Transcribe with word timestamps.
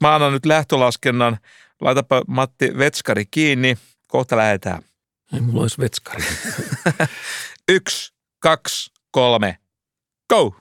Mä 0.00 0.14
annan 0.14 0.32
nyt 0.32 0.46
lähtölaskennan. 0.46 1.38
Laitapa 1.80 2.22
Matti 2.28 2.78
Vetskari 2.78 3.26
kiinni. 3.30 3.78
Kohta 4.06 4.36
lähdetään. 4.36 4.82
Ei 5.34 5.40
mulla 5.40 5.60
olisi 5.60 5.78
vetskari. 5.78 6.24
Yksi, 7.68 8.12
kaksi, 8.38 8.92
kolme, 9.10 9.58
go! 10.28 10.54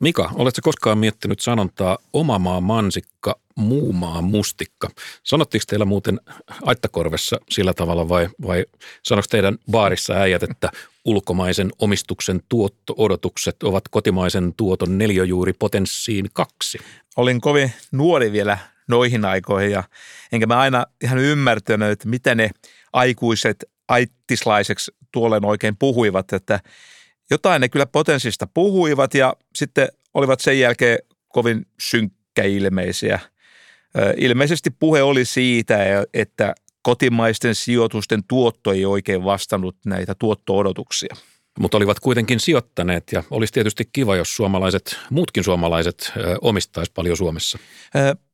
Mika, 0.00 0.30
oletko 0.34 0.60
koskaan 0.62 0.98
miettinyt 0.98 1.40
sanontaa 1.40 1.98
oma 2.12 2.38
maa 2.38 2.60
mansikka, 2.60 3.40
muu 3.56 3.92
maa 3.92 4.22
mustikka? 4.22 4.88
Sanottiinko 5.24 5.64
teillä 5.68 5.84
muuten 5.84 6.20
aittakorvessa 6.62 7.36
sillä 7.50 7.74
tavalla 7.74 8.08
vai, 8.08 8.28
vai 8.46 8.64
sanoiko 9.02 9.26
teidän 9.30 9.58
baarissa 9.70 10.12
äijät, 10.14 10.42
että 10.42 10.70
ulkomaisen 11.04 11.70
omistuksen 11.78 12.40
tuotto-odotukset 12.48 13.62
ovat 13.62 13.84
kotimaisen 13.90 14.54
tuoton 14.56 14.98
neljöjuuri 14.98 15.52
potenssiin 15.52 16.26
kaksi? 16.32 16.78
Olin 17.16 17.40
kovin 17.40 17.72
nuori 17.92 18.32
vielä 18.32 18.58
noihin 18.88 19.24
aikoihin 19.24 19.70
ja 19.70 19.84
enkä 20.32 20.46
mä 20.46 20.58
aina 20.58 20.86
ihan 21.04 21.18
ymmärtänyt, 21.18 21.90
että 21.90 22.08
mitä 22.08 22.34
ne 22.34 22.50
aikuiset 22.92 23.64
aittislaiseksi 23.88 24.92
tuolen 25.12 25.44
oikein 25.44 25.76
puhuivat, 25.76 26.32
että 26.32 26.60
jotain 27.30 27.60
ne 27.60 27.68
kyllä 27.68 27.86
potenssista 27.86 28.46
puhuivat 28.54 29.14
ja 29.14 29.36
sitten 29.54 29.88
olivat 30.14 30.40
sen 30.40 30.60
jälkeen 30.60 30.98
kovin 31.28 31.66
synkkäilmeisiä. 31.80 33.20
Ilmeisesti 34.16 34.70
puhe 34.70 35.02
oli 35.02 35.24
siitä, 35.24 35.76
että 36.14 36.54
kotimaisten 36.82 37.54
sijoitusten 37.54 38.24
tuotto 38.28 38.72
ei 38.72 38.84
oikein 38.84 39.24
vastannut 39.24 39.76
näitä 39.86 40.14
tuotto-odotuksia. 40.14 41.16
Mutta 41.58 41.76
olivat 41.76 42.00
kuitenkin 42.00 42.40
sijoittaneet 42.40 43.12
ja 43.12 43.22
olisi 43.30 43.52
tietysti 43.52 43.88
kiva, 43.92 44.16
jos 44.16 44.36
suomalaiset, 44.36 44.98
muutkin 45.10 45.44
suomalaiset 45.44 46.12
omistaisi 46.40 46.92
paljon 46.94 47.16
Suomessa. 47.16 47.58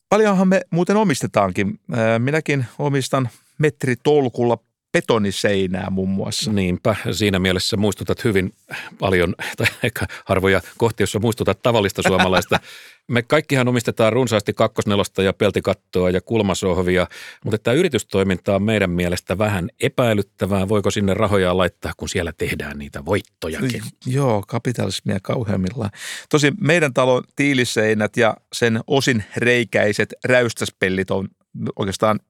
Paljonhan 0.08 0.48
me 0.48 0.60
muuten 0.70 0.96
omistetaankin. 0.96 1.80
Minäkin 2.18 2.66
omistan 2.78 3.28
metritolkulla 3.58 4.58
betoniseinää 4.92 5.90
muun 5.90 6.08
muassa. 6.08 6.52
Niinpä, 6.52 6.96
siinä 7.12 7.38
mielessä 7.38 7.76
muistutat 7.76 8.24
hyvin 8.24 8.52
paljon, 8.98 9.34
tai 9.56 9.66
ehkä 9.82 10.06
harvoja 10.24 10.60
kohtia, 10.76 11.02
jossa 11.02 11.18
muistutat 11.18 11.62
tavallista 11.62 12.02
suomalaista. 12.02 12.60
Me 13.08 13.22
kaikkihan 13.22 13.68
omistetaan 13.68 14.12
runsaasti 14.12 14.52
kakkosnelosta 14.52 15.22
ja 15.22 15.32
peltikattoa 15.32 16.10
ja 16.10 16.20
kulmasohvia, 16.20 17.06
mutta 17.44 17.58
tämä 17.58 17.74
yritystoiminta 17.74 18.54
on 18.54 18.62
meidän 18.62 18.90
mielestä 18.90 19.38
vähän 19.38 19.70
epäilyttävää. 19.80 20.68
Voiko 20.68 20.90
sinne 20.90 21.14
rahoja 21.14 21.56
laittaa, 21.56 21.92
kun 21.96 22.08
siellä 22.08 22.32
tehdään 22.32 22.78
niitä 22.78 23.04
voittojakin? 23.04 23.82
Joo, 24.06 24.44
kapitalismia 24.48 25.18
kauheimmillaan. 25.22 25.90
Tosi 26.28 26.52
meidän 26.60 26.94
talon 26.94 27.24
tiiliseinät 27.36 28.16
ja 28.16 28.36
sen 28.52 28.80
osin 28.86 29.24
reikäiset 29.36 30.14
räystäspellit 30.24 31.10
on 31.10 31.28
oikeastaan 31.76 32.20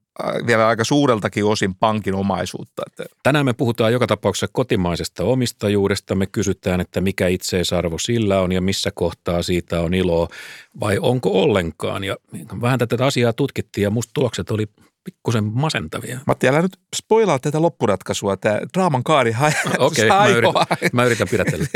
vielä 0.47 0.69
aika 0.69 0.85
suureltakin 0.85 1.45
osin 1.45 1.75
pankin 1.75 2.15
omaisuutta. 2.15 2.83
Tänään 3.23 3.45
me 3.45 3.53
puhutaan 3.53 3.93
joka 3.93 4.07
tapauksessa 4.07 4.49
kotimaisesta 4.53 5.25
omistajuudesta. 5.25 6.15
Me 6.15 6.27
kysytään, 6.27 6.81
että 6.81 7.01
mikä 7.01 7.29
itseisarvo 7.29 7.99
sillä 7.99 8.41
on 8.41 8.53
ja 8.53 8.61
missä 8.61 8.91
kohtaa 8.95 9.43
siitä 9.43 9.81
on 9.81 9.95
iloa 9.95 10.29
vai 10.81 10.99
onko 11.01 11.43
ollenkaan. 11.43 12.05
Ja 12.05 12.17
vähän 12.61 12.79
tätä 12.79 13.07
asiaa 13.07 13.33
tutkittiin 13.33 13.83
ja 13.83 13.91
musta 13.91 14.11
tulokset 14.15 14.51
oli 14.51 14.67
pikkusen 15.05 15.45
masentavia. 15.45 16.21
Matti, 16.27 16.49
älä 16.49 16.63
nyt 16.63 16.79
spoilaa 16.97 17.39
tätä 17.39 17.63
loppuratkaisua. 17.63 18.37
Tämä 18.37 18.61
draaman 18.75 19.05
kaari 19.05 19.37
Okei, 19.79 20.07
okay, 20.07 20.19
mä, 20.19 20.27
yritän, 20.27 20.67
mä 20.93 21.05
yritän 21.05 21.29
pidätellä. 21.31 21.67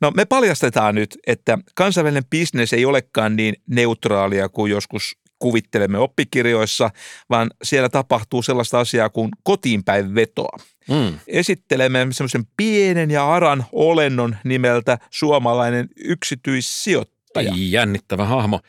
no 0.00 0.10
me 0.10 0.24
paljastetaan 0.24 0.94
nyt, 0.94 1.18
että 1.26 1.58
kansainvälinen 1.74 2.24
bisnes 2.30 2.72
ei 2.72 2.84
olekaan 2.84 3.36
niin 3.36 3.54
neutraalia 3.66 4.48
kuin 4.48 4.70
joskus 4.70 5.16
kuvittelemme 5.44 5.98
oppikirjoissa, 5.98 6.90
vaan 7.30 7.50
siellä 7.62 7.88
tapahtuu 7.88 8.42
sellaista 8.42 8.80
asiaa 8.80 9.08
kuin 9.08 9.30
kotiinpäin 9.42 10.14
vetoa. 10.14 10.58
Mm. 10.88 11.18
Esittelemme 11.26 12.06
semmoisen 12.10 12.44
pienen 12.56 13.10
ja 13.10 13.32
aran 13.32 13.64
olennon 13.72 14.36
nimeltä 14.44 14.98
suomalainen 15.10 15.88
yksityissijoittaja. 16.04 17.52
Jännittävä 17.56 18.24
hahmo. 18.24 18.60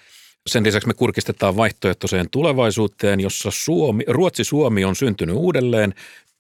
Sen 0.47 0.63
lisäksi 0.63 0.88
me 0.88 0.94
kurkistetaan 0.94 1.56
vaihtoehtoiseen 1.58 2.30
tulevaisuuteen, 2.30 3.19
jossa 3.19 3.52
Suomi, 3.53 4.03
Ruotsi-Suomi 4.07 4.86
on 4.86 4.96
syntynyt 4.96 5.36
uudelleen 5.36 5.94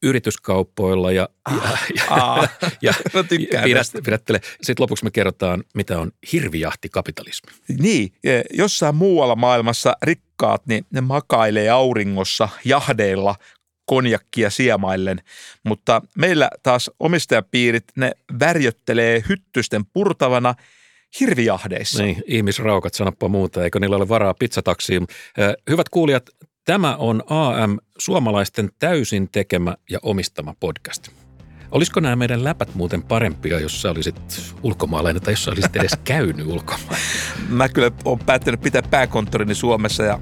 yrityskauppoilla 0.03 1.11
ja, 1.11 1.29
ah, 1.45 1.85
ja, 1.95 2.03
ah, 2.09 2.49
ja, 2.61 2.69
ja 2.81 2.93
pidät, 3.63 3.87
pidättele. 4.05 4.39
Sitten 4.61 4.83
lopuksi 4.83 5.03
me 5.03 5.11
kerrotaan, 5.11 5.63
mitä 5.75 5.99
on 5.99 6.11
hirvijahtikapitalismi. 6.31 7.51
Niin, 7.79 8.13
jossain 8.53 8.95
muualla 8.95 9.35
maailmassa 9.35 9.97
rikkaat, 10.01 10.67
niin 10.67 10.85
ne 10.91 11.01
makailee 11.01 11.69
auringossa 11.69 12.49
jahdeilla 12.65 13.35
konjakkia 13.85 14.49
siemaillen, 14.49 15.21
mutta 15.63 16.01
meillä 16.17 16.49
taas 16.63 16.91
omistajapiirit, 16.99 17.83
ne 17.95 18.11
värjöttelee 18.39 19.23
hyttysten 19.29 19.85
purtavana 19.85 20.55
hirvijahdeissa. 21.19 22.03
Niin, 22.03 22.23
ihmisraukat, 22.25 22.93
sanoppa 22.93 23.27
muuta, 23.27 23.63
eikö 23.63 23.79
niillä 23.79 23.95
ole 23.95 24.09
varaa 24.09 24.33
pizzataksiin. 24.33 25.07
Hyvät 25.69 25.89
kuulijat, 25.89 26.29
Tämä 26.65 26.95
on 26.95 27.23
AM 27.29 27.77
suomalaisten 27.97 28.69
täysin 28.79 29.29
tekemä 29.31 29.75
ja 29.89 29.99
omistama 30.03 30.53
podcast. 30.59 31.24
Olisiko 31.75 31.99
nämä 31.99 32.15
meidän 32.15 32.43
läpät 32.43 32.75
muuten 32.75 33.03
parempia, 33.03 33.59
jos 33.59 33.81
sä 33.81 33.91
olisit 33.91 34.15
ulkomaalainen 34.63 35.21
tai 35.21 35.33
jos 35.33 35.43
sä 35.43 35.51
olisit 35.51 35.75
edes 35.75 35.97
käynyt 36.03 36.47
ulkomailla? 36.47 36.97
Mä 37.49 37.69
kyllä 37.69 37.91
olen 38.05 38.19
päättänyt 38.25 38.61
pitää 38.61 38.81
pääkonttorini 38.81 39.55
Suomessa 39.55 40.03
ja 40.03 40.19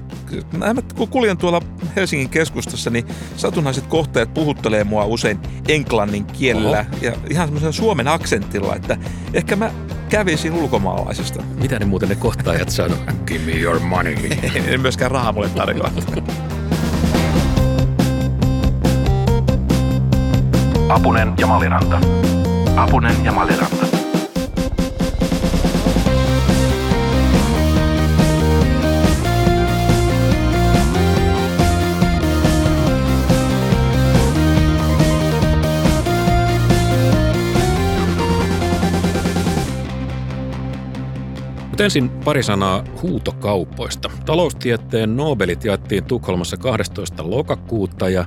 mä, 0.56 0.74
kun 0.94 1.08
kuljen 1.08 1.36
tuolla 1.36 1.62
Helsingin 1.96 2.28
keskustassa, 2.28 2.90
niin 2.90 3.04
satunnaiset 3.36 3.86
kohteet 3.86 4.34
puhuttelee 4.34 4.84
mua 4.84 5.04
usein 5.04 5.38
englannin 5.68 6.24
kielellä 6.24 6.86
Oho. 6.92 7.04
ja 7.04 7.12
ihan 7.30 7.48
semmoisella 7.48 7.72
suomen 7.72 8.08
aksentilla, 8.08 8.76
että 8.76 8.96
ehkä 9.34 9.56
mä 9.56 9.70
kävisin 10.08 10.52
ulkomaalaisesta. 10.52 11.42
Mitä 11.42 11.78
ne 11.78 11.84
muuten 11.84 12.08
ne 12.08 12.14
kohtaajat 12.14 12.70
sanoo? 12.70 12.98
Give 13.26 13.44
me 13.44 13.52
your 13.52 13.80
money. 13.80 14.16
en 14.66 14.80
myöskään 14.80 15.10
rahaa 15.10 15.32
mulle 15.32 15.48
tarjoa. 15.48 15.90
Apunen 20.94 21.34
ja 21.38 21.46
Maliranta. 21.46 22.00
Apunen 22.76 23.24
ja 23.24 23.32
Maliranta. 23.32 23.86
Mutta 41.68 41.84
ensin 41.84 42.10
pari 42.10 42.42
sanaa 42.42 42.84
huutokaupoista. 43.02 44.10
Taloustieteen 44.24 45.16
Nobelit 45.16 45.64
jaettiin 45.64 46.04
Tukholmassa 46.04 46.56
12. 46.56 47.30
lokakuuta 47.30 48.08
ja 48.08 48.24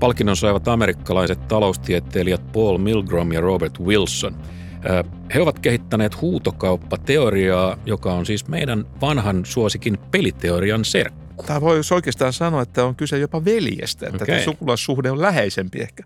Palkinnon 0.00 0.36
saivat 0.36 0.68
amerikkalaiset 0.68 1.48
taloustieteilijät 1.48 2.52
Paul 2.52 2.78
Milgrom 2.78 3.32
ja 3.32 3.40
Robert 3.40 3.80
Wilson. 3.80 4.36
He 5.34 5.42
ovat 5.42 5.58
kehittäneet 5.58 6.20
huutokauppateoriaa, 6.20 7.78
joka 7.86 8.12
on 8.14 8.26
siis 8.26 8.48
meidän 8.48 8.84
vanhan 9.00 9.44
suosikin 9.44 9.98
peliteorian 10.10 10.84
serkku. 10.84 11.42
Tämä 11.46 11.60
voisi 11.60 11.94
oikeastaan 11.94 12.32
sanoa, 12.32 12.62
että 12.62 12.84
on 12.84 12.96
kyse 12.96 13.18
jopa 13.18 13.44
veljestä, 13.44 14.06
että 14.06 14.24
okay. 14.24 14.42
sukulaissuhde 14.42 15.10
on 15.10 15.22
läheisempi 15.22 15.78
ehkä. 15.80 16.02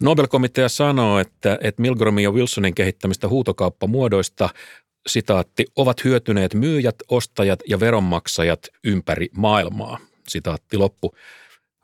Nobel-komitea 0.00 0.68
sanoo, 0.68 1.18
että, 1.18 1.58
että 1.60 1.82
Milgromin 1.82 2.24
ja 2.24 2.30
Wilsonin 2.30 2.74
kehittämistä 2.74 3.28
huutokauppamuodoista 3.28 4.48
sitaatti, 5.06 5.64
ovat 5.76 6.04
hyötyneet 6.04 6.54
myyjät, 6.54 6.96
ostajat 7.08 7.60
ja 7.68 7.80
veronmaksajat 7.80 8.68
ympäri 8.84 9.28
maailmaa. 9.36 9.98
Sitaatti 10.28 10.76
loppu. 10.76 11.14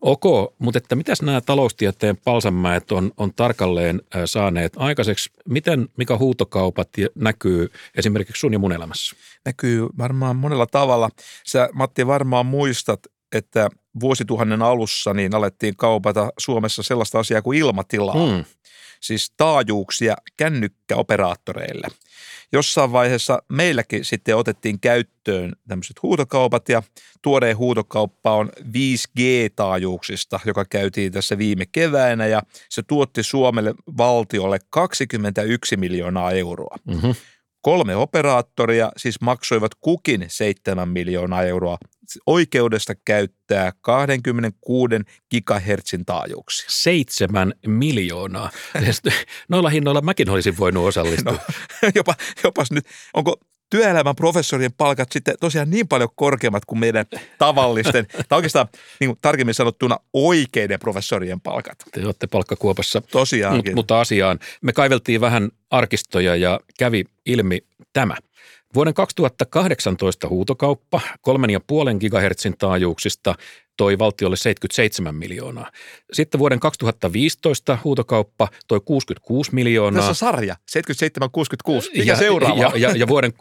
Ok, 0.02 0.54
mutta 0.58 0.78
että 0.78 0.96
mitäs 0.96 1.22
nämä 1.22 1.40
taloustieteen 1.40 2.16
palsamäet 2.16 2.93
on, 2.93 3.12
on 3.16 3.34
tarkalleen 3.34 4.02
saaneet 4.25 4.72
aikaiseksi? 4.76 5.31
Miten, 5.49 5.88
mikä 5.96 6.19
huutokaupat 6.19 6.88
näkyy 7.14 7.72
esimerkiksi 7.94 8.40
sun 8.40 8.52
ja 8.52 8.58
mun 8.58 8.72
elämässä? 8.72 9.16
Näkyy 9.44 9.88
varmaan 9.99 10.37
monella 10.37 10.66
tavalla. 10.66 11.10
Sä 11.46 11.69
Matti 11.72 12.06
varmaan 12.06 12.46
muistat, 12.46 13.00
että 13.32 13.69
vuosituhannen 14.00 14.62
alussa 14.62 15.14
niin 15.14 15.34
alettiin 15.34 15.76
kaupata 15.76 16.31
Suomessa 16.38 16.82
sellaista 16.82 17.19
asiaa 17.19 17.43
kuin 17.43 17.58
ilmatilaa. 17.58 18.26
Hmm. 18.26 18.44
Siis 19.00 19.32
taajuuksia 19.37 20.17
kännykkäoperaattoreille– 20.37 21.88
jossain 22.52 22.93
vaiheessa 22.93 23.43
meilläkin 23.49 24.05
sitten 24.05 24.37
otettiin 24.37 24.81
käyttöön 24.81 25.52
tämmöiset 25.69 26.02
huutokaupat 26.02 26.69
ja 26.69 26.82
tuoreen 27.23 27.56
huutokauppa 27.56 28.34
on 28.34 28.50
5G-taajuuksista, 28.58 30.40
joka 30.46 30.64
käytiin 30.64 31.12
tässä 31.12 31.38
viime 31.38 31.67
keväänä 31.73 32.26
ja 32.26 32.43
se 32.69 32.82
tuotti 32.82 33.23
Suomelle 33.23 33.75
valtiolle 33.96 34.58
21 34.70 35.76
miljoonaa 35.76 36.32
euroa. 36.32 36.76
Mm-hmm. 36.84 37.14
Kolme 37.62 37.97
operaattoria 37.97 38.93
siis 38.97 39.20
maksoivat 39.20 39.73
kukin 39.81 40.25
7 40.29 40.88
miljoonaa 40.88 41.43
euroa 41.43 41.79
oikeudesta 42.26 42.94
käyttää 42.94 43.73
26 43.81 44.94
gigahertsin 45.31 46.05
taajuuksia. 46.05 46.67
Seitsemän 46.70 47.53
miljoonaa. 47.67 48.50
Noilla 49.49 49.70
hinnoilla 49.70 50.00
mäkin 50.00 50.31
olisin 50.31 50.59
voinut 50.59 50.88
osallistua. 50.88 51.32
No, 51.82 51.91
jopa, 51.94 52.14
jopas 52.44 52.70
nyt, 52.70 52.85
onko 53.14 53.41
työelämän 53.72 54.16
professorien 54.16 54.72
palkat 54.72 55.12
sitten 55.12 55.34
tosiaan 55.40 55.70
niin 55.70 55.88
paljon 55.88 56.08
korkeammat 56.14 56.64
kuin 56.64 56.78
meidän 56.78 57.06
tavallisten, 57.38 58.06
tai 58.28 58.36
oikeastaan 58.36 58.69
niin 59.00 59.08
kuin 59.08 59.19
tarkemmin 59.22 59.54
sanottuna 59.54 59.98
oikeiden 60.12 60.80
professorien 60.80 61.40
palkat. 61.40 61.78
Te 61.92 62.04
olette 62.04 62.26
palkkakuopassa. 62.26 63.00
Tosiaankin. 63.00 63.72
Mut, 63.72 63.76
mutta 63.76 64.00
asiaan. 64.00 64.38
Me 64.62 64.72
kaiveltiin 64.72 65.20
vähän 65.20 65.50
arkistoja 65.70 66.36
ja 66.36 66.60
kävi 66.78 67.04
ilmi 67.26 67.58
tämä. 67.92 68.16
Vuoden 68.74 68.94
2018 68.94 70.28
huutokauppa 70.28 71.00
3,5 71.04 71.98
gigahertsin 72.00 72.54
taajuuksista 72.58 73.34
toi 73.76 73.98
valtiolle 73.98 74.36
77 74.36 75.14
miljoonaa. 75.14 75.70
Sitten 76.12 76.38
vuoden 76.38 76.60
2015 76.60 77.78
huutokauppa 77.84 78.48
toi 78.69 78.80
66 78.84 79.54
miljoonaa. 79.54 79.98
Tässä 79.98 80.10
on 80.10 80.32
sarja, 80.32 80.56
77-66. 81.70 81.90
Mikä 81.98 82.12
ja, 82.12 82.16
seuraava? 82.16 82.62
Ja, 82.62 82.72
ja, 82.76 82.96
ja 82.96 83.08
vuoden 83.08 83.32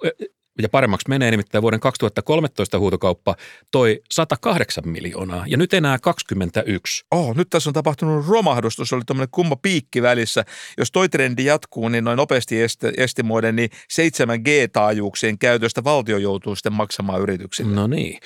ja 0.62 0.70
paremmaksi 0.70 1.10
menee 1.10 1.32
nimittäin 1.32 1.62
vuoden 1.62 1.80
2013 1.80 2.80
huutokauppa 2.80 3.36
toi 3.72 4.02
108 4.12 4.84
miljoonaa 4.88 5.44
ja 5.48 5.58
nyt 5.58 5.74
enää 5.74 6.00
21. 6.00 7.06
Oh, 7.12 7.36
nyt 7.36 7.50
tässä 7.50 7.70
on 7.70 7.74
tapahtunut 7.74 8.28
romahdus, 8.28 8.76
tuossa 8.76 8.96
oli 8.96 9.04
tämmöinen 9.06 9.32
kumma 9.32 9.56
piikki 9.56 10.02
välissä. 10.02 10.46
Jos 10.78 10.92
toi 10.92 11.10
trendi 11.10 11.46
jatkuu, 11.46 11.90
niin 11.90 12.04
noin 12.04 12.18
nopeasti 12.18 12.62
esti, 12.62 12.88
estimoiden, 12.98 13.56
niin 13.56 13.70
7G-taajuuksien 13.74 15.38
käytöstä 15.40 15.84
valtio 15.84 16.18
joutuu 16.18 16.56
sitten 16.56 16.74
maksamaan 16.74 17.22
yrityksille. 17.22 17.76
No 17.76 17.88
niin. 17.88 18.20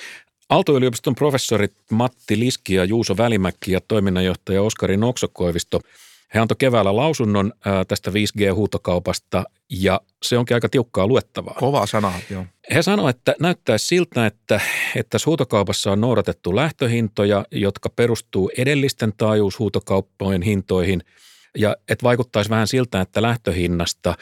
Aalto-yliopiston 0.48 1.14
professorit 1.14 1.72
Matti 1.90 2.38
Liski 2.38 2.74
ja 2.74 2.84
Juuso 2.84 3.16
Välimäki 3.16 3.72
ja 3.72 3.80
toiminnanjohtaja 3.88 4.62
Oskari 4.62 4.96
Noksokoivisto– 4.96 5.80
he 6.34 6.40
antoi 6.40 6.56
keväällä 6.58 6.96
lausunnon 6.96 7.52
tästä 7.88 8.10
5G-huutokaupasta 8.10 9.44
ja 9.70 10.00
se 10.22 10.38
onkin 10.38 10.54
aika 10.54 10.68
tiukkaa 10.68 11.06
luettavaa. 11.06 11.54
Kova 11.58 11.86
sana, 11.86 12.12
joo. 12.30 12.46
He 12.74 12.82
sanoivat, 12.82 13.16
että 13.16 13.34
näyttää 13.40 13.78
siltä, 13.78 14.26
että, 14.26 14.60
että 14.96 15.10
tässä 15.10 15.26
huutokaupassa 15.26 15.92
on 15.92 16.00
noudatettu 16.00 16.56
lähtöhintoja, 16.56 17.44
jotka 17.50 17.88
perustuu 17.88 18.50
edellisten 18.58 19.12
taajuushuutokauppojen 19.16 20.42
hintoihin– 20.42 21.02
ja 21.56 21.76
että 21.88 22.02
vaikuttaisi 22.02 22.50
vähän 22.50 22.66
siltä, 22.66 23.00
että 23.00 23.22
lähtöhinnasta 23.22 24.14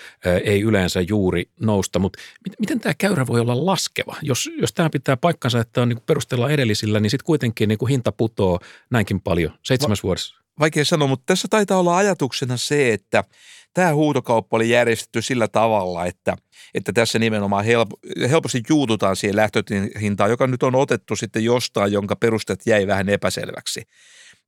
ei 0.44 0.60
yleensä 0.60 1.00
juuri 1.00 1.44
nousta, 1.60 1.98
mutta 1.98 2.18
miten 2.60 2.80
tämä 2.80 2.94
käyrä 2.98 3.26
voi 3.26 3.40
olla 3.40 3.66
laskeva? 3.66 4.16
Jos, 4.22 4.50
jos 4.60 4.72
tämä 4.72 4.90
pitää 4.90 5.16
paikkansa, 5.16 5.60
että 5.60 5.82
on 5.82 5.88
niin 5.88 6.00
perustella 6.06 6.50
edellisillä, 6.50 7.00
niin 7.00 7.10
sitten 7.10 7.26
kuitenkin 7.26 7.68
niin 7.68 7.88
hinta 7.88 8.12
putoo 8.12 8.58
näinkin 8.90 9.20
paljon 9.20 9.52
seitsemäs 9.62 10.02
Va- 10.02 10.06
vuodessa 10.06 10.44
vaikea 10.60 10.84
sanoa, 10.84 11.08
mutta 11.08 11.24
tässä 11.26 11.48
taitaa 11.50 11.78
olla 11.78 11.96
ajatuksena 11.96 12.56
se, 12.56 12.92
että 12.92 13.24
tämä 13.74 13.94
huutokauppa 13.94 14.56
oli 14.56 14.70
järjestetty 14.70 15.22
sillä 15.22 15.48
tavalla, 15.48 16.06
että, 16.06 16.36
että 16.74 16.92
tässä 16.92 17.18
nimenomaan 17.18 17.64
help, 17.64 17.88
helposti 18.30 18.62
juututaan 18.68 19.16
siihen 19.16 19.36
lähtöhintaan, 19.36 20.30
joka 20.30 20.46
nyt 20.46 20.62
on 20.62 20.74
otettu 20.74 21.16
sitten 21.16 21.44
jostain, 21.44 21.92
jonka 21.92 22.16
perusteet 22.16 22.60
jäi 22.66 22.86
vähän 22.86 23.08
epäselväksi. 23.08 23.82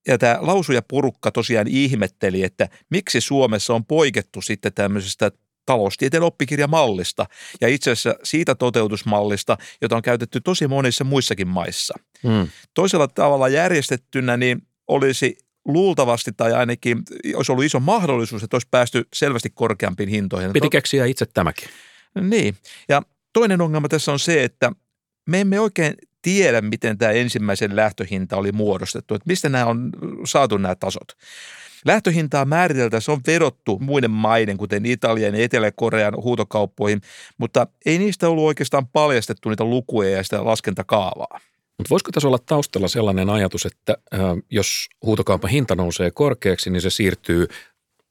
Ja 0.07 0.19
tämä 0.19 0.39
lausuja 0.41 0.83
porukka 0.83 1.31
tosiaan 1.31 1.69
ihmetteli, 1.69 2.43
että 2.43 2.69
miksi 2.91 3.21
Suomessa 3.21 3.75
on 3.75 3.85
poikettu 3.85 4.43
sitten 4.43 4.73
tämmöisestä 4.73 5.31
taloustieteen 5.67 6.23
oppikirjamallista 6.23 7.27
ja 7.61 7.69
itse 7.69 7.91
asiassa 7.91 8.15
siitä 8.23 8.55
toteutusmallista, 8.55 9.57
jota 9.83 9.97
on 9.97 10.03
käytetty 10.03 10.41
tosi 10.41 10.69
monissa 10.69 11.05
muissakin 11.05 11.49
maissa. 11.49 11.95
Hmm. 12.23 12.49
Toisella 12.75 13.09
tavalla 13.09 13.49
järjestettynä 13.49 14.37
niin 14.37 14.63
olisi 14.89 15.39
luultavasti 15.65 16.31
tai 16.37 16.53
ainakin 16.53 17.03
olisi 17.35 17.53
ollut 17.53 17.65
iso 17.65 17.81
mahdollisuus, 17.81 18.43
että 18.43 18.55
olisi 18.55 18.69
päästy 18.71 19.09
selvästi 19.15 19.51
korkeampiin 19.51 20.09
hintoihin. 20.09 20.53
Piti 20.53 20.69
keksiä 20.69 21.07
itse 21.07 21.27
tämäkin. 21.35 21.69
Niin. 22.21 22.57
Ja 22.89 23.03
toinen 23.33 23.61
ongelma 23.61 23.89
tässä 23.89 24.13
on 24.13 24.19
se, 24.19 24.45
että 24.45 24.73
me 25.27 25.41
emme 25.41 25.61
oikein 25.61 25.95
tiedä, 26.27 26.61
miten 26.61 26.99
tämä 26.99 27.13
ensimmäisen 27.13 27.77
lähtöhinta 27.77 28.37
oli 28.37 28.53
muodostettu, 28.53 29.15
että 29.15 29.27
mistä 29.27 29.49
nämä 29.49 29.67
on 29.67 29.91
saatu 30.25 30.57
nämä 30.57 30.75
tasot. 30.75 31.13
Lähtöhintaa 31.85 32.45
määriteltäessä 32.45 33.13
on 33.13 33.21
vedottu 33.27 33.79
muiden 33.79 34.11
maiden, 34.11 34.57
kuten 34.57 34.87
Italian 34.87 35.35
ja 35.35 35.45
Etelä-Korean 35.45 36.15
huutokauppoihin, 36.17 37.01
mutta 37.39 37.67
ei 37.87 37.99
niistä 37.99 38.29
ollut 38.29 38.45
oikeastaan 38.45 38.87
paljastettu 38.87 39.49
niitä 39.49 39.65
lukuja 39.65 40.11
ja 40.11 40.23
sitä 40.23 40.45
laskentakaavaa. 40.45 41.41
Mutta 41.79 41.91
voisiko 41.91 42.11
tässä 42.13 42.29
olla 42.29 42.39
taustalla 42.39 42.89
sellainen 42.89 43.31
ajatus, 43.31 43.67
että 43.67 43.97
äh, 44.15 44.21
jos 44.51 44.89
huutokaupan 45.03 45.51
hinta 45.51 45.75
nousee 45.75 46.11
korkeaksi, 46.11 46.71
niin 46.71 46.83
se 46.83 46.91
siirtyy 46.91 47.47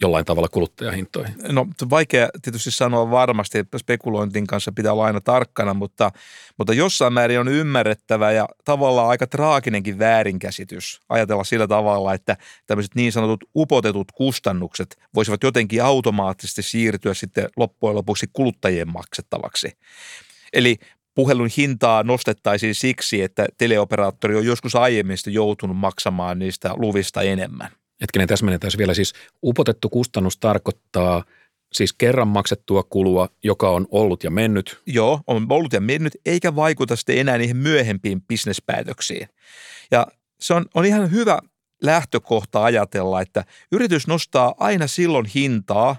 jollain 0.02 0.26
tavalla 0.26 0.48
kuluttajahintoihin? 0.48 1.36
No 1.52 1.68
vaikea 1.90 2.30
tietysti 2.42 2.72
sanoa 2.72 3.12
varmasti, 3.12 3.58
että 3.58 3.78
spekulointin 3.78 4.48
kanssa 4.48 4.72
pitää 4.72 4.94
olla 4.94 5.06
aina 5.06 5.22
tarkkana, 5.22 5.74
mutta, 5.74 6.12
mutta 6.58 6.74
jossain 6.74 7.14
määrin 7.14 7.40
on 7.40 7.48
ymmärrettävä 7.48 8.32
ja 8.32 8.48
tavallaan 8.66 9.10
aika 9.10 9.28
traaginenkin 9.28 10.00
väärinkäsitys 10.00 11.00
ajatella 11.10 11.44
sillä 11.44 11.68
tavalla, 11.68 12.14
että 12.14 12.38
tämmöiset 12.66 12.96
niin 12.96 13.12
sanotut 13.12 13.44
upotetut 13.56 14.12
kustannukset 14.12 14.98
voisivat 15.16 15.44
jotenkin 15.44 15.84
automaattisesti 15.84 16.62
siirtyä 16.62 17.14
sitten 17.14 17.50
loppujen 17.58 17.96
lopuksi 17.96 18.28
kuluttajien 18.34 18.92
maksettavaksi. 18.92 19.72
Eli 20.54 20.78
puhelun 21.16 21.50
hintaa 21.58 22.04
nostettaisiin 22.04 22.76
siksi, 22.76 23.22
että 23.22 23.46
teleoperaattori 23.58 24.36
on 24.36 24.46
joskus 24.46 24.76
aiemmin 24.76 25.18
joutunut 25.28 25.78
maksamaan 25.78 26.40
niistä 26.40 26.74
luvista 26.76 27.22
enemmän. 27.22 27.70
Hetkinen, 28.02 28.28
täsmennetään 28.28 28.72
vielä 28.78 28.94
siis 28.94 29.14
upotettu 29.44 29.90
kustannus 29.90 30.38
tarkoittaa 30.38 31.24
siis 31.74 31.94
kerran 31.94 32.28
maksettua 32.28 32.84
kulua, 32.84 33.30
joka 33.44 33.70
on 33.70 33.88
ollut 33.92 34.24
ja 34.24 34.32
mennyt. 34.32 34.82
Joo, 34.86 35.22
on 35.28 35.46
ollut 35.50 35.74
ja 35.74 35.82
mennyt, 35.82 36.14
eikä 36.26 36.56
vaikuta 36.56 36.96
sitten 36.96 37.18
enää 37.18 37.38
niihin 37.38 37.58
myöhempiin 37.58 38.22
bisnespäätöksiin. 38.22 39.30
Ja 39.92 40.08
se 40.40 40.54
on, 40.54 40.66
on 40.74 40.86
ihan 40.86 41.12
hyvä 41.12 41.40
lähtökohta 41.84 42.64
ajatella, 42.64 43.22
että 43.22 43.46
yritys 43.72 44.08
nostaa 44.08 44.56
aina 44.60 44.88
silloin 44.88 45.26
hintaa, 45.26 45.96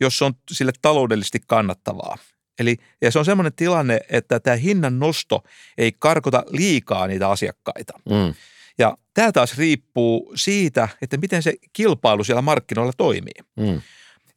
jos 0.00 0.18
se 0.18 0.24
on 0.24 0.32
sille 0.52 0.72
taloudellisesti 0.82 1.38
kannattavaa. 1.46 2.18
Eli 2.58 2.76
ja 3.02 3.10
se 3.10 3.18
on 3.18 3.24
semmoinen 3.24 3.52
tilanne, 3.52 4.00
että 4.08 4.40
tämä 4.40 4.56
hinnan 4.56 4.98
nosto 4.98 5.44
ei 5.78 5.92
karkota 5.98 6.44
liikaa 6.50 7.06
niitä 7.06 7.28
asiakkaita. 7.28 7.92
Mm. 8.10 8.34
Ja 8.80 8.96
tämä 9.14 9.32
taas 9.32 9.58
riippuu 9.58 10.32
siitä, 10.34 10.88
että 11.02 11.16
miten 11.16 11.42
se 11.42 11.54
kilpailu 11.72 12.24
siellä 12.24 12.42
markkinoilla 12.42 12.92
toimii. 12.96 13.34
Mm. 13.56 13.80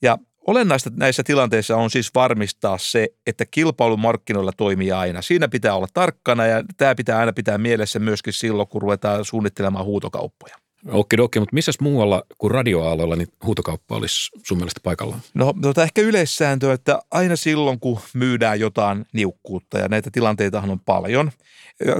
Ja 0.02 0.18
olennaista 0.48 0.90
näissä 0.96 1.24
tilanteissa 1.24 1.78
on 1.78 1.90
siis 1.90 2.12
varmistaa 2.16 2.78
se, 2.78 3.08
että 3.28 3.46
kilpailu 3.46 3.98
markkinoilla 3.98 4.52
toimii 4.58 4.92
aina. 4.92 5.22
Siinä 5.22 5.48
pitää 5.48 5.76
olla 5.76 5.88
tarkkana 5.94 6.46
ja 6.46 6.64
tämä 6.78 6.96
pitää 6.96 7.20
aina 7.20 7.34
pitää 7.34 7.58
mielessä 7.58 8.00
myöskin 8.00 8.34
silloin, 8.34 8.68
kun 8.68 8.82
ruvetaan 8.82 9.26
suunnittelemaan 9.26 9.86
huutokauppoja. 9.86 10.56
Okei, 10.92 11.20
mutta 11.20 11.54
missä 11.54 11.72
muualla 11.82 12.24
kuin 12.38 12.52
radioaaloilla 12.52 13.16
niin 13.16 13.28
huutokauppa 13.46 13.96
olisi 13.96 14.30
sun 14.44 14.58
mielestä 14.58 14.80
paikallaan? 14.84 15.22
No 15.34 15.54
tota 15.62 15.84
ehkä 15.84 16.02
yleissääntö, 16.02 16.74
että 16.74 17.00
aina 17.12 17.36
silloin 17.36 17.80
kun 17.80 18.00
myydään 18.14 18.60
jotain 18.60 19.06
niukkuutta 19.14 19.80
ja 19.80 19.88
näitä 19.88 20.10
tilanteitahan 20.12 20.70
on 20.70 20.80
paljon. 20.80 21.32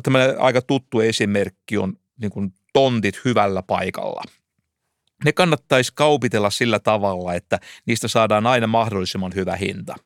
Tämmöinen 0.04 0.42
aika 0.42 0.62
tuttu 0.62 1.00
esimerkki 1.00 1.78
on 1.78 1.94
niin 2.24 2.32
kuin 2.32 2.54
tontit 2.74 3.26
hyvällä 3.26 3.64
paikalla. 3.64 4.24
Ne 5.26 5.32
kannattaisi 5.32 5.92
kaupitella 5.96 6.50
sillä 6.50 6.80
tavalla, 6.80 7.34
että 7.34 7.60
niistä 7.86 8.08
saadaan 8.08 8.48
aina 8.48 8.68
mahdollisimman 8.68 9.32
hyvä 9.36 9.56
hinta– 9.56 9.96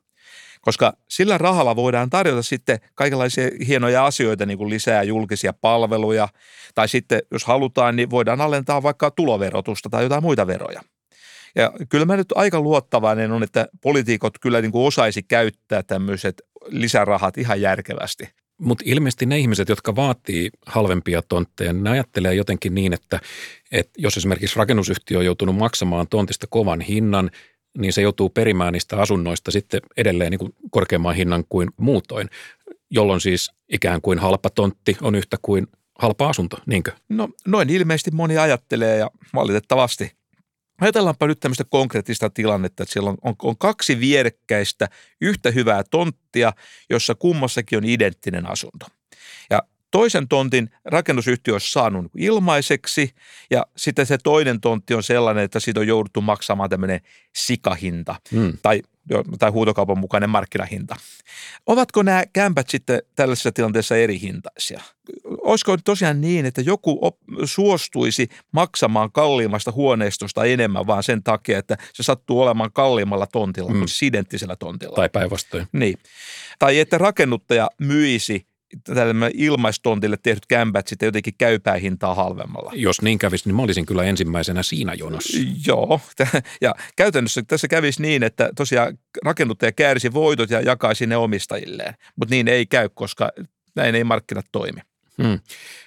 koska 0.68 0.94
sillä 1.10 1.38
rahalla 1.38 1.76
voidaan 1.76 2.10
tarjota 2.10 2.44
sitten 2.44 2.80
kaikenlaisia 2.96 3.50
hienoja 3.68 4.06
asioita, 4.06 4.46
niin 4.46 4.58
kuin 4.58 4.70
lisää 4.70 5.04
julkisia 5.04 5.54
palveluja, 5.54 6.28
tai 6.76 6.88
sitten 6.88 7.22
jos 7.32 7.46
halutaan, 7.46 7.96
niin 7.96 8.10
voidaan 8.10 8.42
alentaa 8.42 8.84
vaikka 8.84 9.12
tuloverotusta 9.12 9.90
tai 9.90 10.04
jotain 10.04 10.24
muita 10.24 10.48
veroja. 10.48 10.82
Ja 11.56 11.72
kyllä 11.90 12.06
mä 12.06 12.18
nyt 12.18 12.28
aika 12.36 12.62
luottavainen 12.62 13.32
on, 13.32 13.44
että 13.44 13.68
poliitikot 13.82 14.40
kyllä 14.40 14.62
niin 14.62 14.72
kuin 14.72 14.88
osaisi 14.88 15.24
käyttää 15.24 15.84
tämmöiset 15.84 16.42
lisärahat 16.68 17.38
ihan 17.38 17.62
järkevästi. 17.62 18.30
Mutta 18.62 18.84
ilmeisesti 18.88 19.26
ne 19.26 19.40
ihmiset, 19.40 19.70
jotka 19.70 19.96
vaatii 19.96 20.50
halvempia 20.66 21.22
tontteja, 21.22 21.74
ne 21.74 21.90
ajattelee 21.90 22.34
jotenkin 22.34 22.76
niin, 22.76 22.94
että, 22.94 23.20
että 23.72 23.92
jos 23.98 24.18
esimerkiksi 24.18 24.60
rakennusyhtiö 24.60 25.18
on 25.18 25.26
joutunut 25.26 25.56
maksamaan 25.56 26.08
tontista 26.08 26.48
kovan 26.50 26.82
hinnan, 26.82 27.32
niin 27.78 27.94
se 27.94 28.02
joutuu 28.02 28.30
perimään 28.30 28.74
niistä 28.74 28.98
asunnoista 28.98 29.52
sitten 29.52 29.82
edelleen 29.98 30.32
niin 30.32 30.40
kuin 30.40 30.54
korkeamman 30.72 31.16
hinnan 31.16 31.44
kuin 31.50 31.70
muutoin, 31.78 32.30
jolloin 32.90 33.22
siis 33.22 33.52
ikään 33.70 34.02
kuin 34.02 34.20
halpa 34.20 34.50
tontti 34.50 34.98
on 35.02 35.16
yhtä 35.16 35.38
kuin 35.42 35.68
halpa 36.00 36.30
asunto, 36.30 36.58
niinkö? 36.66 36.92
No 37.10 37.30
noin 37.48 37.70
ilmeisesti 37.70 38.12
moni 38.12 38.38
ajattelee 38.38 38.98
ja 38.98 39.12
valitettavasti 39.34 40.12
ajatellaanpa 40.82 41.28
nyt 41.28 41.40
tämmöistä 41.40 41.64
konkreettista 41.70 42.30
tilannetta, 42.30 42.84
että 42.84 42.94
siellä 42.94 43.10
on, 43.10 43.18
on, 43.22 43.36
on 43.44 43.58
kaksi 43.58 44.00
vierekkäistä 44.00 44.88
yhtä 45.22 45.52
hyvää 45.52 45.84
tonttia, 45.92 46.54
jossa 46.90 47.16
kummassakin 47.16 47.78
on 47.78 47.84
identtinen 47.84 48.46
asunto. 48.46 48.86
Ja 49.50 49.64
toisen 49.92 50.28
tontin 50.28 50.70
rakennusyhtiö 50.86 51.54
olisi 51.54 51.72
saanut 51.72 52.12
ilmaiseksi 52.18 53.16
ja 53.52 53.66
sitten 53.78 54.06
se 54.06 54.18
toinen 54.18 54.62
tontti 54.62 54.94
on 54.94 55.04
sellainen, 55.04 55.44
että 55.44 55.60
siitä 55.60 55.80
on 55.80 55.88
jouduttu 55.88 56.22
maksamaan 56.22 56.70
tämmöinen 56.70 57.02
sikahinta 57.36 58.16
hmm. 58.32 58.58
tai, 58.62 58.82
tai 59.40 59.50
huutokaupan 59.50 59.98
mukainen 59.98 60.30
markkinahinta. 60.30 60.96
Ovatko 61.66 62.04
nämä 62.04 62.24
kämpät 62.34 62.70
sitten 62.70 63.02
tällaisessa 63.16 63.52
tilanteessa 63.52 63.98
eri 63.98 64.22
hintaisia? 64.22 64.82
Olisiko 65.42 65.78
tosiaan 65.78 66.22
niin, 66.22 66.46
että 66.46 66.62
joku 66.62 66.98
op- 67.02 67.20
suostuisi 67.44 68.30
maksamaan 68.52 69.12
kalliimmasta 69.12 69.72
huoneistosta 69.72 70.46
enemmän 70.46 70.88
vaan 70.88 71.04
sen 71.04 71.24
takia, 71.24 71.58
että 71.60 71.78
se 71.94 72.04
sattuu 72.04 72.42
olemaan 72.42 72.72
kalliimmalla 72.72 73.28
tontilla 73.28 73.70
hmm. 73.70 73.80
kuin 73.80 73.90
siis 73.90 74.04
identtisellä 74.04 74.56
tontilla? 74.56 74.96
Tai 74.96 75.10
päinvastoin. 75.10 75.68
Niin. 75.72 75.98
Tai 76.60 76.80
että 76.80 76.98
rakennuttaja 76.98 77.70
myisi 77.80 78.48
tällä 78.84 79.30
ilmaistontille 79.34 80.18
tehdyt 80.24 80.46
kämpät 80.46 80.88
sitten 80.88 81.08
jotenkin 81.08 81.34
käypää 81.38 81.76
hintaa 81.76 82.16
halvemmalla. 82.16 82.72
Jos 82.76 83.02
niin 83.02 83.18
kävisi, 83.18 83.50
niin 83.50 83.56
mä 83.56 83.62
olisin 83.62 83.86
kyllä 83.86 84.04
ensimmäisenä 84.04 84.64
siinä 84.64 84.94
jonossa. 84.94 85.38
Joo, 85.68 86.02
ja 86.62 86.76
käytännössä 86.96 87.44
tässä 87.48 87.68
kävisi 87.68 88.02
niin, 88.02 88.24
että 88.24 88.50
tosiaan 88.56 88.98
rakennuttaja 89.26 89.72
käärisi 89.72 90.14
voitot 90.14 90.50
ja 90.50 90.62
jakaisi 90.62 91.08
ne 91.08 91.18
omistajilleen, 91.18 91.94
mutta 92.16 92.36
niin 92.36 92.48
ei 92.48 92.66
käy, 92.66 92.90
koska 92.94 93.32
näin 93.76 93.96
ei 93.96 94.04
markkinat 94.04 94.46
toimi. 94.52 94.82
Hmm. 95.24 95.40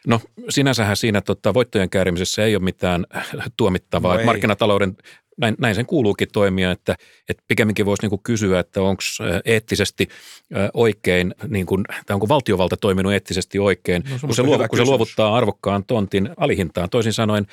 No 0.06 0.20
sinänsähän 0.48 0.96
siinä 0.96 1.20
tota, 1.20 1.54
voittojen 1.54 1.90
käärimisessä 1.90 2.44
ei 2.44 2.56
ole 2.56 2.64
mitään 2.64 3.06
tuomittavaa. 3.56 4.16
No 4.16 4.24
markkinatalouden 4.24 4.96
näin, 5.36 5.54
näin 5.58 5.74
sen 5.74 5.86
kuuluukin 5.86 6.28
toimia, 6.32 6.70
että, 6.70 6.96
että 7.28 7.42
pikemminkin 7.48 7.86
voisi 7.86 8.02
niin 8.02 8.10
kuin 8.10 8.22
kysyä, 8.22 8.60
että 8.60 8.82
onko 8.82 9.02
eettisesti 9.44 10.08
oikein, 10.74 11.34
niin 11.48 11.66
kuin, 11.66 11.84
tai 12.06 12.14
onko 12.14 12.28
valtiovalta 12.28 12.76
toiminut 12.76 13.12
eettisesti 13.12 13.58
oikein, 13.58 14.04
no, 14.10 14.18
kun, 14.20 14.34
se 14.34 14.42
luovu, 14.42 14.64
kun 14.68 14.78
se 14.78 14.84
luovuttaa 14.84 15.36
arvokkaan 15.36 15.84
tontin 15.84 16.30
alihintaan. 16.36 16.90
Toisin 16.90 17.12
sanoen, 17.12 17.46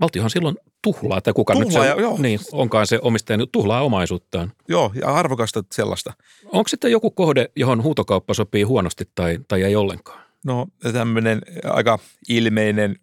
valtiohan 0.00 0.30
silloin 0.30 0.56
tuhlaa, 0.82 1.20
tai 1.20 1.32
kuka 1.32 1.52
tuhlaa, 1.52 1.84
nyt 1.84 1.94
se, 1.96 2.00
joo. 2.00 2.18
niin, 2.18 2.40
onkaan 2.52 2.86
se 2.86 2.98
omistaja, 3.02 3.36
niin 3.36 3.48
tuhlaa 3.52 3.82
omaisuuttaan. 3.82 4.52
Joo, 4.68 4.92
ja 5.00 5.08
arvokasta 5.08 5.64
sellaista. 5.72 6.12
Onko 6.44 6.68
sitten 6.68 6.90
joku 6.90 7.10
kohde, 7.10 7.50
johon 7.56 7.82
huutokauppa 7.82 8.34
sopii 8.34 8.62
huonosti 8.62 9.04
tai, 9.14 9.38
tai 9.48 9.62
ei 9.62 9.76
ollenkaan? 9.76 10.20
No 10.44 10.66
tämmöinen 10.92 11.42
aika 11.64 11.98
ilmeinen 12.28 12.96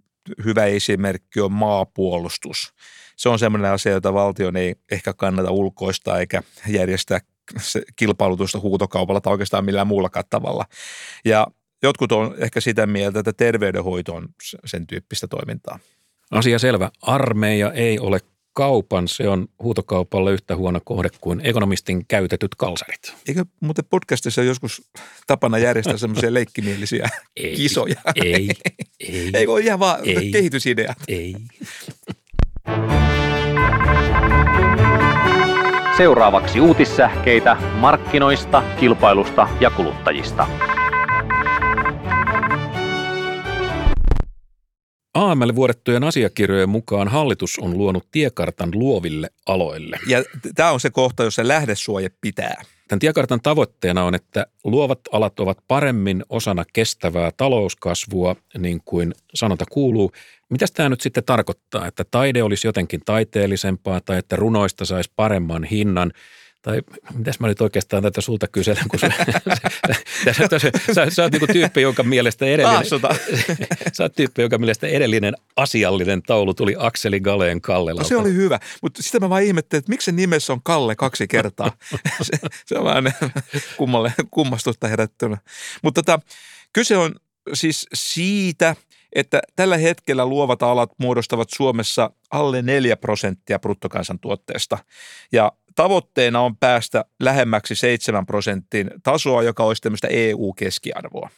hyvä 0.46 0.66
esimerkki 0.66 1.42
on 1.42 1.52
maapuolustus 1.52 2.74
se 3.16 3.30
on 3.30 3.40
semmoinen 3.40 3.72
asia, 3.72 3.92
jota 3.92 4.14
valtion 4.14 4.58
ei 4.58 4.76
ehkä 4.92 5.14
kannata 5.14 5.52
ulkoista 5.52 6.20
eikä 6.20 6.44
järjestää 6.68 7.20
kilpailutusta 7.96 8.60
huutokaupalla 8.60 9.22
tai 9.22 9.32
oikeastaan 9.32 9.66
millään 9.66 9.88
muulla 9.88 10.10
tavalla. 10.30 10.66
Ja 11.26 11.48
jotkut 11.84 12.12
on 12.12 12.36
ehkä 12.38 12.62
sitä 12.62 12.88
mieltä, 12.88 13.20
että 13.20 13.34
terveydenhoito 13.34 14.16
on 14.16 14.28
sen 14.66 14.88
tyyppistä 14.88 15.28
toimintaa. 15.28 15.80
Asia 16.32 16.60
selvä. 16.60 16.92
Armeija 17.02 17.72
ei 17.72 18.00
ole 18.00 18.20
kaupan, 18.54 19.08
se 19.08 19.30
on 19.30 19.48
huutokaupalle 19.64 20.34
yhtä 20.34 20.56
huono 20.56 20.80
kohde 20.86 21.10
kuin 21.22 21.42
ekonomistin 21.44 22.06
käytetyt 22.08 22.56
kalsarit. 22.56 23.14
Eikö 23.28 23.46
muuten 23.60 23.86
podcastissa 23.90 24.44
joskus 24.44 24.82
tapana 25.28 25.58
järjestää 25.58 25.98
semmoisia 25.98 26.34
leikkimielisiä 26.40 27.10
ei, 27.36 27.56
kisoja? 27.56 28.02
Ei, 28.16 28.50
ei. 29.00 29.30
Ei 29.34 29.48
ole 29.48 29.62
ihan 29.62 29.80
vaan 29.80 30.00
ei, 30.04 30.32
kehitysideat. 30.32 30.98
Ei. 31.08 31.36
Seuraavaksi 35.98 36.60
uutissähkeitä 36.60 37.58
markkinoista, 37.74 38.64
kilpailusta 38.80 39.50
ja 39.60 39.70
kuluttajista. 39.70 40.48
AML 45.14 45.56
vuodettujen 45.56 46.04
asiakirjojen 46.04 46.70
mukaan 46.70 47.08
hallitus 47.08 47.60
on 47.60 47.78
luonut 47.78 48.08
tiekartan 48.12 48.70
luoville 48.74 49.30
aloille. 49.48 50.00
Ja 50.08 50.24
tämä 50.56 50.72
on 50.72 50.80
se 50.80 50.90
kohta, 50.90 51.24
jossa 51.24 51.48
lähdesuoje 51.48 52.10
pitää. 52.22 52.62
Tämän 52.88 53.00
tiekartan 53.00 53.42
tavoitteena 53.42 54.04
on, 54.04 54.16
että 54.16 54.46
luovat 54.64 55.00
alat 55.12 55.40
ovat 55.40 55.58
paremmin 55.68 56.24
osana 56.30 56.64
kestävää 56.74 57.32
talouskasvua, 57.38 58.36
niin 58.58 58.82
kuin 58.86 59.14
sanota 59.34 59.66
kuuluu. 59.72 60.12
Mitä 60.50 60.66
tämä 60.74 60.90
nyt 60.90 61.02
sitten 61.02 61.24
tarkoittaa, 61.24 61.88
että 61.88 62.04
taide 62.12 62.44
olisi 62.44 62.68
jotenkin 62.68 63.02
taiteellisempaa 63.06 64.02
tai 64.02 64.18
että 64.18 64.36
runoista 64.36 64.86
saisi 64.86 65.12
paremman 65.16 65.64
hinnan– 65.64 66.12
tai 66.66 66.82
mitäs 67.14 67.40
mä 67.40 67.48
nyt 67.48 67.62
oikeastaan 67.62 68.04
tätä 68.04 68.22
sulta 68.22 68.48
kyselen, 68.48 68.84
kun 68.90 69.00
sä, 69.04 69.10
sä, 70.32 70.60
sä, 70.60 70.72
sä, 70.94 71.10
sä 71.10 71.24
oot 71.24 71.32
niinku 71.32 71.48
tyyppi, 71.48 71.82
jonka 71.82 72.04
mielestä 72.04 72.46
edellinen, 72.46 72.86
sä 73.98 74.04
oot 74.04 74.16
tyyppi, 74.16 74.42
jonka 74.42 74.58
mielestä 74.58 74.88
edellinen 74.88 75.34
asiallinen 75.56 76.22
taulu 76.22 76.54
tuli 76.54 76.76
Akseli 76.78 77.20
Galeen 77.20 77.62
Kallelalta. 77.62 78.04
No 78.04 78.08
se 78.08 78.18
oli 78.18 78.34
hyvä, 78.34 78.60
mutta 78.82 79.04
sitä 79.04 79.20
mä 79.20 79.30
vaan 79.30 79.44
ihmettelin, 79.44 79.80
että 79.80 79.92
miksi 79.92 80.06
se 80.06 80.12
nimessä 80.12 80.54
on 80.54 80.64
Kalle 80.64 80.96
kaksi 80.96 81.28
kertaa. 81.28 81.72
se, 82.22 82.40
se 82.66 82.78
on 82.78 82.86
vähän 82.86 83.14
kummalle, 83.78 84.14
kummastusta 84.32 84.88
herättynä. 84.88 85.38
Mutta 85.82 86.04
tota, 86.04 86.20
kyse 86.74 86.98
on 86.98 87.16
siis 87.54 87.88
siitä, 87.94 88.76
että 89.16 89.42
tällä 89.56 89.78
hetkellä 89.78 90.26
luovat 90.26 90.64
alat 90.64 90.92
muodostavat 90.98 91.50
Suomessa 91.56 92.10
alle 92.32 92.62
4 92.62 92.98
prosenttia 92.98 93.60
bruttokansantuotteesta. 93.60 94.78
Ja 95.32 95.52
tavoitteena 95.76 96.42
on 96.42 96.58
päästä 96.58 97.06
lähemmäksi 97.20 97.76
7 97.76 98.26
prosentin 98.26 98.92
tasoa, 99.04 99.44
joka 99.44 99.64
olisi 99.64 99.82
tämmöistä 99.82 100.08
EU-keskiarvoa. 100.08 101.30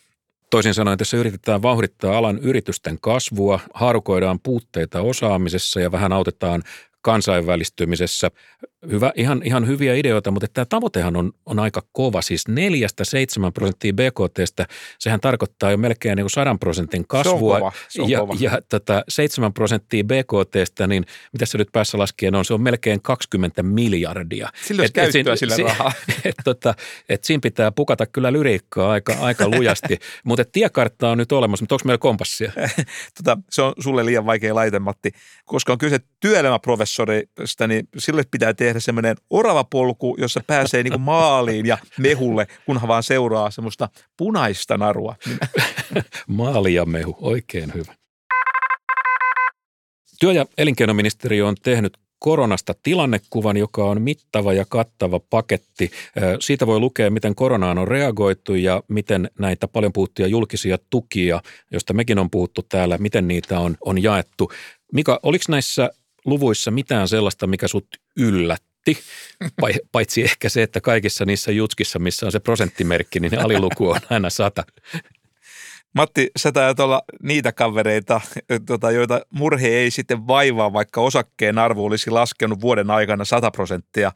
Toisin 0.50 0.74
sanoen 0.74 0.98
tässä 0.98 1.17
yritetään 1.17 1.62
vauhdittaa 1.62 2.17
alan 2.17 2.38
yritysten 2.38 2.98
kasvua, 3.01 3.60
haarukoidaan 3.74 4.39
puutteita 4.39 5.01
osaamisessa 5.01 5.79
ja 5.79 5.91
vähän 5.91 6.13
autetaan 6.13 6.63
kansainvälistymisessä. 7.01 8.31
Hyvä, 8.91 9.12
ihan, 9.15 9.41
ihan 9.46 9.67
hyviä 9.67 9.96
ideoita, 9.96 10.31
mutta 10.31 10.48
tämä 10.53 10.65
tavoitehan 10.65 11.15
on, 11.15 11.31
on 11.46 11.60
aika 11.60 11.81
kova. 11.91 12.22
Siis 12.22 12.48
neljästä 12.48 13.05
7 13.05 13.53
prosenttia 13.53 13.93
BKTstä, 13.93 14.65
sehän 15.00 15.19
tarkoittaa 15.19 15.72
jo 15.72 15.77
melkein 15.77 16.15
niin 16.15 16.24
kuin 16.24 16.31
100 16.31 16.55
prosentin 16.60 17.07
kasvua. 17.07 17.60
Se 17.60 17.65
on 17.65 17.72
kova, 17.72 17.72
se 17.89 18.01
on 18.01 18.10
ja, 18.10 18.19
kova. 18.19 18.34
ja 18.39 18.62
tätä 18.69 19.03
7 19.10 19.53
prosenttia 19.53 20.03
BKTstä, 20.03 20.88
niin 20.88 21.05
mitä 21.34 21.46
se 21.46 21.57
nyt 21.57 21.67
päässä 21.72 21.98
laskien 21.98 22.36
on, 22.36 22.46
se 22.46 22.53
on 22.53 22.62
melkein 22.62 23.01
20 23.01 23.63
miljardia. 23.63 24.50
Sillä 24.65 24.81
olisi 24.81 24.93
käyttöä 24.93 25.36
sillä 25.36 25.55
si, 25.55 25.63
rahaa. 25.63 25.91
Et, 26.25 26.36
tota, 26.43 26.74
et 27.10 27.24
siinä 27.24 27.41
pitää 27.41 27.72
pukata 27.72 28.05
kyllä 28.05 28.34
lyriikkaa 28.34 28.91
aika, 28.91 29.15
aika 29.19 29.50
lujasti, 29.50 29.98
mutta 30.24 30.46
tiekartta 30.51 31.10
on 31.10 31.17
nyt 31.17 31.31
olemassa, 31.31 31.63
mutta 31.63 31.75
onko 31.75 31.84
meillä 31.86 31.98
kompassia? 31.98 32.51
tota, 33.17 33.38
se 33.51 33.62
on 33.62 33.74
sulle 33.79 34.05
liian 34.05 34.25
vaikea 34.25 34.55
laite, 34.55 34.79
Matti, 34.79 35.12
koska 35.46 35.72
on 35.72 35.77
kyse 35.77 36.00
työelämäprofessorista, 36.19 37.67
niin 37.67 37.88
sille 37.98 38.24
pitää 38.31 38.53
tehdä 38.53 38.66
semmoinen 38.77 39.17
orava 39.29 39.63
polku, 39.63 40.15
jossa 40.19 40.41
pääsee 40.47 40.83
niin 40.83 40.91
kuin 40.91 41.01
maaliin 41.01 41.65
ja 41.65 41.77
mehulle, 42.00 42.47
kunhan 42.65 42.88
vaan 42.88 43.03
seuraa 43.03 43.51
semmoista 43.51 43.89
punaista 44.17 44.77
narua. 44.77 45.15
Maali 46.27 46.74
ja 46.74 46.86
mehu, 46.86 47.17
oikein 47.21 47.74
hyvä. 47.74 47.93
Työ- 50.19 50.33
ja 50.33 50.45
elinkeinoministeriö 50.57 51.47
on 51.47 51.55
tehnyt 51.63 51.97
koronasta 52.19 52.75
tilannekuvan, 52.83 53.57
joka 53.57 53.83
on 53.83 54.01
mittava 54.01 54.53
ja 54.53 54.65
kattava 54.69 55.19
paketti. 55.19 55.91
Siitä 56.39 56.67
voi 56.67 56.79
lukea, 56.79 57.09
miten 57.09 57.36
koronaan 57.36 57.77
on 57.77 57.88
reagoitu 57.88 58.55
ja 58.55 58.83
miten 58.88 59.29
näitä 59.39 59.67
paljon 59.67 59.93
puhuttuja 59.93 60.27
julkisia 60.27 60.77
tukia, 60.89 61.41
joista 61.71 61.93
mekin 61.93 62.19
on 62.19 62.29
puhuttu 62.29 62.62
täällä, 62.69 62.97
miten 62.97 63.27
niitä 63.27 63.59
on, 63.59 63.77
on 63.81 64.03
jaettu. 64.03 64.51
Mika, 64.93 65.19
oliko 65.24 65.45
näissä 65.50 65.89
luvuissa 66.27 66.72
mitään 66.72 67.07
sellaista, 67.07 67.48
mikä 67.48 67.67
sut 67.67 67.88
yllätti? 68.17 68.98
Paitsi 69.91 70.24
ehkä 70.24 70.50
se, 70.50 70.63
että 70.63 70.81
kaikissa 70.81 71.25
niissä 71.25 71.51
jutskissa, 71.51 72.00
missä 72.00 72.25
on 72.25 72.31
se 72.31 72.39
prosenttimerkki, 72.39 73.19
niin 73.19 73.39
aliluku 73.39 73.89
on 73.89 74.00
aina 74.10 74.29
sata. 74.29 74.63
Matti, 75.93 76.31
sä 76.38 76.51
taidat 76.51 76.79
olla 76.79 77.01
niitä 77.24 77.51
kavereita, 77.51 78.22
tota, 78.65 78.91
joita 78.91 79.22
murhe 79.29 79.67
ei 79.67 79.91
sitten 79.91 80.27
vaivaa, 80.27 80.74
vaikka 80.74 81.01
osakkeen 81.01 81.57
arvo 81.57 81.86
olisi 81.86 82.10
laskenut 82.10 82.62
vuoden 82.62 82.91
aikana 82.91 83.25
100 83.25 83.51
prosenttia, 83.51 84.12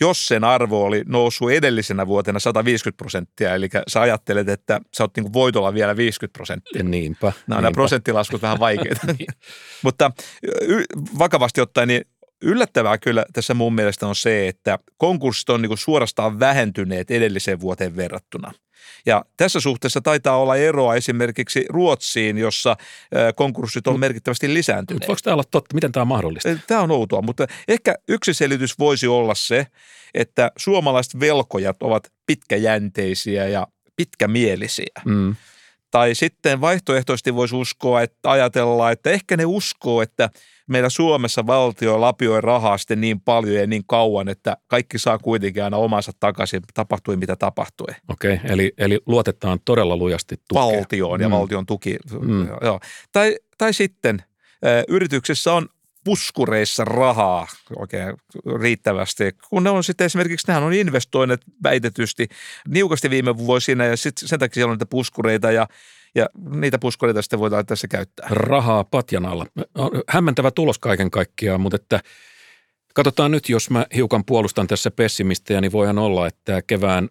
jos 0.00 0.26
sen 0.26 0.44
arvo 0.44 0.84
oli 0.84 1.02
noussut 1.06 1.50
edellisenä 1.50 2.06
vuotena 2.06 2.38
150 2.38 2.96
prosenttia, 2.96 3.54
eli 3.54 3.68
sä 3.88 4.00
ajattelet, 4.00 4.48
että 4.48 4.80
sä 4.96 5.04
oot 5.04 5.16
niin 5.16 5.32
voitolla 5.32 5.74
vielä 5.74 5.96
50 5.96 6.38
prosenttia. 6.38 6.82
Niinpä. 6.82 7.26
Nämä, 7.26 7.34
niinpä. 7.38 7.54
nämä 7.54 7.70
prosenttilaskut 7.70 8.42
vähän 8.42 8.58
vaikeita. 8.58 9.06
niin. 9.18 9.28
Mutta 9.82 10.10
vakavasti 11.18 11.60
ottaen, 11.60 11.88
niin 11.88 12.02
yllättävää 12.42 12.98
kyllä 12.98 13.24
tässä 13.32 13.54
mun 13.54 13.74
mielestä 13.74 14.06
on 14.06 14.14
se, 14.14 14.48
että 14.48 14.78
konkurssit 14.96 15.50
on 15.50 15.62
niin 15.62 15.78
suorastaan 15.78 16.40
vähentyneet 16.40 17.10
edelliseen 17.10 17.60
vuoteen 17.60 17.96
verrattuna. 17.96 18.52
Ja 19.06 19.24
tässä 19.36 19.60
suhteessa 19.60 20.00
taitaa 20.00 20.38
olla 20.38 20.56
eroa 20.56 20.94
esimerkiksi 20.94 21.64
Ruotsiin, 21.68 22.38
jossa 22.38 22.76
konkurssit 23.36 23.86
on 23.86 24.00
merkittävästi 24.00 24.54
lisääntyneet. 24.54 25.08
Voiko 25.08 25.20
tämä 25.24 25.34
olla 25.34 25.44
totta? 25.50 25.74
Miten 25.74 25.92
tämä 25.92 26.02
on 26.02 26.08
mahdollista? 26.08 26.48
Tämä 26.66 26.80
on 26.80 26.90
outoa, 26.90 27.22
mutta 27.22 27.46
ehkä 27.68 27.94
yksi 28.08 28.34
selitys 28.34 28.78
voisi 28.78 29.06
olla 29.06 29.34
se, 29.34 29.66
että 30.14 30.52
suomalaiset 30.56 31.20
velkojat 31.20 31.82
ovat 31.82 32.12
pitkäjänteisiä 32.26 33.48
ja 33.48 33.66
pitkämielisiä. 33.96 35.02
Mm. 35.04 35.36
Tai 35.90 36.14
sitten 36.14 36.60
vaihtoehtoisesti 36.60 37.34
voisi 37.34 37.54
uskoa, 37.54 38.02
että 38.02 38.30
ajatella, 38.30 38.90
että 38.90 39.10
ehkä 39.10 39.36
ne 39.36 39.44
uskoo, 39.44 40.02
että 40.02 40.30
meillä 40.68 40.88
Suomessa 40.88 41.46
valtio 41.46 42.00
lapioi 42.00 42.40
rahaa 42.40 42.78
sitten 42.78 43.00
niin 43.00 43.20
paljon 43.20 43.54
ja 43.56 43.66
niin 43.66 43.82
kauan, 43.86 44.28
että 44.28 44.56
kaikki 44.66 44.98
saa 44.98 45.18
kuitenkin 45.18 45.64
aina 45.64 45.76
omansa 45.76 46.12
takaisin, 46.20 46.62
tapahtui 46.74 47.16
mitä 47.16 47.36
tapahtui. 47.36 47.94
Okei, 48.08 48.34
okay, 48.34 48.50
eli, 48.50 48.72
eli 48.78 49.00
luotetaan 49.06 49.58
todella 49.64 49.96
lujasti 49.96 50.36
tukea. 50.48 50.62
Valtioon 50.62 51.20
ja 51.20 51.28
mm. 51.28 51.32
valtion 51.32 51.66
tuki. 51.66 51.96
Mm. 52.20 52.48
Joo. 52.62 52.80
Tai, 53.12 53.36
tai 53.58 53.74
sitten 53.74 54.22
yrityksessä 54.88 55.52
on 55.52 55.68
puskureissa 56.04 56.84
rahaa 56.84 57.46
oikein 57.76 58.16
riittävästi, 58.60 59.24
kun 59.48 59.64
ne 59.64 59.70
on 59.70 59.84
sitten 59.84 60.04
esimerkiksi, 60.04 60.46
nehän 60.48 60.62
on 60.62 60.72
investoinnit 60.72 61.40
väitetysti 61.62 62.28
niukasti 62.68 63.10
viime 63.10 63.36
vuosina 63.38 63.84
ja 63.84 63.96
sitten 63.96 64.28
sen 64.28 64.38
takia 64.38 64.54
siellä 64.54 64.70
on 64.70 64.74
niitä 64.74 64.86
puskureita 64.86 65.52
ja 65.52 65.66
ja 66.14 66.28
niitä 66.50 66.78
puskureita 66.78 67.22
sitten 67.22 67.38
voidaan 67.38 67.66
tässä 67.66 67.88
käyttää. 67.88 68.26
Rahaa 68.30 68.84
patjan 68.84 69.26
alla. 69.26 69.46
Hämmentävä 70.08 70.50
tulos 70.50 70.78
kaiken 70.78 71.10
kaikkiaan, 71.10 71.60
mutta 71.60 71.76
että– 71.76 72.00
Katsotaan 72.98 73.30
nyt, 73.30 73.48
jos 73.48 73.70
mä 73.70 73.86
hiukan 73.94 74.24
puolustan 74.24 74.66
tässä 74.66 74.90
pessimistejä, 74.90 75.60
niin 75.60 75.72
voihan 75.72 75.98
olla, 75.98 76.26
että 76.26 76.62
kevään 76.62 77.08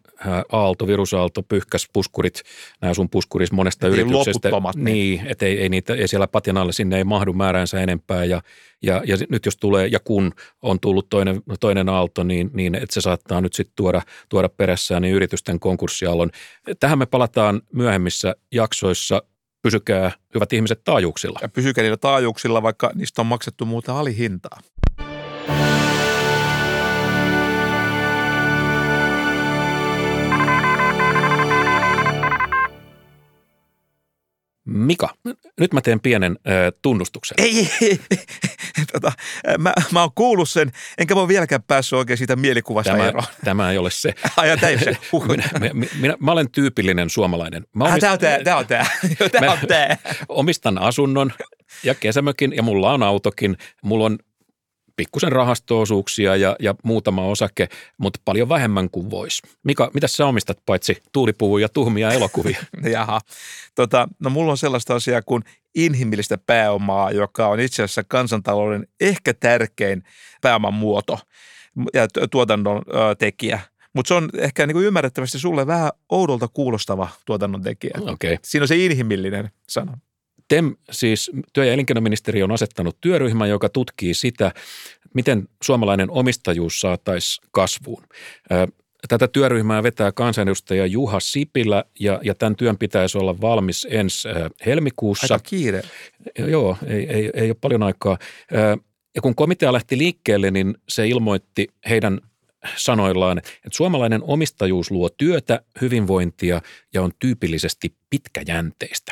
aalto, 0.52 0.88
virusaalto 0.88 1.44
pyyhkäs 1.44 1.88
puskurit, 1.94 2.42
nämä 2.82 2.94
sun 2.94 3.10
puskuris 3.10 3.52
monesta 3.52 3.88
ei 3.88 3.94
yrityksestä. 3.94 4.50
Niin, 4.76 4.84
niin 4.84 5.28
että 5.28 5.46
ei, 5.46 5.62
ei, 5.62 5.70
niitä, 5.70 5.94
ei 5.94 6.08
siellä 6.08 6.28
patjan 6.28 6.58
alle 6.58 6.72
sinne 6.72 6.98
ei 6.98 7.04
mahdu 7.04 7.34
määränsä 7.34 7.82
enempää. 7.82 8.26
Ja, 8.26 8.42
ja, 8.82 9.02
ja 9.06 9.18
nyt 9.30 9.46
jos 9.46 9.58
tulee, 9.58 9.88
ja 9.88 10.00
kun 10.00 10.34
on 10.62 10.80
tullut 10.80 11.10
toinen, 11.10 11.42
toinen 11.60 11.90
aalto, 11.90 12.24
niin, 12.24 12.50
niin 12.54 12.76
että 12.76 12.94
se 12.94 13.02
saattaa 13.02 13.42
nyt 13.42 13.54
sitten 13.54 13.76
tuoda, 13.76 14.02
tuoda 14.30 14.50
perässään 14.50 15.02
niin 15.02 15.16
yritysten 15.16 15.60
konkurssiaallon. 15.60 16.30
Tähän 16.80 17.00
me 17.00 17.06
palataan 17.06 17.62
myöhemmissä 17.74 18.36
jaksoissa 18.52 19.22
pysykää 19.62 20.12
hyvät 20.34 20.54
ihmiset 20.54 20.82
taajuuksilla. 20.84 21.40
Ja 21.42 21.50
pysykää 21.50 21.82
niillä 21.82 21.98
taajuuksilla, 21.98 22.64
vaikka 22.64 22.92
niistä 22.96 23.22
on 23.22 23.26
maksettu 23.26 23.66
muuta 23.66 24.00
alihintaa. 24.00 24.60
Mika, 34.68 35.10
nyt 35.60 35.74
mä 35.74 35.82
teen 35.82 36.00
pienen 36.00 36.38
ö, 36.48 36.72
tunnustuksen. 36.82 37.36
Ei, 37.38 37.70
ei, 37.82 38.00
ei. 38.12 38.20
Tota, 38.94 39.12
mä, 39.58 39.74
mä 39.92 40.02
oon 40.02 40.12
kuullut 40.16 40.50
sen, 40.50 40.72
enkä 40.98 41.14
mä 41.16 41.20
oon 41.20 41.28
vieläkään 41.28 41.64
päässyt 41.64 41.98
oikein 41.98 42.18
siitä 42.18 42.36
mielikuvasta 42.36 42.92
tämä, 42.92 43.08
eroon. 43.08 43.26
Tämä 43.46 43.72
ei 43.72 43.78
ole 43.78 43.92
se. 43.92 44.14
Ai, 44.38 44.58
tämä 44.58 44.78
se. 44.78 44.98
minä, 45.28 45.44
minä, 45.60 45.88
minä, 46.00 46.16
mä 46.20 46.32
olen 46.32 46.52
tyypillinen 46.52 47.10
suomalainen. 47.10 47.66
Mä 47.76 47.84
omist... 47.84 47.96
ah, 47.96 48.00
tämä 48.00 48.14
on 48.14 48.20
tämä, 48.20 48.44
tämä 48.44 48.58
on 48.58 48.68
tämä. 48.68 48.86
tämä 49.32 49.52
on 49.52 49.58
tämä. 49.68 49.98
Omistan 50.30 50.78
asunnon 50.78 51.34
ja 51.84 51.96
kesämökin 51.96 52.54
ja 52.56 52.64
mulla 52.64 52.94
on 52.94 53.04
autokin. 53.04 53.58
Mulla 53.84 54.06
on 54.06 54.18
pikkusen 54.98 55.32
rahastoosuuksia 55.32 56.36
ja, 56.36 56.56
ja 56.60 56.76
muutama 56.84 57.26
osake, 57.26 57.70
mutta 57.98 58.20
paljon 58.26 58.50
vähemmän 58.50 58.90
kuin 58.90 59.10
voisi. 59.10 59.42
Mika, 59.64 59.92
mitä 59.94 60.08
sä 60.08 60.26
omistat 60.26 60.58
paitsi 60.66 61.02
tuulipuvuja 61.12 61.66
ja 61.66 61.70
tuhmia 61.70 62.12
elokuvia? 62.12 62.60
Jaha, 62.92 63.22
tota, 63.76 64.08
no 64.20 64.30
mulla 64.30 64.52
on 64.52 64.58
sellaista 64.58 64.96
asiaa 64.96 65.22
kuin 65.22 65.44
inhimillistä 65.76 66.38
pääomaa, 66.38 67.12
joka 67.12 67.48
on 67.48 67.60
itse 67.60 67.84
asiassa 67.84 68.04
kansantalouden 68.08 68.88
ehkä 69.00 69.34
tärkein 69.34 70.04
pääoman 70.42 70.74
muoto 70.74 71.20
ja 71.94 72.08
tuotannon 72.32 72.82
tekijä. 73.18 73.60
Mutta 73.94 74.08
se 74.08 74.14
on 74.14 74.30
ehkä 74.38 74.68
niin 74.68 74.78
ymmärrettävästi 74.78 75.40
sulle 75.40 75.68
vähän 75.68 75.92
oudolta 76.10 76.48
kuulostava 76.48 77.10
tuotannon 77.26 77.62
tekijä. 77.62 77.94
Okay. 78.02 78.38
Siinä 78.44 78.64
on 78.64 78.68
se 78.68 78.86
inhimillinen 78.86 79.52
sana. 79.70 79.98
TEM, 80.48 80.76
siis 80.92 81.32
työ- 81.54 81.66
ja 81.66 81.74
elinkeinoministeriö 81.74 82.44
on 82.44 82.52
asettanut 82.52 82.98
työryhmän, 83.02 83.50
joka 83.50 83.70
tutkii 83.70 84.14
sitä, 84.14 84.52
miten 85.14 85.48
suomalainen 85.64 86.12
omistajuus 86.12 86.80
saataisiin 86.80 87.48
kasvuun. 87.52 88.04
Tätä 89.08 89.28
työryhmää 89.28 89.84
vetää 89.84 90.12
kansanedustaja 90.12 90.86
Juha 90.86 91.20
Sipilä 91.20 91.84
ja, 92.00 92.20
ja 92.24 92.36
tämän 92.36 92.56
työn 92.56 92.78
pitäisi 92.78 93.18
olla 93.18 93.42
valmis 93.42 93.88
ensi 93.90 94.28
helmikuussa. 94.66 95.34
Aika 95.34 95.46
kiire. 95.50 95.82
Joo, 96.38 96.78
ei, 96.88 97.08
ei, 97.10 97.30
ei 97.34 97.50
ole 97.50 97.58
paljon 97.62 97.84
aikaa. 97.84 98.18
Ja 99.16 99.22
kun 99.22 99.36
komitea 99.36 99.74
lähti 99.74 99.98
liikkeelle, 99.98 100.52
niin 100.52 100.78
se 100.90 101.08
ilmoitti 101.08 101.68
heidän 101.90 102.20
sanoillaan, 102.76 103.38
että 103.38 103.70
suomalainen 103.72 104.24
omistajuus 104.24 104.92
luo 104.92 105.10
työtä, 105.10 105.62
hyvinvointia 105.82 106.62
ja 106.94 107.02
on 107.02 107.12
tyypillisesti 107.20 107.96
pitkäjänteistä. 108.10 109.12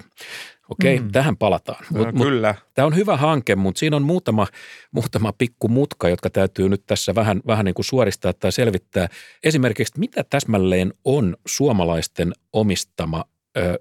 Okei, 0.70 1.00
mm. 1.00 1.12
tähän 1.12 1.38
palataan. 1.38 1.86
Mut, 1.90 2.08
no, 2.14 2.24
kyllä. 2.24 2.56
Mut, 2.58 2.74
tämä 2.74 2.86
on 2.86 2.96
hyvä 2.96 3.18
hanke, 3.18 3.56
mutta 3.56 3.80
siinä 3.80 3.96
on 3.96 4.04
muutama, 4.04 4.48
muutama 4.92 5.34
pikku 5.34 5.68
mutka, 5.68 6.10
jotka 6.10 6.30
täytyy 6.30 6.70
nyt 6.70 6.86
tässä 6.86 7.16
vähän, 7.16 7.42
vähän 7.48 7.66
niin 7.66 7.74
kuin 7.74 7.86
suoristaa 7.86 8.34
tai 8.34 8.52
selvittää. 8.52 9.08
Esimerkiksi, 9.44 10.00
mitä 10.00 10.24
täsmälleen 10.30 10.94
on 11.06 11.38
suomalaisten 11.48 12.34
omistama 12.54 13.26
ö, 13.58 13.80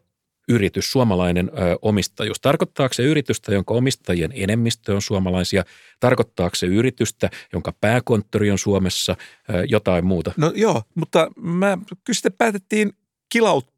yritys, 0.48 0.92
suomalainen 0.92 1.50
ö, 1.58 1.78
omistajuus? 1.82 2.40
Tarkoittaako 2.40 2.94
se 2.94 3.02
yritystä, 3.02 3.54
jonka 3.54 3.74
omistajien 3.74 4.32
enemmistö 4.34 4.94
on 4.94 5.02
suomalaisia? 5.02 5.64
Tarkoittaako 6.00 6.54
se 6.54 6.66
yritystä, 6.66 7.30
jonka 7.52 7.72
pääkonttori 7.80 8.50
on 8.50 8.58
Suomessa, 8.58 9.16
ö, 9.50 9.64
jotain 9.68 10.06
muuta? 10.06 10.32
No 10.36 10.52
joo, 10.54 10.82
mutta 10.94 11.30
mä, 11.36 11.78
kyllä 11.86 12.14
sitten 12.14 12.32
päätettiin 12.32 12.92
kilauttaa 13.32 13.73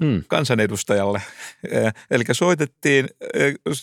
mm. 0.00 0.22
kansanedustajalle. 0.28 1.22
Eli 2.10 2.24
soitettiin 2.32 3.08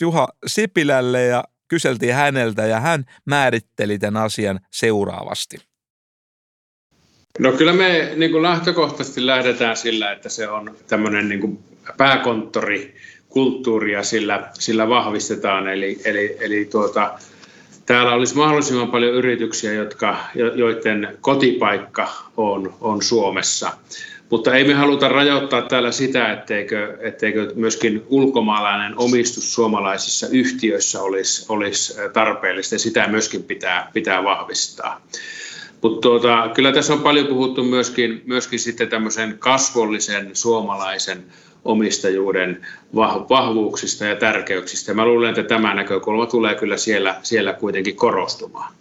Juha 0.01 0.27
Sipilälle 0.47 1.23
ja 1.23 1.43
kyseltiin 1.67 2.13
häneltä 2.13 2.65
ja 2.65 2.79
hän 2.79 3.05
määritteli 3.25 3.99
tämän 3.99 4.23
asian 4.23 4.59
seuraavasti. 4.71 5.57
No 7.39 7.51
kyllä 7.51 7.73
me 7.73 8.11
niin 8.15 8.31
kuin 8.31 8.43
lähtökohtaisesti 8.43 9.25
lähdetään 9.25 9.77
sillä, 9.77 10.11
että 10.11 10.29
se 10.29 10.47
on 10.47 10.75
tämmöinen 10.87 11.29
niin 11.29 11.41
kuin 11.41 11.63
pääkonttori, 11.97 12.95
kulttuuria 13.29 14.03
sillä, 14.03 14.49
sillä 14.53 14.89
vahvistetaan. 14.89 15.67
Eli, 15.67 16.01
eli, 16.05 16.37
eli 16.39 16.65
tuota, 16.65 17.19
täällä 17.85 18.13
olisi 18.13 18.35
mahdollisimman 18.35 18.91
paljon 18.91 19.13
yrityksiä, 19.13 19.73
jotka, 19.73 20.17
joiden 20.55 21.17
kotipaikka 21.21 22.09
on, 22.37 22.73
on 22.81 23.01
Suomessa. 23.01 23.71
Mutta 24.31 24.55
ei 24.55 24.63
me 24.63 24.73
haluta 24.73 25.07
rajoittaa 25.09 25.61
täällä 25.61 25.91
sitä, 25.91 26.31
etteikö, 26.33 26.97
etteikö 27.01 27.51
myöskin 27.55 28.03
ulkomaalainen 28.07 28.93
omistus 28.97 29.53
suomalaisissa 29.53 30.27
yhtiöissä 30.27 31.01
olisi, 31.01 31.45
olisi 31.49 31.93
tarpeellista 32.13 32.79
sitä 32.79 33.07
myöskin 33.07 33.43
pitää, 33.43 33.89
pitää 33.93 34.23
vahvistaa. 34.23 35.01
Mutta 35.81 36.01
tuota, 36.01 36.49
kyllä 36.53 36.71
tässä 36.71 36.93
on 36.93 36.99
paljon 36.99 37.27
puhuttu 37.27 37.63
myöskin, 37.63 38.21
myöskin 38.25 38.59
sitten 38.59 38.89
tämmöisen 38.89 39.35
kasvollisen 39.39 40.29
suomalaisen 40.33 41.23
omistajuuden 41.65 42.65
vahvuuksista 43.29 44.05
ja 44.05 44.15
tärkeyksistä. 44.15 44.93
Mä 44.93 45.05
luulen, 45.05 45.29
että 45.29 45.43
tämä 45.43 45.73
näkökulma 45.73 46.25
tulee 46.25 46.55
kyllä 46.55 46.77
siellä, 46.77 47.15
siellä 47.23 47.53
kuitenkin 47.53 47.95
korostumaan. 47.95 48.73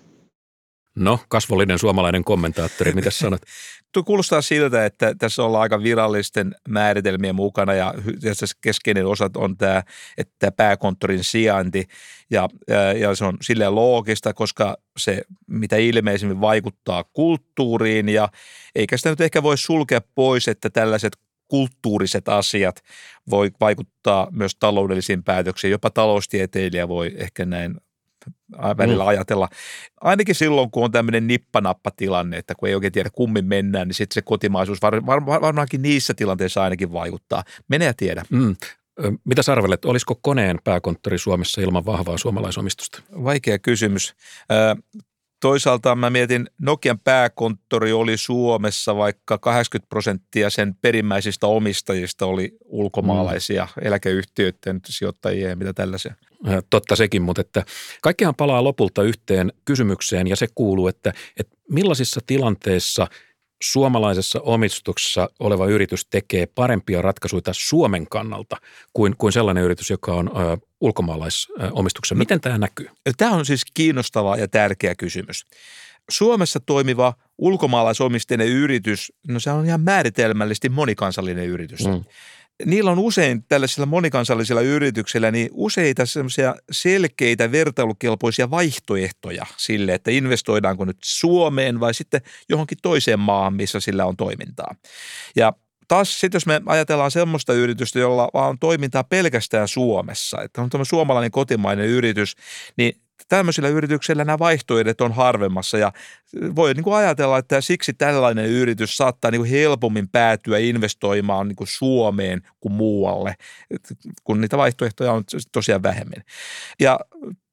No, 0.95 1.19
kasvollinen 1.29 1.79
suomalainen 1.79 2.25
kommentaattori, 2.25 2.93
mitä 2.93 3.11
sanot? 3.11 3.43
Tuo 3.93 4.03
kuulostaa 4.03 4.43
siltä, 4.43 4.85
että 4.85 5.15
tässä 5.19 5.43
ollaan 5.43 5.63
aika 5.63 5.83
virallisten 5.83 6.55
määritelmien 6.69 7.35
mukana 7.35 7.75
ja 7.75 7.95
keskeinen 8.61 9.07
osa 9.07 9.31
on 9.37 9.57
tämä, 9.57 9.83
että 10.19 10.53
pääkonttorin 10.53 11.25
sijainti 11.25 11.87
ja, 12.31 12.49
ja 13.01 13.15
se 13.15 13.25
on 13.25 13.37
silleen 13.43 13.75
loogista, 13.75 14.35
koska 14.35 14.77
se 14.99 15.23
mitä 15.47 15.77
ilmeisimmin 15.77 16.41
vaikuttaa 16.41 17.05
kulttuuriin 17.05 18.09
ja 18.09 18.29
eikä 18.75 18.97
sitä 18.97 19.11
nyt 19.11 19.21
ehkä 19.21 19.43
voi 19.43 19.59
sulkea 19.59 20.01
pois, 20.15 20.49
että 20.49 20.71
tällaiset 20.71 21.17
kulttuuriset 21.49 22.29
asiat 22.29 22.83
voi 23.31 23.51
vaikuttaa 23.61 24.29
myös 24.31 24.55
taloudellisiin 24.55 25.25
päätöksiin. 25.25 25.71
Jopa 25.71 25.91
taloustieteilijä 25.91 26.89
voi 26.89 27.15
ehkä 27.17 27.45
näin 27.45 27.77
välillä 28.77 29.05
mm. 29.05 29.09
ajatella. 29.09 29.49
Ainakin 30.01 30.35
silloin, 30.35 30.71
kun 30.71 30.85
on 30.85 30.93
tämmöinen 30.93 31.27
nippanappa-tilanne, 31.27 32.37
että 32.37 32.55
kun 32.55 32.69
ei 32.69 32.75
oikein 32.75 32.93
tiedä 32.93 33.11
kummin 33.13 33.45
mennään, 33.45 33.89
niin 33.89 33.95
sitten 33.95 34.15
se 34.15 34.23
kotimaisuus 34.23 34.83
var, 34.83 35.07
var, 35.07 35.27
varmaankin 35.27 35.83
niissä 35.83 36.15
tilanteissa 36.15 36.63
ainakin 36.63 36.93
vaikuttaa. 36.93 37.45
Mene 37.69 37.85
ja 37.85 37.95
tiedä. 37.95 38.23
Mm. 38.31 38.57
Mitä 39.25 39.43
sarvelet, 39.43 39.85
olisiko 39.85 40.19
koneen 40.23 40.59
pääkonttori 40.65 41.19
Suomessa 41.19 41.61
ilman 41.61 41.87
vahvaa 41.87 42.19
suomalaisomistusta? 42.19 43.03
Vaikea 43.25 43.59
kysymys. 43.59 44.15
toisaalta 45.41 45.95
mä 45.95 46.11
mietin, 46.11 46.47
Nokian 46.61 46.99
pääkonttori 46.99 47.93
oli 47.93 48.17
Suomessa, 48.17 48.97
vaikka 48.97 49.39
80 49.39 49.89
prosenttia 49.89 50.51
sen 50.51 50.75
perimmäisistä 50.83 51.47
omistajista 51.47 52.27
oli 52.27 52.57
ulkomaalaisia 52.65 53.69
mm. 53.77 53.87
eläkeyhtiöiden 53.87 54.81
sijoittajia 54.87 55.49
ja 55.49 55.57
mitä 55.57 55.73
tällaisia. 55.73 56.15
Totta 56.71 56.97
sekin, 56.97 57.23
mutta 57.23 57.41
että 57.41 57.65
kaikkihan 58.03 58.35
palaa 58.35 58.65
lopulta 58.65 59.03
yhteen 59.03 59.53
kysymykseen 59.65 60.27
ja 60.27 60.37
se 60.37 60.47
kuuluu, 60.55 60.89
että, 60.89 61.13
että 61.37 61.57
millaisissa 61.69 62.21
tilanteissa– 62.27 63.07
suomalaisessa 63.63 64.41
omistuksessa 64.41 65.29
oleva 65.41 65.67
yritys 65.67 66.07
tekee 66.07 66.47
parempia 66.47 67.03
ratkaisuja 67.03 67.43
Suomen 67.53 68.07
kannalta 68.07 68.57
kuin, 68.93 69.17
kuin 69.19 69.33
sellainen 69.33 69.65
yritys, 69.65 69.91
joka 69.91 70.15
on 70.15 70.29
ö, 70.29 70.57
ulkomaalaisomistuksessa. 70.81 72.15
Miten 72.15 72.41
tämä 72.41 72.59
näkyy? 72.59 72.89
Tämä 73.17 73.31
on 73.31 73.47
siis 73.47 73.63
kiinnostava 73.75 74.37
ja 74.37 74.49
tärkeä 74.49 74.95
kysymys. 74.95 75.47
Suomessa 76.11 76.61
toimiva 76.61 77.15
ulkomaalaisomisteinen 77.39 78.49
yritys, 78.49 79.13
no 79.29 79.41
se 79.41 79.51
on 79.51 79.67
ihan 79.67 79.81
määritelmällisesti 79.81 80.69
monikansallinen 80.69 81.47
yritys. 81.47 81.87
Mm 81.87 82.05
niillä 82.65 82.91
on 82.91 82.99
usein 82.99 83.45
tällaisilla 83.49 83.87
monikansallisilla 83.87 84.61
yrityksillä 84.61 85.31
niin 85.31 85.49
useita 85.53 86.07
semmoisia 86.07 86.55
selkeitä 86.71 87.53
vertailukelpoisia 87.53 88.51
vaihtoehtoja 88.51 89.47
sille, 89.57 89.95
että 89.95 90.11
investoidaanko 90.11 90.85
nyt 90.85 90.99
Suomeen 91.05 91.81
vai 91.81 91.95
sitten 91.95 92.21
johonkin 92.49 92.79
toiseen 92.83 93.21
maahan, 93.21 93.55
missä 93.55 93.81
sillä 93.81 94.05
on 94.05 94.17
toimintaa. 94.17 94.75
Ja 95.37 95.53
taas 95.89 96.21
sitten 96.21 96.37
jos 96.37 96.47
me 96.47 96.61
ajatellaan 96.67 97.11
semmoista 97.11 97.53
yritystä, 97.53 97.99
jolla 97.99 98.29
on 98.33 98.59
toimintaa 98.59 99.05
pelkästään 99.05 99.69
Suomessa, 99.69 100.43
että 100.43 100.63
on 100.63 100.71
tämmöinen 100.71 100.87
suomalainen 100.87 101.31
kotimainen 101.31 101.87
yritys, 101.87 102.37
niin 102.77 102.93
tämmöisillä 103.31 103.69
yrityksillä 103.69 104.25
nämä 104.25 104.39
vaihtoehdot 104.39 105.01
on 105.01 105.13
harvemmassa 105.13 105.79
ja 105.79 105.93
voi 106.57 106.75
niin 106.75 106.85
kuin 106.85 106.97
ajatella, 106.97 107.39
että 107.39 107.61
siksi 107.61 107.93
tällainen 107.93 108.47
yritys 108.47 108.97
saattaa 108.97 109.31
niin 109.31 109.41
kuin 109.41 109.51
helpommin 109.51 110.09
päätyä 110.09 110.59
investoimaan 110.59 111.49
niin 111.49 111.57
kuin 111.57 111.69
Suomeen 111.69 112.43
kuin 112.61 112.73
muualle, 112.73 113.35
kun 114.25 114.41
niitä 114.41 114.59
vaihtoehtoja 114.59 115.13
on 115.13 115.25
tosiaan 115.53 115.83
vähemmän. 115.83 116.23
Ja 116.81 117.01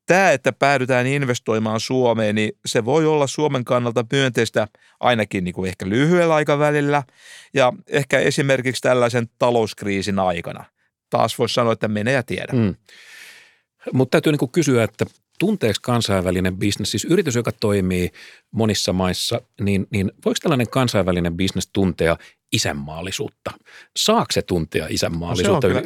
tämä, 0.05 0.31
että 0.31 0.51
päädytään 0.51 1.07
investoimaan 1.07 1.79
Suomeen, 1.79 2.35
niin 2.35 2.51
se 2.65 2.85
voi 2.85 3.05
olla 3.05 3.27
Suomen 3.27 3.65
kannalta 3.65 4.05
myönteistä 4.11 4.67
ainakin 4.99 5.43
niin 5.43 5.53
kuin 5.53 5.69
ehkä 5.69 5.89
lyhyellä 5.89 6.35
aikavälillä 6.35 7.03
ja 7.53 7.73
ehkä 7.87 8.19
esimerkiksi 8.19 8.81
tällaisen 8.81 9.29
talouskriisin 9.39 10.19
aikana. 10.19 10.65
Taas 11.09 11.39
voisi 11.39 11.53
sanoa, 11.53 11.73
että 11.73 11.87
menee 11.87 12.13
ja 12.13 12.23
tiedä. 12.23 12.53
Mm. 12.53 12.75
Mutta 13.93 14.11
täytyy 14.11 14.31
niin 14.31 14.51
kysyä, 14.51 14.83
että 14.83 15.05
tunteeksi 15.39 15.81
kansainvälinen 15.81 16.57
bisnes, 16.57 16.91
siis 16.91 17.05
yritys, 17.05 17.35
joka 17.35 17.51
toimii 17.51 18.11
monissa 18.51 18.93
maissa, 18.93 19.41
niin, 19.61 19.87
niin 19.91 20.11
voiko 20.25 20.37
tällainen 20.41 20.69
kansainvälinen 20.69 21.37
bisnes 21.37 21.69
tuntea 21.73 22.17
isänmaallisuutta? 22.51 23.51
Saako 23.97 24.25
se 24.31 24.41
tuntea 24.41 24.87
isänmaallisuutta 24.89 25.67
no, 25.67 25.81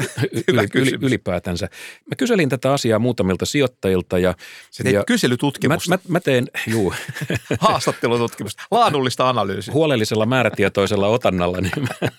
yli, 0.48 0.68
yli, 0.76 0.98
ylipäätänsä? 1.02 1.70
Mä 2.10 2.16
kyselin 2.18 2.50
tätä 2.50 2.74
asiaa 2.74 3.00
muutamilta 3.00 3.46
sijoittajilta. 3.46 4.20
Ja, 4.20 4.36
se 4.72 4.90
ja 4.90 5.04
kyselytutkimusta. 5.04 5.90
Mä, 5.90 5.96
mä, 5.96 6.02
mä 6.08 6.20
teen, 6.20 6.48
juu. 6.68 6.94
Haastattelututkimusta, 7.60 8.64
laadullista 8.72 9.30
analyysiä. 9.30 9.74
Huolellisella 9.74 10.26
määrätietoisella 10.26 11.08
otannalla. 11.08 11.58
Niin 11.62 11.72
mä, 11.82 12.10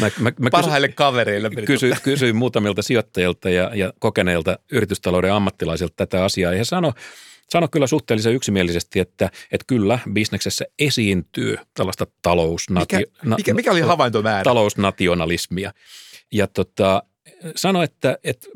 mä, 0.00 0.10
mä, 0.20 0.32
mä 0.38 0.50
Parhaille 0.50 0.88
kavereille. 0.88 1.50
Kysyin, 1.50 1.96
kysyin 2.02 2.36
muutamilta 2.36 2.82
sijoittajilta 2.82 3.50
ja, 3.50 3.70
ja 3.74 3.92
kokeneilta 3.98 4.58
yritystalouden 4.72 5.32
ammattilaisilta 5.32 5.94
tätä 5.96 6.24
asiaa. 6.24 6.52
Ja 6.52 6.58
he 6.58 6.64
sano 7.50 7.68
kyllä 7.68 7.86
suhteellisen 7.86 8.34
yksimielisesti, 8.34 9.00
että, 9.00 9.30
että 9.52 9.64
kyllä 9.66 9.98
bisneksessä 10.12 10.64
esiintyy 10.78 11.58
tällaista 11.74 12.06
talousnatio, 12.22 12.98
mikä, 12.98 13.36
mikä, 13.36 13.54
mikä 13.54 13.72
oli 13.72 13.80
havaintomäärä? 13.80 14.44
talousnationalismia. 14.44 15.72
Ja 16.32 16.46
tota, 16.46 17.02
sano, 17.56 17.82
että, 17.82 18.18
että 18.24 18.48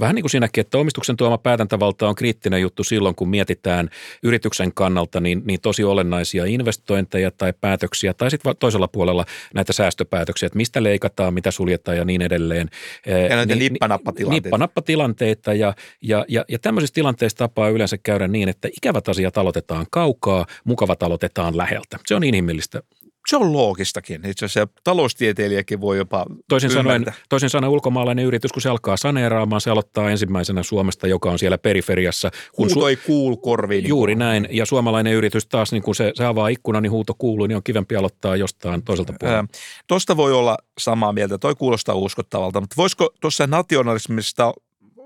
vähän 0.00 0.14
niin 0.14 0.22
kuin 0.22 0.30
siinäkin, 0.30 0.60
että 0.60 0.78
omistuksen 0.78 1.16
tuoma 1.16 1.38
päätäntävalta 1.38 2.08
on 2.08 2.14
kriittinen 2.14 2.60
juttu 2.60 2.84
silloin, 2.84 3.14
kun 3.14 3.28
mietitään 3.28 3.90
yrityksen 4.22 4.74
kannalta 4.74 5.20
niin, 5.20 5.42
niin 5.44 5.60
tosi 5.60 5.84
olennaisia 5.84 6.44
investointeja 6.44 7.30
tai 7.30 7.52
päätöksiä, 7.60 8.14
tai 8.14 8.30
sitten 8.30 8.56
toisella 8.58 8.88
puolella 8.88 9.24
näitä 9.54 9.72
säästöpäätöksiä, 9.72 10.46
että 10.46 10.56
mistä 10.56 10.82
leikataan, 10.82 11.34
mitä 11.34 11.50
suljetaan 11.50 11.96
ja 11.96 12.04
niin 12.04 12.22
edelleen. 12.22 12.70
Ja 13.06 13.36
näitä 13.36 13.54
niin, 13.54 13.72
nippanappatilanteita. 13.72 14.46
Nippanappatilanteita 14.46 15.54
ja, 15.54 15.74
ja, 16.02 16.24
ja, 16.28 16.44
ja 16.48 16.58
tämmöisissä 16.58 16.94
tilanteissa 16.94 17.38
tapaa 17.38 17.68
yleensä 17.68 17.98
käydä 17.98 18.28
niin, 18.28 18.48
että 18.48 18.68
ikävät 18.76 19.08
asiat 19.08 19.38
aloitetaan 19.38 19.86
kaukaa, 19.90 20.46
mukavat 20.64 21.02
aloitetaan 21.02 21.56
läheltä. 21.56 21.98
Se 22.06 22.14
on 22.14 22.24
inhimillistä 22.24 22.82
se 23.28 23.36
on 23.36 23.52
loogistakin. 23.52 24.26
Itse 24.26 24.44
asiassa 24.44 24.74
taloustieteilijäkin 24.84 25.80
voi 25.80 25.96
jopa 25.96 26.26
toisin 26.48 26.70
sanoen, 26.70 27.04
toisin 27.28 27.50
sanoen 27.50 27.72
ulkomaalainen 27.72 28.24
yritys, 28.24 28.52
kun 28.52 28.62
se 28.62 28.68
alkaa 28.68 28.96
saneeraamaan, 28.96 29.60
se 29.60 29.70
aloittaa 29.70 30.10
ensimmäisenä 30.10 30.62
Suomesta, 30.62 31.06
joka 31.06 31.30
on 31.30 31.38
siellä 31.38 31.58
periferiassa. 31.58 32.30
Kun 32.52 32.66
huuto 32.66 32.80
su- 32.80 32.88
ei 32.88 32.96
kuulu 32.96 33.36
korviin. 33.36 33.82
Niin 33.82 33.88
Juuri 33.88 34.14
näin. 34.14 34.48
Ja 34.50 34.66
suomalainen 34.66 35.12
yritys 35.12 35.46
taas, 35.46 35.72
niin 35.72 35.82
kun 35.82 35.94
se, 35.94 36.12
se 36.14 36.24
avaa 36.24 36.48
ikkunan, 36.48 36.82
niin 36.82 36.90
huuto 36.90 37.14
kuuluu, 37.14 37.46
niin 37.46 37.56
on 37.56 37.62
kivempi 37.62 37.96
aloittaa 37.96 38.36
jostain 38.36 38.82
toiselta 38.82 39.14
puolelta. 39.20 39.48
Tuosta 39.86 40.16
voi 40.16 40.32
olla 40.32 40.58
samaa 40.78 41.12
mieltä. 41.12 41.38
Toi 41.38 41.54
kuulostaa 41.54 41.94
uskottavalta. 41.94 42.60
Mutta 42.60 42.76
voisiko 42.76 43.10
tuossa 43.20 43.46
nationalismista 43.46 44.52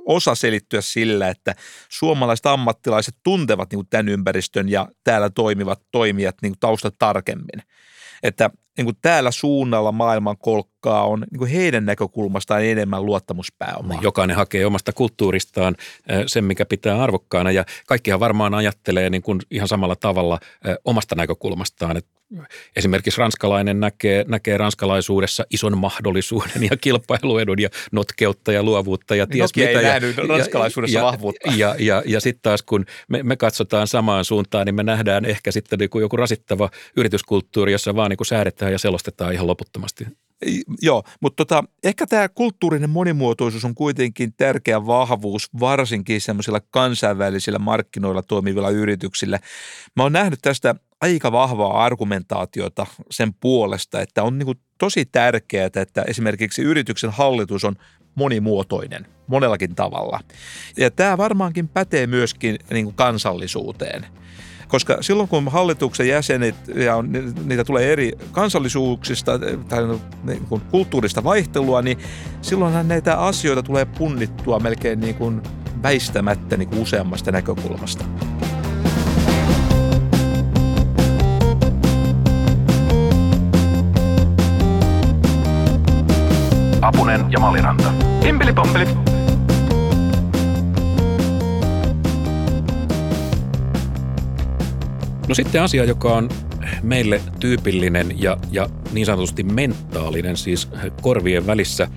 osa 0.06 0.34
selittyä 0.34 0.80
sillä, 0.80 1.28
että 1.28 1.54
suomalaiset 1.88 2.46
ammattilaiset 2.46 3.14
tuntevat 3.24 3.72
niin 3.72 3.86
tämän 3.90 4.08
ympäristön 4.08 4.68
ja 4.68 4.88
täällä 5.04 5.30
toimivat 5.30 5.82
toimijat 5.90 6.36
niin 6.42 6.54
taustat 6.60 6.94
tarkemmin 6.98 7.62
että 8.22 8.50
niin 8.76 8.84
kuin 8.84 8.96
täällä 9.02 9.30
suunnalla 9.30 9.92
maailman 9.92 10.36
kolkkaa 10.38 11.06
on 11.06 11.24
niin 11.30 11.38
kuin 11.38 11.50
heidän 11.50 11.86
näkökulmastaan 11.86 12.64
enemmän 12.64 13.06
luottamuspääomaa. 13.06 13.98
Jokainen 14.02 14.36
hakee 14.36 14.66
omasta 14.66 14.92
kulttuuristaan 14.92 15.76
sen, 16.26 16.44
mikä 16.44 16.66
pitää 16.66 17.02
arvokkaana 17.02 17.50
ja 17.50 17.64
kaikkihan 17.86 18.20
varmaan 18.20 18.54
ajattelee 18.54 19.10
niin 19.10 19.22
kuin 19.22 19.40
ihan 19.50 19.68
samalla 19.68 19.96
tavalla 19.96 20.38
omasta 20.84 21.14
näkökulmastaan, 21.14 21.96
että 21.96 22.17
Esimerkiksi 22.76 23.20
ranskalainen 23.20 23.80
näkee, 23.80 24.24
näkee 24.28 24.56
ranskalaisuudessa 24.56 25.44
ison 25.50 25.78
mahdollisuuden 25.78 26.62
ja 26.70 26.76
kilpailuedun 26.76 27.60
ja 27.60 27.68
notkeutta 27.92 28.52
ja 28.52 28.62
luovuutta 28.62 29.14
ja 29.14 29.26
ties 29.26 29.50
Nokia 29.50 29.66
mitä. 29.66 29.80
Ei 29.80 29.86
ja, 29.86 30.26
ranskalaisuudessa 30.28 30.98
ja, 30.98 31.04
vahvuutta. 31.04 31.50
Ja, 31.50 31.56
ja, 31.56 31.74
ja, 31.78 32.02
ja 32.06 32.20
sitten 32.20 32.42
taas 32.42 32.62
kun 32.62 32.84
me, 33.08 33.22
me 33.22 33.36
katsotaan 33.36 33.86
samaan 33.86 34.24
suuntaan, 34.24 34.66
niin 34.66 34.74
me 34.74 34.82
nähdään 34.82 35.24
ehkä 35.24 35.52
sitten 35.52 35.78
niin 35.78 35.90
kuin 35.90 36.02
joku 36.02 36.16
rasittava 36.16 36.70
yrityskulttuuri, 36.96 37.72
jossa 37.72 37.96
vaan 37.96 38.10
niin 38.10 38.16
kuin 38.16 38.26
säädetään 38.26 38.72
ja 38.72 38.78
selostetaan 38.78 39.32
ihan 39.32 39.46
loputtomasti. 39.46 40.06
Joo, 40.82 41.02
mutta 41.20 41.44
tota, 41.44 41.64
ehkä 41.84 42.06
tämä 42.06 42.28
kulttuurinen 42.28 42.90
monimuotoisuus 42.90 43.64
on 43.64 43.74
kuitenkin 43.74 44.32
tärkeä 44.36 44.86
vahvuus, 44.86 45.48
varsinkin 45.60 46.20
semmoisilla 46.20 46.60
kansainvälisillä 46.70 47.58
markkinoilla 47.58 48.22
toimivilla 48.22 48.70
yrityksillä. 48.70 49.38
Mä 49.96 50.02
oon 50.02 50.12
nähnyt 50.12 50.38
tästä 50.42 50.74
aika 51.00 51.32
vahvaa 51.32 51.84
argumentaatiota 51.84 52.86
sen 53.10 53.34
puolesta, 53.34 54.00
että 54.00 54.22
on 54.22 54.38
niin 54.38 54.60
tosi 54.78 55.04
tärkeää, 55.04 55.70
että 55.74 56.02
esimerkiksi 56.02 56.62
yrityksen 56.62 57.10
hallitus 57.10 57.64
on 57.64 57.76
monimuotoinen 58.14 59.06
monellakin 59.26 59.74
tavalla. 59.74 60.20
Ja 60.76 60.90
tämä 60.90 61.16
varmaankin 61.16 61.68
pätee 61.68 62.06
myöskin 62.06 62.58
niin 62.70 62.94
kansallisuuteen 62.94 64.06
koska 64.68 64.98
silloin 65.00 65.28
kun 65.28 65.48
hallituksen 65.48 66.08
jäsenet 66.08 66.54
ja 66.74 67.02
niitä 67.44 67.64
tulee 67.64 67.92
eri 67.92 68.12
kansallisuuksista 68.32 69.38
tai 69.68 69.82
niin 70.24 70.46
kuin 70.48 70.62
kulttuurista 70.70 71.24
vaihtelua, 71.24 71.82
niin 71.82 71.98
silloinhan 72.42 72.88
näitä 72.88 73.18
asioita 73.18 73.62
tulee 73.62 73.84
punnittua 73.84 74.60
melkein 74.60 75.00
niin 75.00 75.14
kuin 75.14 75.42
väistämättä 75.82 76.56
niin 76.56 76.68
kuin 76.68 76.82
useammasta 76.82 77.32
näkökulmasta. 77.32 78.04
Apunen 86.88 87.32
ja 87.32 87.40
Maliranta. 87.40 87.92
Himpeli 88.24 88.52
pompeli. 88.52 88.84
No 95.28 95.34
sitten 95.34 95.62
asia, 95.62 95.84
joka 95.84 96.12
on 96.12 96.28
meille 96.82 97.20
tyypillinen 97.40 98.22
ja, 98.22 98.36
ja 98.50 98.68
niin 98.92 99.06
sanotusti 99.06 99.42
mentaalinen, 99.42 100.36
siis 100.36 100.68
korvien 101.02 101.46
välissä. 101.46 101.88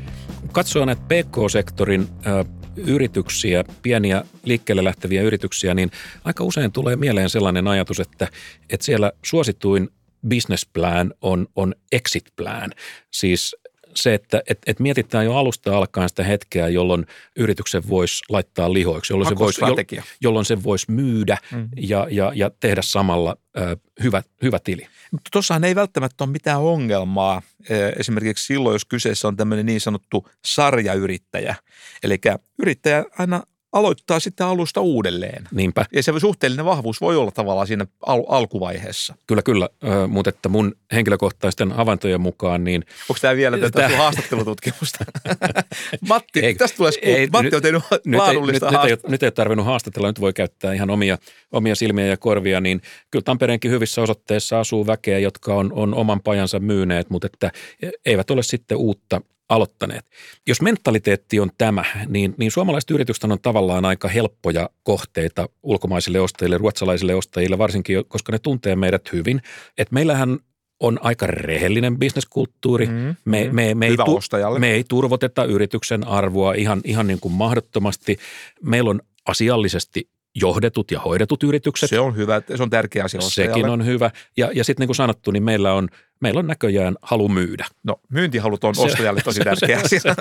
Katsoa 0.52 0.86
näitä 0.86 1.02
PK-sektorin 1.02 2.08
ö, 2.28 2.46
yrityksiä, 2.76 3.64
pieniä 3.82 4.24
liikkeelle 4.44 4.84
lähteviä 4.84 5.22
yrityksiä, 5.22 5.74
niin 5.74 5.92
aika 6.24 6.44
usein 6.44 6.72
tulee 6.72 6.96
mieleen 6.96 7.30
sellainen 7.30 7.68
ajatus, 7.68 8.00
että, 8.00 8.28
että 8.70 8.86
siellä 8.86 9.12
suosituin 9.26 9.90
business 10.30 10.68
plan 10.74 11.14
on, 11.22 11.48
on 11.56 11.76
exit 11.92 12.26
plan. 12.36 12.72
Siis 13.12 13.56
se, 13.96 14.14
että 14.14 14.42
et, 14.50 14.60
et 14.68 14.80
mietitään 14.80 15.26
jo 15.26 15.36
alusta 15.36 15.78
alkaen 15.78 16.10
sitä 16.10 16.24
hetkeä, 16.24 16.68
jolloin 16.68 17.06
yrityksen 17.36 17.84
voisi 17.90 18.24
laittaa 18.30 18.74
lihoiksi, 18.74 19.14
jolloin 19.14 19.30
se 19.30 19.38
voisi, 19.38 19.62
jolloin 20.22 20.46
se 20.46 20.64
voisi 20.64 20.92
myydä 20.92 21.38
mm. 21.52 21.70
ja, 21.78 22.08
ja, 22.10 22.32
ja 22.36 22.52
tehdä 22.60 22.82
samalla 22.82 23.38
ö, 23.58 23.78
hyvä, 24.04 24.24
hyvä 24.42 24.60
tili. 24.60 24.88
Mutta 25.12 25.30
tuossahan 25.32 25.64
ei 25.64 25.76
välttämättä 25.76 26.24
ole 26.24 26.32
mitään 26.32 26.62
ongelmaa 26.62 27.42
esimerkiksi 28.00 28.46
silloin, 28.46 28.74
jos 28.74 28.86
kyseessä 28.86 29.28
on 29.28 29.38
tämmöinen 29.38 29.66
niin 29.66 29.82
sanottu 29.82 30.30
sarjayrittäjä. 30.46 31.56
Eli 32.04 32.18
yrittäjä 32.60 33.06
aina 33.18 33.44
aloittaa 33.72 34.20
sitten 34.20 34.48
alusta 34.48 34.82
uudelleen. 34.82 35.48
Niinpä. 35.52 35.86
Ja 35.94 36.04
se 36.04 36.14
suhteellinen 36.20 36.66
vahvuus 36.66 37.02
voi 37.02 37.16
olla 37.18 37.32
tavallaan 37.32 37.68
siinä 37.68 37.86
al- 38.06 38.26
alkuvaiheessa. 38.28 39.16
Kyllä, 39.28 39.42
kyllä. 39.42 39.70
Ö, 39.84 40.08
mutta 40.08 40.30
että 40.30 40.50
mun 40.50 40.76
henkilökohtaisten 40.94 41.72
havaintojen 41.72 42.22
mukaan 42.22 42.64
niin... 42.64 42.86
Onko 43.10 43.20
tämä 43.22 43.36
vielä 43.36 43.58
tätä 43.58 43.82
tämä... 43.82 43.98
haastattelututkimusta? 43.98 45.06
Matti, 46.10 46.40
ei, 46.40 46.56
tästä 46.56 46.78
tulee 46.78 46.92
skuut. 46.92 47.08
Ei, 47.08 47.28
Matti 47.28 47.56
on 47.56 47.62
tehnyt 47.62 47.84
nyt, 48.06 48.18
laadullista 48.18 48.72
nyt, 48.72 48.82
nyt, 48.82 48.90
ei, 48.90 49.12
nyt 49.12 49.24
ei 49.24 49.28
ole 49.28 49.32
tarvinnut 49.32 49.66
haastatella, 49.66 50.08
nyt 50.08 50.22
voi 50.22 50.34
käyttää 50.34 50.74
ihan 50.74 50.90
omia, 50.90 51.18
omia 51.52 51.76
silmiä 51.76 52.06
ja 52.06 52.18
korvia, 52.18 52.62
niin 52.62 52.82
kyllä 53.12 53.24
Tampereenkin 53.24 53.72
hyvissä 53.72 54.02
osoitteissa 54.02 54.60
asuu 54.60 54.88
väkeä, 54.88 55.20
jotka 55.20 55.56
on, 55.56 55.74
on 55.74 55.94
oman 55.94 56.22
pajansa 56.22 56.60
myyneet, 56.60 57.10
mutta 57.10 57.28
että 57.34 57.52
eivät 58.06 58.32
ole 58.32 58.44
sitten 58.44 58.78
uutta 58.78 59.22
aloittaneet. 59.52 60.06
Jos 60.48 60.62
mentaliteetti 60.62 61.40
on 61.40 61.50
tämä, 61.58 61.84
niin, 62.08 62.36
niin 62.38 62.52
suomalaiset 62.52 62.92
yritykset 62.92 63.24
on 63.24 63.40
tavallaan 63.42 63.86
aika 63.86 64.08
helppoja 64.08 64.70
kohteita 64.84 65.50
ulkomaisille 65.64 66.20
ostajille, 66.20 66.58
ruotsalaisille 66.58 67.16
ostajille, 67.16 67.58
varsinkin 67.58 68.06
koska 68.08 68.32
ne 68.32 68.40
tuntee 68.40 68.76
meidät 68.76 69.14
hyvin. 69.14 69.42
Et 69.78 69.92
meillähän 69.92 70.40
on 70.80 71.00
aika 71.02 71.28
rehellinen 71.28 71.98
bisneskulttuuri. 71.98 72.86
Mm, 72.86 73.16
me, 73.26 73.44
mm, 73.48 73.56
me, 73.56 73.76
me, 73.76 73.88
ei 73.88 73.98
me 74.60 74.72
ei 74.72 74.84
turvoteta 74.84 75.46
yrityksen 75.46 76.08
arvoa 76.08 76.54
ihan, 76.54 76.82
ihan 76.84 77.08
niin 77.08 77.20
kuin 77.20 77.34
mahdottomasti. 77.34 78.18
Meillä 78.64 78.90
on 78.90 79.02
asiallisesti 79.26 80.10
johdetut 80.36 80.92
ja 80.92 81.00
hoidetut 81.00 81.44
yritykset. 81.44 81.90
Se 81.90 82.00
on 82.00 82.16
hyvä, 82.16 82.42
se 82.56 82.64
on 82.64 82.70
tärkeä 82.70 83.04
asia 83.04 83.22
Sekin 83.22 83.70
on 83.70 83.86
hyvä. 83.86 84.12
Ja, 84.38 84.52
ja 84.54 84.64
sitten 84.64 84.82
niin 84.82 84.88
kuin 84.88 84.96
sanottu, 84.96 85.32
niin 85.32 85.44
meillä 85.44 85.74
on, 85.74 85.90
meillä 86.22 86.40
on 86.40 86.48
näköjään 86.48 86.96
halu 87.02 87.30
myydä. 87.30 87.66
No 87.84 88.02
myyntihalut 88.10 88.64
on 88.64 88.74
ostajalle 88.78 89.22
tosi 89.22 89.40
tärkeä 89.40 89.80
asia. 89.86 90.16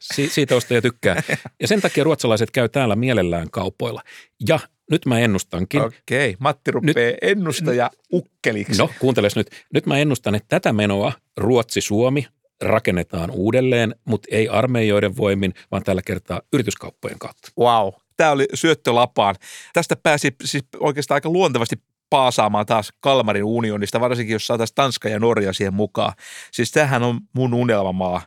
Si, 0.00 0.28
siitä 0.28 0.56
ostaja 0.56 0.82
tykkää. 0.82 1.22
Ja 1.60 1.68
sen 1.68 1.80
takia 1.80 2.04
ruotsalaiset 2.04 2.50
käy 2.50 2.68
täällä 2.68 2.96
mielellään 2.96 3.50
kaupoilla. 3.50 4.02
Ja 4.48 4.58
nyt 4.90 5.06
mä 5.06 5.18
ennustankin. 5.18 5.82
Okei, 5.82 6.30
okay. 6.30 6.36
Matti 6.40 6.70
rupeaa 6.70 7.10
nyt, 7.10 7.18
ennustaja 7.22 7.90
ukkeliksi. 8.12 8.78
No 8.78 8.90
kuunteles 8.98 9.36
nyt. 9.36 9.50
Nyt 9.74 9.86
mä 9.86 9.98
ennustan, 9.98 10.34
että 10.34 10.48
tätä 10.48 10.72
menoa 10.72 11.12
Ruotsi-Suomi 11.36 12.26
rakennetaan 12.62 13.30
uudelleen, 13.30 13.94
mutta 14.04 14.28
ei 14.30 14.48
armeijoiden 14.48 15.16
voimin, 15.16 15.54
vaan 15.70 15.82
tällä 15.82 16.02
kertaa 16.02 16.42
yrityskauppojen 16.52 17.18
kautta. 17.18 17.48
Wow, 17.58 17.92
tämä 18.16 18.30
oli 18.30 18.46
syöttö 18.54 18.94
lapaan. 18.94 19.34
Tästä 19.72 19.96
pääsi 19.96 20.36
siis 20.44 20.64
oikeastaan 20.80 21.16
aika 21.16 21.28
luontevasti 21.28 21.76
paasaamaan 22.10 22.66
taas 22.66 22.92
Kalmarin 23.00 23.44
unionista, 23.44 24.00
varsinkin 24.00 24.32
jos 24.32 24.46
saataisiin 24.46 24.74
Tanska 24.74 25.08
ja 25.08 25.18
Norja 25.18 25.52
siihen 25.52 25.74
mukaan. 25.74 26.12
Siis 26.52 26.70
tämähän 26.70 27.02
on 27.02 27.20
mun 27.32 27.54
unelmamaa. 27.54 28.20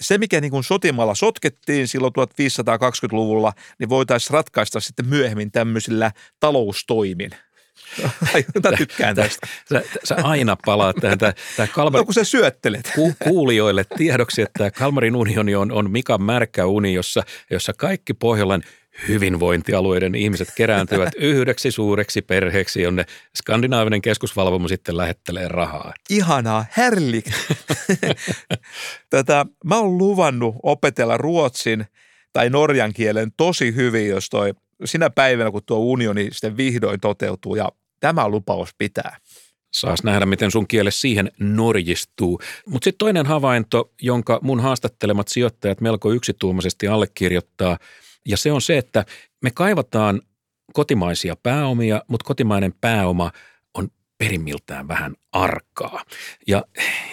Se, 0.00 0.18
mikä 0.18 0.40
niin 0.40 0.50
kuin 0.50 0.64
sotimalla 0.64 1.14
sotkettiin 1.14 1.88
silloin 1.88 2.12
1520-luvulla, 2.12 3.52
niin 3.78 3.88
voitaisiin 3.88 4.34
ratkaista 4.34 4.80
sitten 4.80 5.06
myöhemmin 5.06 5.52
tämmöisillä 5.52 6.10
taloustoimin. 6.40 7.30
Mä 8.70 8.76
tykkään 8.76 9.16
tästä. 9.16 9.46
Sä, 9.68 9.82
sä 10.04 10.16
aina 10.22 10.56
palaat 10.66 10.96
tähän. 11.00 11.18
Tämä, 11.18 11.32
tämä 11.56 11.66
Kalmar... 11.66 12.00
No 12.00 12.04
kun 12.04 12.14
sä 12.14 12.24
syöttelet. 12.24 12.92
Ku, 12.94 13.12
kuulijoille 13.24 13.84
tiedoksi, 13.96 14.42
että 14.42 14.58
tämä 14.58 14.70
Kalmarin 14.70 15.16
unioni 15.16 15.54
on, 15.54 15.72
on 15.72 15.90
Mikan 15.90 16.22
märkä 16.22 16.66
uni, 16.66 16.94
jossa, 16.94 17.22
jossa 17.50 17.72
kaikki 17.72 18.14
Pohjolan 18.14 18.62
hyvinvointialueiden 19.08 20.14
ihmiset 20.14 20.48
kerääntyvät 20.56 21.08
yhdeksi 21.32 21.70
suureksi 21.70 22.22
perheeksi, 22.22 22.82
jonne 22.82 23.04
skandinaavinen 23.36 24.02
keskusvalvomo 24.02 24.68
sitten 24.68 24.96
lähettelee 24.96 25.48
rahaa. 25.48 25.94
Ihanaa, 26.10 26.66
härlik. 26.70 27.24
Tätä, 29.10 29.46
mä 29.64 29.78
oon 29.78 29.98
luvannut 29.98 30.56
opetella 30.62 31.16
ruotsin 31.16 31.84
tai 32.32 32.50
norjan 32.50 32.92
kielen 32.92 33.32
tosi 33.36 33.74
hyvin, 33.74 34.08
jos 34.08 34.30
toi 34.30 34.54
sinä 34.84 35.10
päivänä, 35.10 35.50
kun 35.50 35.62
tuo 35.66 35.78
unioni 35.78 36.28
sitten 36.32 36.56
vihdoin 36.56 37.00
toteutuu 37.00 37.54
ja 37.56 37.68
tämä 38.00 38.28
lupaus 38.28 38.70
pitää. 38.78 39.16
Saas 39.72 40.04
nähdä, 40.04 40.26
miten 40.26 40.50
sun 40.50 40.68
kiele 40.68 40.90
siihen 40.90 41.30
norjistuu. 41.38 42.40
Mutta 42.66 42.84
sitten 42.84 42.98
toinen 42.98 43.26
havainto, 43.26 43.92
jonka 44.02 44.38
mun 44.42 44.60
haastattelemat 44.60 45.28
sijoittajat 45.28 45.80
melko 45.80 46.12
yksituumaisesti 46.12 46.88
allekirjoittaa, 46.88 47.78
ja 48.28 48.36
se 48.36 48.52
on 48.52 48.62
se, 48.62 48.78
että 48.78 49.04
me 49.42 49.50
kaivataan 49.50 50.22
kotimaisia 50.72 51.36
pääomia, 51.42 52.02
mutta 52.08 52.24
kotimainen 52.24 52.74
pääoma 52.80 53.30
on 53.74 53.88
perimmiltään 54.18 54.88
vähän 54.88 55.14
arkaa. 55.32 56.02
Ja 56.46 56.64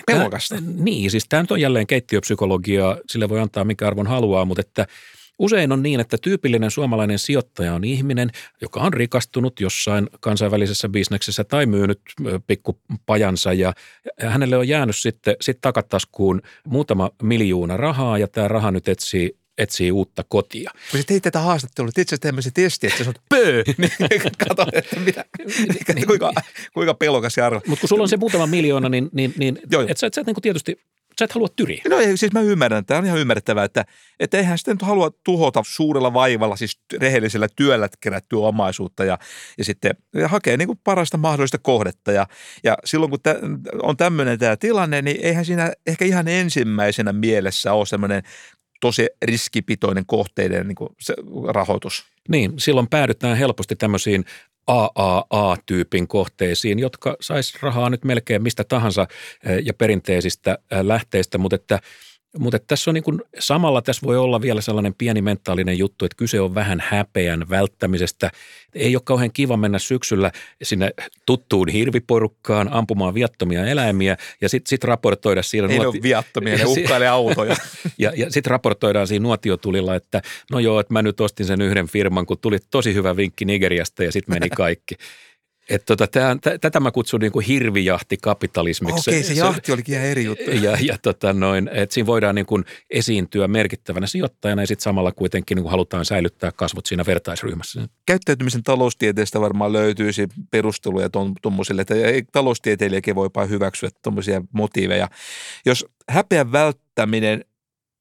Pelokasta. 0.06 0.56
niin, 0.76 1.12
siis 1.12 1.26
tämä 1.30 1.46
on 1.50 1.62
jälleen 1.62 1.88
keittiöpsykologiaa, 1.88 2.98
sille 3.10 3.30
voi 3.30 3.40
antaa 3.40 3.64
mikä 3.64 3.88
arvon 3.88 4.08
haluaa, 4.08 4.46
mutta 4.46 4.62
että– 4.62 4.88
Usein 5.42 5.72
on 5.72 5.84
niin, 5.84 6.00
että 6.00 6.18
tyypillinen 6.22 6.72
suomalainen 6.72 7.20
sijoittaja 7.20 7.74
on 7.74 7.84
ihminen, 7.84 8.30
joka 8.62 8.80
on 8.80 8.94
rikastunut 8.94 9.60
jossain 9.60 10.10
kansainvälisessä 10.20 10.90
bisneksessä 10.90 11.44
tai 11.44 11.66
myynyt 11.66 12.02
pikkupajansa 12.48 13.54
ja 13.54 13.74
hänelle 14.22 14.58
on 14.58 14.68
jäänyt 14.68 14.96
sitten 14.96 15.36
sit 15.42 15.58
takataskuun 15.62 16.42
muutama 16.68 17.12
miljoona 17.24 17.78
rahaa 17.78 18.18
ja 18.18 18.28
tämä 18.28 18.48
raha 18.48 18.72
nyt 18.72 18.88
etsii 18.88 19.38
etsii 19.58 19.92
uutta 19.92 20.24
kotia. 20.28 20.72
Kun 20.92 21.00
sä 21.00 21.06
teit 21.08 21.24
tätä 21.24 21.40
haastattelua, 21.40 21.92
teit 21.92 22.10
sä 22.10 22.18
tämmöisen 22.18 22.54
testi, 22.54 22.88
että 22.88 22.98
sä 22.98 23.04
sanot 23.04 23.22
pöö, 23.30 23.64
niin 23.78 24.22
kato, 24.48 24.66
että 24.74 25.00
mitä, 25.00 25.26
niin, 25.96 26.08
kuinka, 26.08 26.32
kuinka 26.74 26.94
pelokas 26.94 27.38
ja 27.38 27.46
arvo. 27.46 27.62
Mutta 27.68 27.82
kun 27.82 27.90
sulla 27.90 28.04
on 28.04 28.10
se 28.10 28.18
muutama 28.18 28.48
miljoona, 28.48 28.90
niin, 28.90 29.10
niin, 29.14 29.34
niin 29.38 29.60
et 29.88 29.98
sä, 29.98 30.08
et 30.08 30.14
sä 30.14 30.22
et 30.22 30.28
niin 30.28 30.36
tietysti 30.42 30.82
sä 31.22 31.26
et 31.26 31.32
halua 31.32 31.48
tyriä. 31.56 31.82
No 31.90 32.00
ei, 32.00 32.18
siis 32.18 32.34
mä 32.34 32.42
ymmärrän, 32.42 32.86
tämä 32.86 32.98
on 32.98 33.06
ihan 33.06 33.20
ymmärrettävää, 33.20 33.64
että, 33.64 33.86
että 34.20 34.38
eihän 34.38 34.58
sitä 34.58 34.74
nyt 34.74 34.82
halua 34.82 35.12
tuhota 35.24 35.64
suurella 35.66 36.14
vaivalla, 36.14 36.56
siis 36.56 36.80
rehellisellä 37.00 37.48
työllä 37.56 37.90
kerättyä 38.02 38.40
omaisuutta 38.40 39.06
ja, 39.06 39.18
ja 39.58 39.66
sitten 39.66 39.92
ja 40.16 40.28
hakee 40.28 40.58
niin 40.58 40.68
kuin 40.68 40.80
parasta 40.84 41.18
mahdollista 41.18 41.58
kohdetta. 41.58 42.12
Ja, 42.12 42.28
ja 42.64 42.78
silloin 42.86 43.10
kun 43.10 43.20
tä, 43.24 43.36
on 43.84 43.98
tämmöinen 43.98 44.40
tämä 44.40 44.58
tilanne, 44.58 45.02
niin 45.02 45.18
eihän 45.22 45.46
siinä 45.46 45.74
ehkä 45.88 46.06
ihan 46.06 46.28
ensimmäisenä 46.28 47.14
mielessä 47.14 47.74
ole 47.74 47.86
semmoinen 47.86 48.24
tosi 48.82 49.08
riskipitoinen 49.26 50.06
kohteiden 50.06 50.68
niin 50.68 50.76
kuin 50.76 50.90
se 51.00 51.14
rahoitus. 51.54 52.04
Niin, 52.30 52.54
silloin 52.58 52.88
päädytään 52.88 53.38
helposti 53.38 53.76
tämmöisiin 53.76 54.26
AAA-tyypin 54.68 56.08
kohteisiin, 56.08 56.80
jotka 56.80 57.18
sais 57.22 57.62
rahaa 57.62 57.90
nyt 57.90 58.04
melkein 58.04 58.44
mistä 58.44 58.64
tahansa 58.64 59.08
eh, 59.46 59.62
ja 59.66 59.74
perinteisistä 59.74 60.58
eh, 60.72 60.80
lähteistä, 60.82 61.38
mutta 61.38 61.56
että– 61.56 61.80
mutta 62.40 62.60
tässä 62.68 62.92
on 62.92 62.94
niin 62.94 63.04
kuin, 63.04 63.22
samalla 63.40 63.82
tässä 63.82 64.08
voi 64.08 64.18
olla 64.18 64.42
vielä 64.42 64.62
sellainen 64.62 64.94
pieni 64.94 65.22
mentaalinen 65.22 65.78
juttu, 65.78 66.06
että 66.06 66.16
kyse 66.18 66.42
on 66.42 66.56
vähän 66.56 66.84
häpeän 66.88 67.50
välttämisestä. 67.50 68.32
Ei 68.76 68.96
ole 68.96 69.02
kauhean 69.06 69.32
kiva 69.34 69.58
mennä 69.58 69.80
syksyllä 69.80 70.32
sinne 70.64 70.92
tuttuun 71.26 71.70
hirviporukkaan 71.70 72.74
ampumaan 72.74 73.14
viattomia 73.14 73.66
eläimiä 73.66 74.18
ja 74.42 74.50
sitten 74.50 74.70
sit 74.70 74.84
raportoida 74.84 75.44
siinä. 75.44 75.68
Ei 75.68 75.80
nuoti- 75.80 75.98
ole 75.98 76.04
viattomia, 76.04 76.58
ne 76.58 76.66
uhkailee 76.82 77.08
autoja. 77.08 77.56
ja 77.98 78.12
ja 78.16 78.32
sitten 78.32 78.52
raportoidaan 78.52 79.08
siinä 79.08 79.24
nuotiotulilla, 79.24 79.96
että 79.96 80.22
no 80.52 80.60
joo, 80.60 80.80
että 80.80 80.94
mä 80.94 81.02
nyt 81.02 81.22
ostin 81.22 81.46
sen 81.46 81.62
yhden 81.62 81.88
firman, 81.88 82.26
kun 82.26 82.38
tuli 82.42 82.58
tosi 82.72 82.94
hyvä 82.94 83.16
vinkki 83.16 83.46
Nigeriasta 83.46 84.04
ja 84.04 84.12
sitten 84.12 84.36
meni 84.36 84.50
kaikki. 84.50 84.96
Et 85.72 85.86
tota, 85.86 86.08
tää, 86.08 86.36
t- 86.36 86.62
tätä 86.62 86.80
mä 86.80 86.92
kutsun 86.92 87.20
niin 87.20 87.32
kuin 87.32 87.46
hirvijahtikapitalismiksi. 87.46 89.10
Okei, 89.10 89.24
se, 89.24 89.34
jahti 89.34 89.72
olikin 89.72 89.96
ihan 89.96 90.08
eri 90.08 90.24
juttu. 90.26 90.52
Ja, 90.52 90.78
ja 90.82 90.98
tota 91.02 91.34
noin, 91.34 91.70
että 91.74 91.94
siinä 91.94 92.08
voidaan 92.08 92.36
niin 92.36 92.46
kuin 92.46 92.66
esiintyä 92.90 93.48
merkittävänä 93.48 94.08
sijoittajana 94.08 94.62
ja 94.62 94.68
sitten 94.68 94.84
samalla 94.84 95.12
kuitenkin 95.12 95.56
niin 95.56 95.64
kuin 95.64 95.72
halutaan 95.72 96.06
säilyttää 96.06 96.52
kasvot 96.52 96.86
siinä 96.86 97.06
vertaisryhmässä. 97.06 97.88
Käyttäytymisen 98.06 98.64
taloustieteestä 98.64 99.42
varmaan 99.42 99.74
löytyisi 99.74 100.28
perusteluja 100.52 101.10
tuommoisille, 101.42 101.82
että 101.82 101.96
ei 101.96 102.24
taloustieteilijäkin 102.32 103.16
voipa 103.16 103.46
hyväksyä 103.46 103.90
tuommoisia 104.04 104.42
motiiveja. 104.52 105.08
Jos 105.66 105.86
häpeän 106.10 106.52
välttäminen 106.52 107.46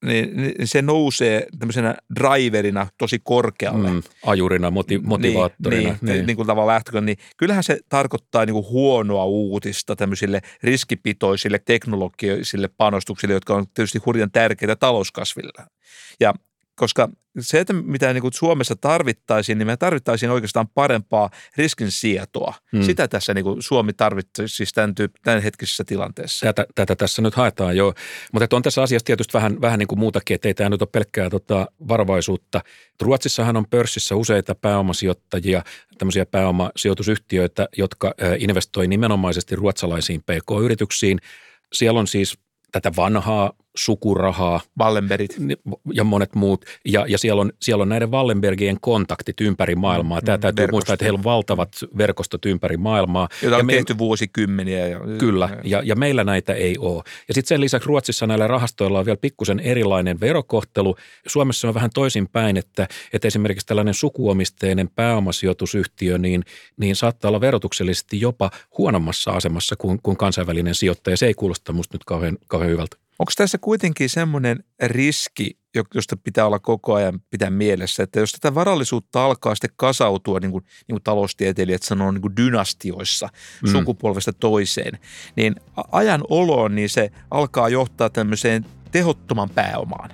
niin, 0.05 0.37
niin 0.37 0.67
se 0.67 0.81
nousee 0.81 1.47
tämmöisenä 1.59 1.95
driverina 2.19 2.87
tosi 2.97 3.19
korkealle. 3.23 3.91
Mm, 3.91 4.03
ajurina, 4.25 4.69
moti- 4.69 4.97
niin, 4.97 5.07
motivaattorina. 5.07 5.89
Niin, 5.89 5.97
niin. 6.01 6.25
niin 6.25 6.35
kuin 6.35 6.47
tavallaan 6.47 6.75
lähtökön, 6.75 7.05
niin 7.05 7.17
kyllähän 7.37 7.63
se 7.63 7.79
tarkoittaa 7.89 8.45
niin 8.45 8.53
kuin 8.53 8.69
huonoa 8.69 9.25
uutista 9.25 9.95
tämmöisille 9.95 10.41
riskipitoisille 10.63 11.59
teknologisille 11.65 12.69
panostuksille, 12.77 13.33
jotka 13.33 13.55
on 13.55 13.65
tietysti 13.73 13.99
hurjan 14.05 14.31
tärkeitä 14.31 14.75
talouskasville. 14.75 15.65
Ja 16.19 16.33
koska 16.75 17.09
se, 17.39 17.59
että 17.59 17.73
mitä 17.73 18.13
niin 18.13 18.21
kuin 18.21 18.33
Suomessa 18.33 18.75
tarvittaisiin, 18.75 19.57
niin 19.57 19.67
me 19.67 19.77
tarvittaisiin 19.77 20.31
oikeastaan 20.31 20.67
parempaa 20.67 21.29
riskinsietoa. 21.57 22.53
Hmm. 22.71 22.83
Sitä 22.83 23.07
tässä 23.07 23.33
niin 23.33 23.43
kuin 23.43 23.61
Suomi 23.61 23.93
tarvitsisi 23.93 24.55
siis 24.55 24.73
tämän, 24.73 24.93
tyyp- 24.99 25.19
tämän 25.23 25.41
hetkisessä 25.41 25.83
tilanteessa. 25.83 26.45
Tätä, 26.45 26.65
tätä 26.75 26.95
tässä 26.95 27.21
nyt 27.21 27.35
haetaan 27.35 27.77
jo, 27.77 27.93
mutta 28.33 28.55
on 28.55 28.61
tässä 28.61 28.83
asiassa 28.83 29.05
tietysti 29.05 29.33
vähän, 29.33 29.61
vähän 29.61 29.79
niin 29.79 29.87
kuin 29.87 29.99
muutakin, 29.99 30.35
että 30.35 30.47
ei 30.47 30.53
tämä 30.53 30.69
nyt 30.69 30.81
ole 30.81 30.89
pelkkää 30.91 31.29
tota 31.29 31.67
varovaisuutta. 31.87 32.61
Ruotsissahan 33.01 33.57
on 33.57 33.65
pörssissä 33.69 34.15
useita 34.15 34.55
pääomasijoittajia, 34.55 35.63
tämmöisiä 35.97 36.25
pääomasijoitusyhtiöitä, 36.25 37.67
jotka 37.77 38.13
investoi 38.37 38.87
nimenomaisesti 38.87 39.55
ruotsalaisiin 39.55 40.21
PK-yrityksiin. 40.21 41.19
Siellä 41.73 41.99
on 41.99 42.07
siis 42.07 42.37
tätä 42.71 42.91
vanhaa 42.95 43.53
sukurahaa. 43.75 44.61
Wallenbergit. 44.79 45.37
Ja 45.93 46.03
monet 46.03 46.35
muut. 46.35 46.65
Ja, 46.85 47.05
ja 47.07 47.17
siellä, 47.17 47.41
on, 47.41 47.53
siellä 47.61 47.81
on 47.81 47.89
näiden 47.89 48.11
Wallenbergien 48.11 48.77
kontaktit 48.81 49.41
ympäri 49.41 49.75
maailmaa. 49.75 50.21
Tämä 50.21 50.37
mm, 50.37 50.41
täytyy 50.41 50.63
verkosto. 50.63 50.75
muistaa, 50.75 50.93
että 50.93 51.05
heillä 51.05 51.17
on 51.17 51.23
valtavat 51.23 51.71
verkostot 51.97 52.45
ympäri 52.45 52.77
maailmaa. 52.77 53.29
Jota 53.41 53.55
on 53.55 53.69
ja 53.69 53.75
tehty 53.75 53.93
me, 53.93 53.97
vuosikymmeniä. 53.97 54.87
Ja, 54.87 54.99
kyllä, 55.17 55.49
ja, 55.63 55.81
ja 55.85 55.95
meillä 55.95 56.23
näitä 56.23 56.53
ei 56.53 56.77
ole. 56.77 57.03
Ja 57.27 57.33
sitten 57.33 57.47
sen 57.47 57.61
lisäksi 57.61 57.87
Ruotsissa 57.87 58.27
näillä 58.27 58.47
rahastoilla 58.47 58.99
on 58.99 59.05
vielä 59.05 59.17
pikkusen 59.17 59.59
erilainen 59.59 60.19
verokohtelu. 60.19 60.95
Suomessa 61.27 61.67
on 61.67 61.73
vähän 61.73 61.89
toisinpäin, 61.93 62.57
että, 62.57 62.87
että 63.13 63.27
esimerkiksi 63.27 63.67
tällainen 63.67 63.93
sukuomisteinen 63.93 64.89
pääomasijoitusyhtiö, 64.89 66.17
niin, 66.17 66.43
niin 66.77 66.95
saattaa 66.95 67.29
olla 67.29 67.41
verotuksellisesti 67.41 68.21
jopa 68.21 68.51
huonommassa 68.77 69.31
asemassa 69.31 69.75
kuin, 69.75 69.99
kuin 70.03 70.17
kansainvälinen 70.17 70.75
sijoittaja. 70.75 71.17
Se 71.17 71.25
ei 71.25 71.33
kuulosta 71.33 71.73
musta 71.73 71.95
nyt 71.95 72.03
kauhean, 72.03 72.37
kauhean 72.47 72.71
hyvältä. 72.71 73.00
Onko 73.21 73.31
tässä 73.35 73.57
kuitenkin 73.57 74.09
semmoinen 74.09 74.63
riski, 74.83 75.59
josta 75.95 76.17
pitää 76.17 76.45
olla 76.45 76.59
koko 76.59 76.93
ajan 76.93 77.19
pitää 77.29 77.49
mielessä, 77.49 78.03
että 78.03 78.19
jos 78.19 78.31
tätä 78.31 78.55
varallisuutta 78.55 79.25
alkaa 79.25 79.55
sitten 79.55 79.69
kasautua, 79.75 80.39
niin 80.39 80.51
kuin, 80.51 80.63
niin 80.63 80.93
kuin 80.93 81.03
taloustieteilijät 81.03 81.83
sanoo, 81.83 82.11
niin 82.11 82.21
kuin 82.21 82.35
dynastioissa 82.37 83.29
mm. 83.63 83.71
sukupolvesta 83.71 84.33
toiseen, 84.33 84.99
niin 85.35 85.55
ajan 85.91 86.23
oloon 86.29 86.75
niin 86.75 86.89
se 86.89 87.11
alkaa 87.31 87.69
johtaa 87.69 88.09
tämmöiseen 88.09 88.65
tehottoman 88.91 89.49
pääomaan. 89.49 90.09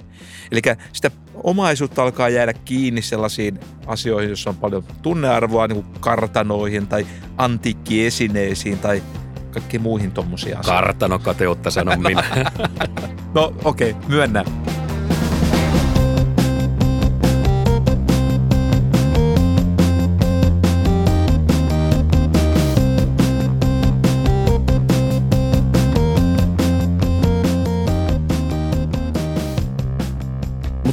Eli 0.52 0.62
sitä 0.94 1.12
omaisuutta 1.44 2.04
alkaa 2.04 2.30
jäädä 2.30 2.54
kiinni 2.54 3.02
sellaisiin 3.02 3.60
asioihin, 3.86 4.30
joissa 4.30 4.50
on 4.50 4.58
paljon 4.58 4.84
tunnearvoa, 5.02 5.68
niin 5.68 5.84
kuin 5.84 6.00
kartanoihin 6.00 6.88
tai 6.88 7.08
antiikkiesineisiin 7.38 8.80
tai 8.80 9.04
kaikkiin 9.60 9.82
muihin 9.82 10.12
tuommoisia 10.12 10.60
asioita. 10.60 10.82
Kartanokateutta 10.82 11.72
sanon 11.72 12.02
minä. 12.02 12.24
no 13.36 13.54
okei, 13.64 13.92
okay, 13.92 14.04
myönnän. 14.10 14.46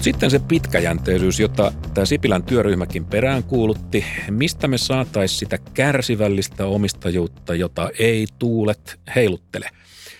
Sitten 0.04 0.30
se 0.30 0.38
pitkäjänteisyys, 0.38 1.40
jota 1.40 1.72
tämä 1.94 2.04
Sipilän 2.04 2.42
työryhmäkin 2.42 3.04
perään 3.04 3.44
kuulutti, 3.44 4.04
mistä 4.30 4.68
me 4.68 4.78
saataisiin 4.78 5.38
sitä 5.38 5.58
kärsivällistä 5.74 6.66
omistajuutta, 6.66 7.54
jota 7.54 7.90
ei 7.98 8.26
tuulet 8.38 9.00
heiluttele. 9.14 9.68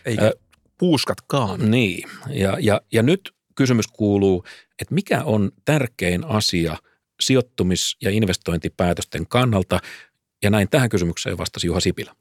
Eikä 0.04 0.24
äh, 0.24 0.32
puuskatkaan. 0.78 1.70
Niin, 1.70 2.08
ja, 2.28 2.56
ja, 2.60 2.80
ja 2.92 3.02
nyt 3.02 3.34
kysymys 3.54 3.86
kuuluu, 3.86 4.44
että 4.82 4.94
mikä 4.94 5.22
on 5.24 5.50
tärkein 5.64 6.24
asia 6.24 6.76
sijoittumis- 7.22 7.96
ja 8.02 8.10
investointipäätösten 8.10 9.26
kannalta, 9.26 9.80
ja 10.42 10.50
näin 10.50 10.68
tähän 10.68 10.88
kysymykseen 10.88 11.38
vastasi 11.38 11.66
Juha 11.66 11.80
Sipilä. 11.80 12.14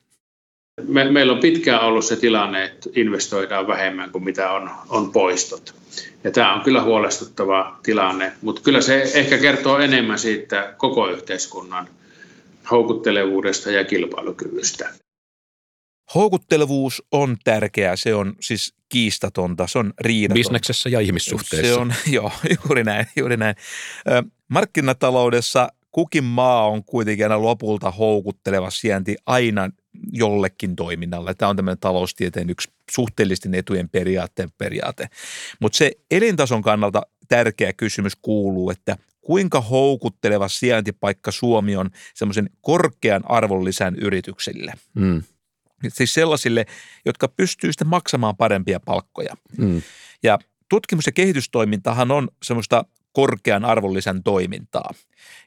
Me, 0.88 1.12
meillä 1.12 1.34
on 1.34 1.40
pitkään 1.40 1.82
ollut 1.82 2.06
se 2.06 2.16
tilanne, 2.16 2.66
että 2.66 2.90
investoidaan 2.96 3.68
vähemmän 3.68 4.12
kuin 4.12 4.24
mitä 4.24 4.52
on, 4.52 4.70
on 4.90 5.12
poistot. 5.12 5.83
Ja 6.24 6.32
tämä 6.32 6.54
on 6.54 6.62
kyllä 6.62 6.84
huolestuttava 6.84 7.80
tilanne, 7.84 8.32
mutta 8.42 8.62
kyllä 8.62 8.82
se 8.82 9.02
ehkä 9.14 9.38
kertoo 9.38 9.80
enemmän 9.80 10.20
siitä 10.20 10.74
koko 10.78 11.08
yhteiskunnan 11.08 11.88
houkuttelevuudesta 12.72 13.72
ja 13.72 13.86
kilpailukyvystä. 13.86 14.90
Houkuttelevuus 16.16 17.04
on 17.12 17.38
tärkeää, 17.44 17.96
se 17.96 18.16
on 18.16 18.36
siis 18.42 18.74
kiistatonta, 18.90 19.68
se 19.68 19.80
on 19.80 19.94
riidatonta. 20.02 20.40
Bisneksessä 20.40 20.90
ja 20.90 21.00
ihmissuhteissa. 21.00 21.74
Se 21.74 21.80
on, 21.80 21.94
joo, 22.12 22.32
juuri 22.64 22.84
näin, 22.84 23.06
juuri 23.16 23.38
näin. 23.38 23.56
Markkinataloudessa 24.48 25.70
kukin 25.92 26.24
maa 26.24 26.68
on 26.68 26.84
kuitenkin 26.84 27.26
aina 27.26 27.42
lopulta 27.42 27.92
houkutteleva 27.92 28.70
sijainti 28.70 29.16
aina 29.26 29.70
jollekin 30.12 30.76
toiminnalle. 30.76 31.34
Tämä 31.34 31.50
on 31.50 31.56
tämmöinen 31.56 31.80
taloustieteen 31.80 32.50
yksi 32.50 32.72
suhteellisten 32.92 33.56
etujen 33.56 33.90
periaatteen 33.90 34.50
periaate. 34.58 35.08
Mutta 35.60 35.78
se 35.78 35.92
elintason 36.12 36.62
kannalta 36.62 37.02
tärkeä 37.28 37.74
kysymys 37.74 38.14
kuuluu, 38.16 38.70
että 38.70 38.98
kuinka 39.22 39.62
houkutteleva 39.62 40.48
sijaintipaikka 40.48 41.32
Suomi 41.32 41.76
on 41.76 41.90
semmoisen 42.14 42.50
korkean 42.62 43.32
arvonlisän 43.32 43.96
yrityksille. 43.96 44.74
Mm. 44.94 45.24
Siis 45.88 46.14
sellaisille, 46.14 46.66
jotka 47.06 47.28
pystyy 47.28 47.72
sitten 47.72 47.88
maksamaan 47.88 48.38
parempia 48.38 48.80
palkkoja. 48.80 49.36
Mm. 49.58 49.82
Ja 50.24 50.40
tutkimus- 50.70 51.06
ja 51.06 51.12
kehitystoimintahan 51.12 52.12
on 52.12 52.28
semmoista 52.44 52.86
korkean 53.14 53.66
arvonlisän 53.66 54.24
toimintaa. 54.24 54.94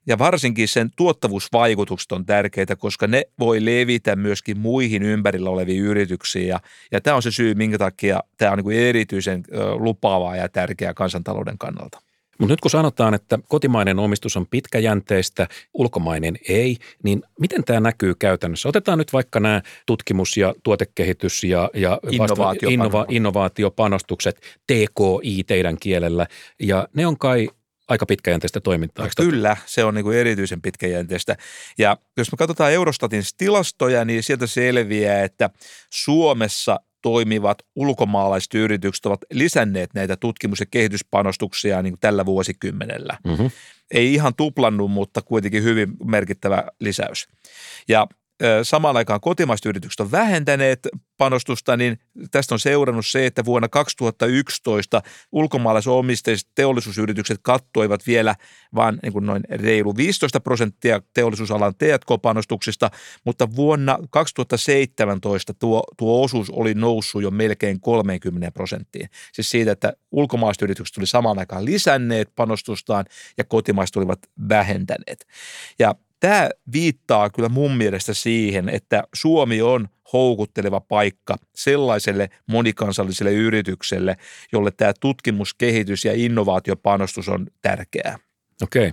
Ja 0.06 0.18
varsinkin 0.18 0.68
sen 0.68 0.90
tuottavuusvaikutukset 0.96 2.12
on 2.12 2.26
tärkeitä, 2.26 2.76
koska 2.76 3.06
ne 3.06 3.22
voi 3.38 3.64
levitä 3.64 4.16
myöskin 4.16 4.58
muihin 4.58 5.02
ympärillä 5.02 5.50
oleviin 5.50 5.82
yrityksiin. 5.82 6.48
Ja, 6.48 6.60
ja 6.92 7.00
tämä 7.00 7.16
on 7.16 7.22
se 7.22 7.30
syy, 7.30 7.54
minkä 7.54 7.78
takia 7.78 8.20
tämä 8.36 8.52
on 8.52 8.58
niin 8.58 8.80
erityisen 8.80 9.44
lupaavaa 9.78 10.36
ja 10.36 10.48
tärkeää 10.48 10.94
kansantalouden 10.94 11.58
kannalta. 11.58 12.00
Mutta 12.38 12.52
nyt 12.52 12.60
kun 12.60 12.70
sanotaan, 12.70 13.14
että 13.14 13.38
kotimainen 13.48 13.98
omistus 13.98 14.36
on 14.36 14.46
pitkäjänteistä, 14.46 15.48
ulkomainen 15.74 16.36
ei, 16.48 16.76
niin 17.02 17.22
miten 17.40 17.64
tämä 17.64 17.80
näkyy 17.80 18.14
käytännössä? 18.14 18.68
Otetaan 18.68 18.98
nyt 18.98 19.12
vaikka 19.12 19.40
nämä 19.40 19.62
tutkimus- 19.86 20.36
ja 20.36 20.54
tuotekehitys- 20.62 21.44
ja, 21.44 21.70
ja 21.74 21.98
Innovaatiopanostukset. 22.10 22.72
innova, 22.72 23.06
innovaatiopanostukset, 23.08 24.40
TKI 24.66 25.44
teidän 25.46 25.76
kielellä, 25.80 26.26
ja 26.60 26.88
ne 26.94 27.06
on 27.06 27.18
kai 27.18 27.48
aika 27.88 28.06
pitkäjänteistä 28.06 28.60
toimintaa. 28.60 29.04
No, 29.04 29.10
kyllä, 29.16 29.56
se 29.66 29.84
on 29.84 29.94
niin 29.94 30.04
kuin 30.04 30.18
erityisen 30.18 30.62
pitkäjänteistä. 30.62 31.36
Ja 31.78 31.96
jos 32.16 32.32
me 32.32 32.36
katsotaan 32.36 32.72
Eurostatin 32.72 33.22
tilastoja, 33.36 34.04
niin 34.04 34.22
sieltä 34.22 34.46
selviää, 34.46 35.22
että 35.22 35.50
Suomessa 35.90 36.80
toimivat 37.02 37.58
ulkomaalaiset 37.76 38.54
yritykset 38.54 39.06
ovat 39.06 39.20
lisänneet 39.32 39.94
näitä 39.94 40.16
tutkimus- 40.16 40.60
ja 40.60 40.66
kehityspanostuksia 40.66 41.82
niin 41.82 41.96
tällä 42.00 42.26
vuosikymmenellä. 42.26 43.18
Mm-hmm. 43.24 43.50
Ei 43.90 44.14
ihan 44.14 44.34
tuplannut, 44.34 44.90
mutta 44.90 45.22
kuitenkin 45.22 45.62
hyvin 45.62 45.88
merkittävä 46.04 46.64
lisäys. 46.80 47.28
Ja 47.88 48.06
samaan 48.62 48.96
aikaan 48.96 49.20
kotimaiset 49.20 49.66
yritykset 49.66 50.00
on 50.00 50.10
vähentäneet 50.10 50.88
panostusta, 51.16 51.76
niin 51.76 51.98
tästä 52.30 52.54
on 52.54 52.58
seurannut 52.58 53.06
se, 53.06 53.26
että 53.26 53.44
vuonna 53.44 53.68
2011 53.68 55.02
ulkomaalaisomisteiset 55.32 56.48
teollisuusyritykset 56.54 57.38
kattoivat 57.42 58.06
vielä 58.06 58.34
vain 58.74 58.98
niin 59.02 59.26
noin 59.26 59.42
reilu 59.50 59.96
15 59.96 60.40
prosenttia 60.40 61.00
teollisuusalan 61.14 61.74
T&K-panostuksista, 61.74 62.90
mutta 63.24 63.56
vuonna 63.56 63.98
2017 64.10 65.54
tuo, 65.54 65.84
tuo 65.96 66.24
osuus 66.24 66.50
oli 66.50 66.74
noussut 66.74 67.22
jo 67.22 67.30
melkein 67.30 67.80
30 67.80 68.50
prosenttiin. 68.50 69.08
Siis 69.32 69.50
siitä, 69.50 69.72
että 69.72 69.92
ulkomaalaiset 70.12 70.62
yritykset 70.62 70.94
tuli 70.94 71.06
samaan 71.06 71.38
aikaan 71.38 71.64
lisänneet 71.64 72.32
panostustaan 72.34 73.04
ja 73.38 73.44
kotimaiset 73.44 73.96
olivat 73.96 74.18
vähentäneet. 74.48 75.26
Ja 75.78 75.94
tämä 76.26 76.50
viittaa 76.72 77.30
kyllä 77.30 77.48
mun 77.48 77.76
mielestä 77.76 78.14
siihen, 78.14 78.68
että 78.68 79.02
Suomi 79.14 79.62
on 79.62 79.88
houkutteleva 80.12 80.80
paikka 80.80 81.36
sellaiselle 81.54 82.30
monikansalliselle 82.46 83.32
yritykselle, 83.32 84.16
jolle 84.52 84.70
tämä 84.70 84.92
tutkimus, 85.00 85.54
kehitys 85.54 86.04
ja 86.04 86.12
innovaatiopanostus 86.14 87.28
on 87.28 87.46
tärkeää. 87.62 88.18
Okei. 88.62 88.92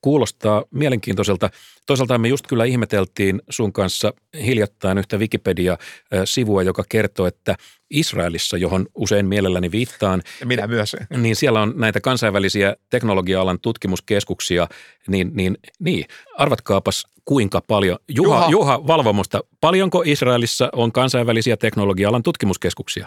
Kuulostaa 0.00 0.64
mielenkiintoiselta. 0.70 1.50
Toisaalta 1.86 2.18
me 2.18 2.28
just 2.28 2.46
kyllä 2.46 2.64
ihmeteltiin 2.64 3.42
sun 3.50 3.72
kanssa 3.72 4.12
hiljattain 4.44 4.98
yhtä 4.98 5.16
Wikipedia-sivua, 5.16 6.62
joka 6.62 6.84
kertoo, 6.88 7.26
että 7.26 7.56
Israelissa, 7.90 8.56
johon 8.56 8.86
usein 8.94 9.26
mielelläni 9.26 9.70
viittaan. 9.70 10.22
Minä 10.44 10.66
myös. 10.66 10.96
Niin 11.16 11.36
siellä 11.36 11.60
on 11.60 11.74
näitä 11.76 12.00
kansainvälisiä 12.00 12.76
teknologia-alan 12.90 13.60
tutkimuskeskuksia, 13.60 14.68
niin, 15.08 15.30
niin, 15.34 15.58
niin 15.80 16.04
arvatkaapas 16.38 17.06
kuinka 17.24 17.60
paljon. 17.66 17.98
Juha, 18.08 18.36
Juha. 18.36 18.50
Juha 18.50 18.86
Valvomosta, 18.86 19.40
paljonko 19.60 20.02
Israelissa 20.06 20.68
on 20.72 20.92
kansainvälisiä 20.92 21.56
teknologia-alan 21.56 22.22
tutkimuskeskuksia? 22.22 23.06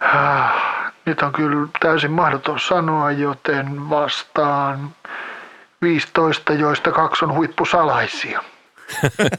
Nyt 1.08 1.22
on 1.22 1.32
kyllä 1.32 1.68
täysin 1.80 2.10
mahdoton 2.10 2.60
sanoa, 2.60 3.12
joten 3.12 3.90
vastaan 3.90 4.94
15, 5.82 6.52
joista 6.52 6.92
kaksi 6.92 7.24
on 7.24 7.34
huippusalaisia. 7.34 8.42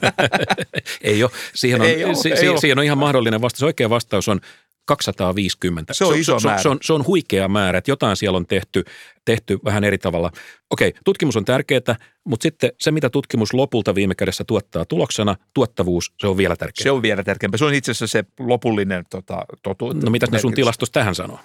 ei 1.01 1.23
ole. 1.23 1.31
Siihen 1.55 1.81
on, 1.81 1.87
Ei 1.87 2.05
ole, 2.05 2.15
si, 2.15 2.31
ei 2.31 2.37
si, 2.37 2.49
ole. 2.49 2.59
siihen 2.59 2.79
on 2.79 2.85
ihan 2.85 2.97
mahdollinen 2.97 3.41
vastaus. 3.41 3.63
Oikea 3.63 3.89
vastaus 3.89 4.27
on 4.27 4.39
250. 4.85 5.93
Se 5.93 6.05
on 6.05 6.15
iso 6.15 6.39
se, 6.39 6.47
määrä. 6.47 6.61
Se 6.61 6.69
on, 6.69 6.77
se 6.81 6.93
on 6.93 7.07
huikea 7.07 7.47
määrä, 7.47 7.77
että 7.77 7.91
jotain 7.91 8.15
siellä 8.15 8.37
on 8.37 8.45
tehty, 8.45 8.83
tehty 9.25 9.59
vähän 9.65 9.83
eri 9.83 9.97
tavalla. 9.97 10.31
Okei, 10.69 10.93
tutkimus 11.05 11.37
on 11.37 11.45
tärkeää, 11.45 11.95
mutta 12.23 12.43
sitten 12.43 12.71
se, 12.79 12.91
mitä 12.91 13.09
tutkimus 13.09 13.53
lopulta 13.53 13.95
viime 13.95 14.15
kädessä 14.15 14.43
tuottaa 14.43 14.85
tuloksena, 14.85 15.35
tuottavuus, 15.53 16.13
se 16.19 16.27
on 16.27 16.37
vielä 16.37 16.55
tärkeää. 16.55 16.83
Se 16.83 16.91
on 16.91 17.01
vielä 17.01 17.23
tärkeämpää. 17.23 17.57
Se 17.57 17.65
on 17.65 17.73
itse 17.73 17.91
asiassa 17.91 18.07
se 18.07 18.25
lopullinen 18.39 19.03
tota, 19.09 19.45
totuus. 19.63 19.95
No 19.95 20.11
mitä 20.11 20.27
ne 20.31 20.39
sun 20.39 20.53
tilastos 20.53 20.91
tähän 20.91 21.15
sanoo? 21.15 21.39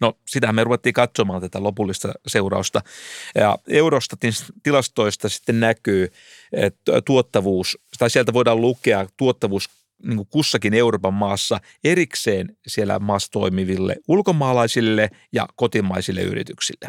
No 0.00 0.18
sitähän 0.26 0.54
me 0.54 0.64
ruvettiin 0.64 0.92
katsomaan 0.92 1.40
tätä 1.40 1.62
lopullista 1.62 2.12
seurausta. 2.26 2.82
Ja 3.34 3.58
Eurostatin 3.68 4.32
tilastoista 4.62 5.28
sitten 5.28 5.60
näkyy, 5.60 6.12
että 6.52 7.02
tuottavuus, 7.04 7.78
tai 7.98 8.10
sieltä 8.10 8.32
voidaan 8.32 8.60
lukea 8.60 9.06
tuottavuus 9.16 9.70
niin 10.02 10.16
kuin 10.16 10.28
kussakin 10.30 10.74
Euroopan 10.74 11.14
maassa 11.14 11.60
erikseen 11.84 12.56
siellä 12.66 12.98
maassa 12.98 13.30
toimiville 13.32 13.96
ulkomaalaisille 14.08 15.10
ja 15.32 15.48
kotimaisille 15.56 16.22
yrityksille. 16.22 16.88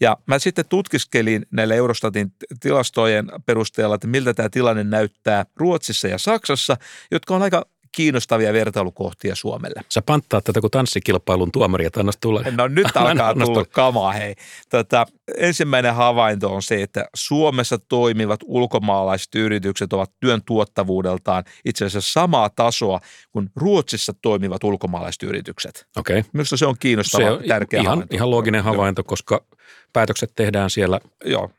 Ja 0.00 0.16
mä 0.26 0.38
sitten 0.38 0.64
tutkiskelin 0.68 1.46
näillä 1.50 1.74
Eurostatin 1.74 2.32
tilastojen 2.60 3.26
perusteella, 3.46 3.94
että 3.94 4.06
miltä 4.06 4.34
tämä 4.34 4.48
tilanne 4.48 4.84
näyttää 4.84 5.46
Ruotsissa 5.56 6.08
ja 6.08 6.18
Saksassa, 6.18 6.76
jotka 7.10 7.36
on 7.36 7.42
aika 7.42 7.66
kiinnostavia 7.92 8.52
vertailukohtia 8.52 9.34
Suomelle. 9.34 9.80
Sä 9.88 10.02
panttaa 10.02 10.40
tätä 10.40 10.60
kuin 10.60 10.70
tanssikilpailun 10.70 11.52
tuomari, 11.52 11.84
että 11.84 12.00
annas 12.00 12.16
tulla. 12.20 12.42
No 12.50 12.68
nyt 12.68 12.96
alkaa 12.96 13.32
tulla 13.32 13.46
tulla. 13.46 13.64
kamaa, 13.64 14.12
hei. 14.12 14.34
Tota, 14.70 15.06
ensimmäinen 15.38 15.94
havainto 15.94 16.54
on 16.54 16.62
se, 16.62 16.82
että 16.82 17.04
Suomessa 17.14 17.78
toimivat 17.78 18.40
ulkomaalaiset 18.44 19.34
yritykset 19.34 19.92
ovat 19.92 20.10
työn 20.20 20.42
tuottavuudeltaan 20.46 21.44
itse 21.64 21.84
asiassa 21.84 22.12
samaa 22.12 22.50
tasoa 22.50 23.00
kuin 23.32 23.50
Ruotsissa 23.56 24.12
toimivat 24.22 24.64
ulkomaalaiset 24.64 25.22
yritykset. 25.22 25.86
Okei. 25.96 26.24
Minusta 26.32 26.56
se 26.56 26.66
on 26.66 26.76
kiinnostava, 26.80 27.22
Se 27.24 27.30
on 27.30 27.42
tärkeä 27.48 27.80
ihan, 27.80 27.90
havainto. 27.90 28.16
ihan 28.16 28.30
looginen 28.30 28.64
havainto, 28.64 29.04
koska 29.04 29.44
päätökset 29.92 30.32
tehdään 30.36 30.70
siellä 30.70 31.00
Joo. 31.24 31.50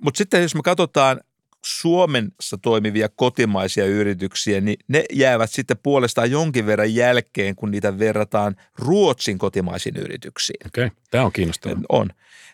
Mutta 0.00 0.18
sitten 0.18 0.42
jos 0.42 0.54
me 0.54 0.62
katsotaan 0.62 1.20
Suomessa 1.66 2.58
toimivia 2.58 3.08
kotimaisia 3.08 3.84
yrityksiä, 3.84 4.60
niin 4.60 4.76
ne 4.88 5.04
jäävät 5.12 5.50
sitten 5.50 5.78
puolestaan 5.82 6.30
jonkin 6.30 6.66
verran 6.66 6.94
jälkeen, 6.94 7.56
kun 7.56 7.70
niitä 7.70 7.98
verrataan 7.98 8.56
Ruotsin 8.78 9.38
kotimaisiin 9.38 9.96
yrityksiin. 9.96 10.66
Okei, 10.66 10.90
tämä 11.10 11.24
on 11.24 11.32
kiinnostavaa. 11.32 11.82
On. 11.88 12.10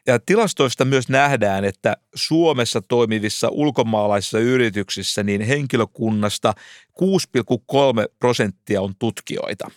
Ja 0.06 0.18
tilastoista 0.18 0.84
myös 0.84 1.08
nähdään, 1.08 1.64
että 1.64 1.96
Suomessa 2.14 2.82
toimivissa 2.82 3.48
ulkomaalaisissa 3.50 4.38
yrityksissä 4.38 5.22
niin 5.22 5.40
henkilökunnasta 5.40 6.54
6,3 7.00 8.14
prosenttia 8.18 8.82
on 8.82 8.94
tutkijoita. 8.98 9.70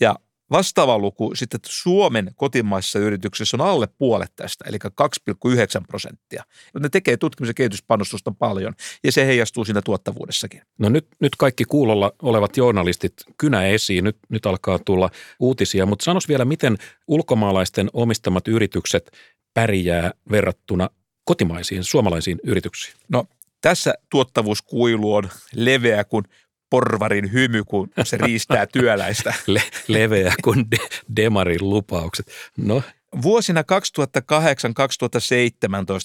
Ja 0.00 0.16
vastaava 0.50 0.98
luku 0.98 1.32
sitten 1.34 1.60
Suomen 1.66 2.30
kotimaisissa 2.36 2.98
yrityksissä 2.98 3.56
on 3.56 3.68
alle 3.68 3.86
puolet 3.98 4.32
tästä, 4.36 4.64
eli 4.68 4.78
2,9 4.94 5.84
prosenttia. 5.88 6.44
Ne 6.80 6.88
tekee 6.88 7.16
tutkimus- 7.16 7.48
ja 7.48 7.54
kehityspanostusta 7.54 8.32
paljon, 8.38 8.72
ja 9.04 9.12
se 9.12 9.26
heijastuu 9.26 9.64
siinä 9.64 9.82
tuottavuudessakin. 9.82 10.62
No 10.78 10.88
nyt, 10.88 11.06
nyt 11.20 11.36
kaikki 11.36 11.64
kuulolla 11.64 12.12
olevat 12.22 12.56
journalistit 12.56 13.14
kynä 13.38 13.66
esiin, 13.66 14.04
nyt, 14.04 14.18
nyt 14.28 14.46
alkaa 14.46 14.78
tulla 14.78 15.10
uutisia, 15.40 15.86
mutta 15.86 16.04
sanos 16.04 16.28
vielä, 16.28 16.44
miten 16.44 16.76
ulkomaalaisten 17.08 17.90
omistamat 17.92 18.48
yritykset 18.48 19.10
pärjää 19.54 20.10
verrattuna 20.30 20.90
kotimaisiin, 21.24 21.84
suomalaisiin 21.84 22.38
yrityksiin? 22.44 22.94
No 23.08 23.24
tässä 23.60 23.94
tuottavuuskuilu 24.10 25.14
on 25.14 25.28
leveä 25.54 26.04
kuin 26.04 26.24
porvarin 26.70 27.32
hymy, 27.32 27.64
kun 27.64 27.88
se 28.04 28.16
riistää 28.16 28.66
työläistä. 28.72 29.34
Le, 29.46 29.62
leveä 29.88 30.34
kuin 30.44 30.70
de, 30.70 30.76
demarin 31.16 31.70
lupaukset. 31.70 32.26
No, 32.56 32.82
Vuosina 33.22 33.62
2008-2017, 33.62 33.64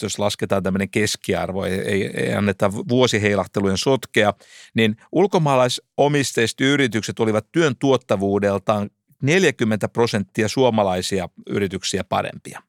jos 0.04 0.20
lasketaan 0.20 0.64
tämmöinen 0.64 0.90
keskiarvo, 0.90 1.66
ei, 1.66 1.80
ei, 1.80 2.12
ei 2.18 2.34
anneta 2.34 2.72
vuosiheilahtelujen 2.74 3.78
sotkea, 3.78 4.34
niin 4.74 4.98
ulkomaalaisomisteista 5.12 6.64
yritykset 6.64 7.20
olivat 7.20 7.46
työn 7.52 7.76
tuottavuudeltaan 7.80 8.90
40 9.22 9.88
prosenttia 9.90 10.48
suomalaisia 10.48 11.30
yrityksiä 11.50 12.04
parempia. 12.04 12.62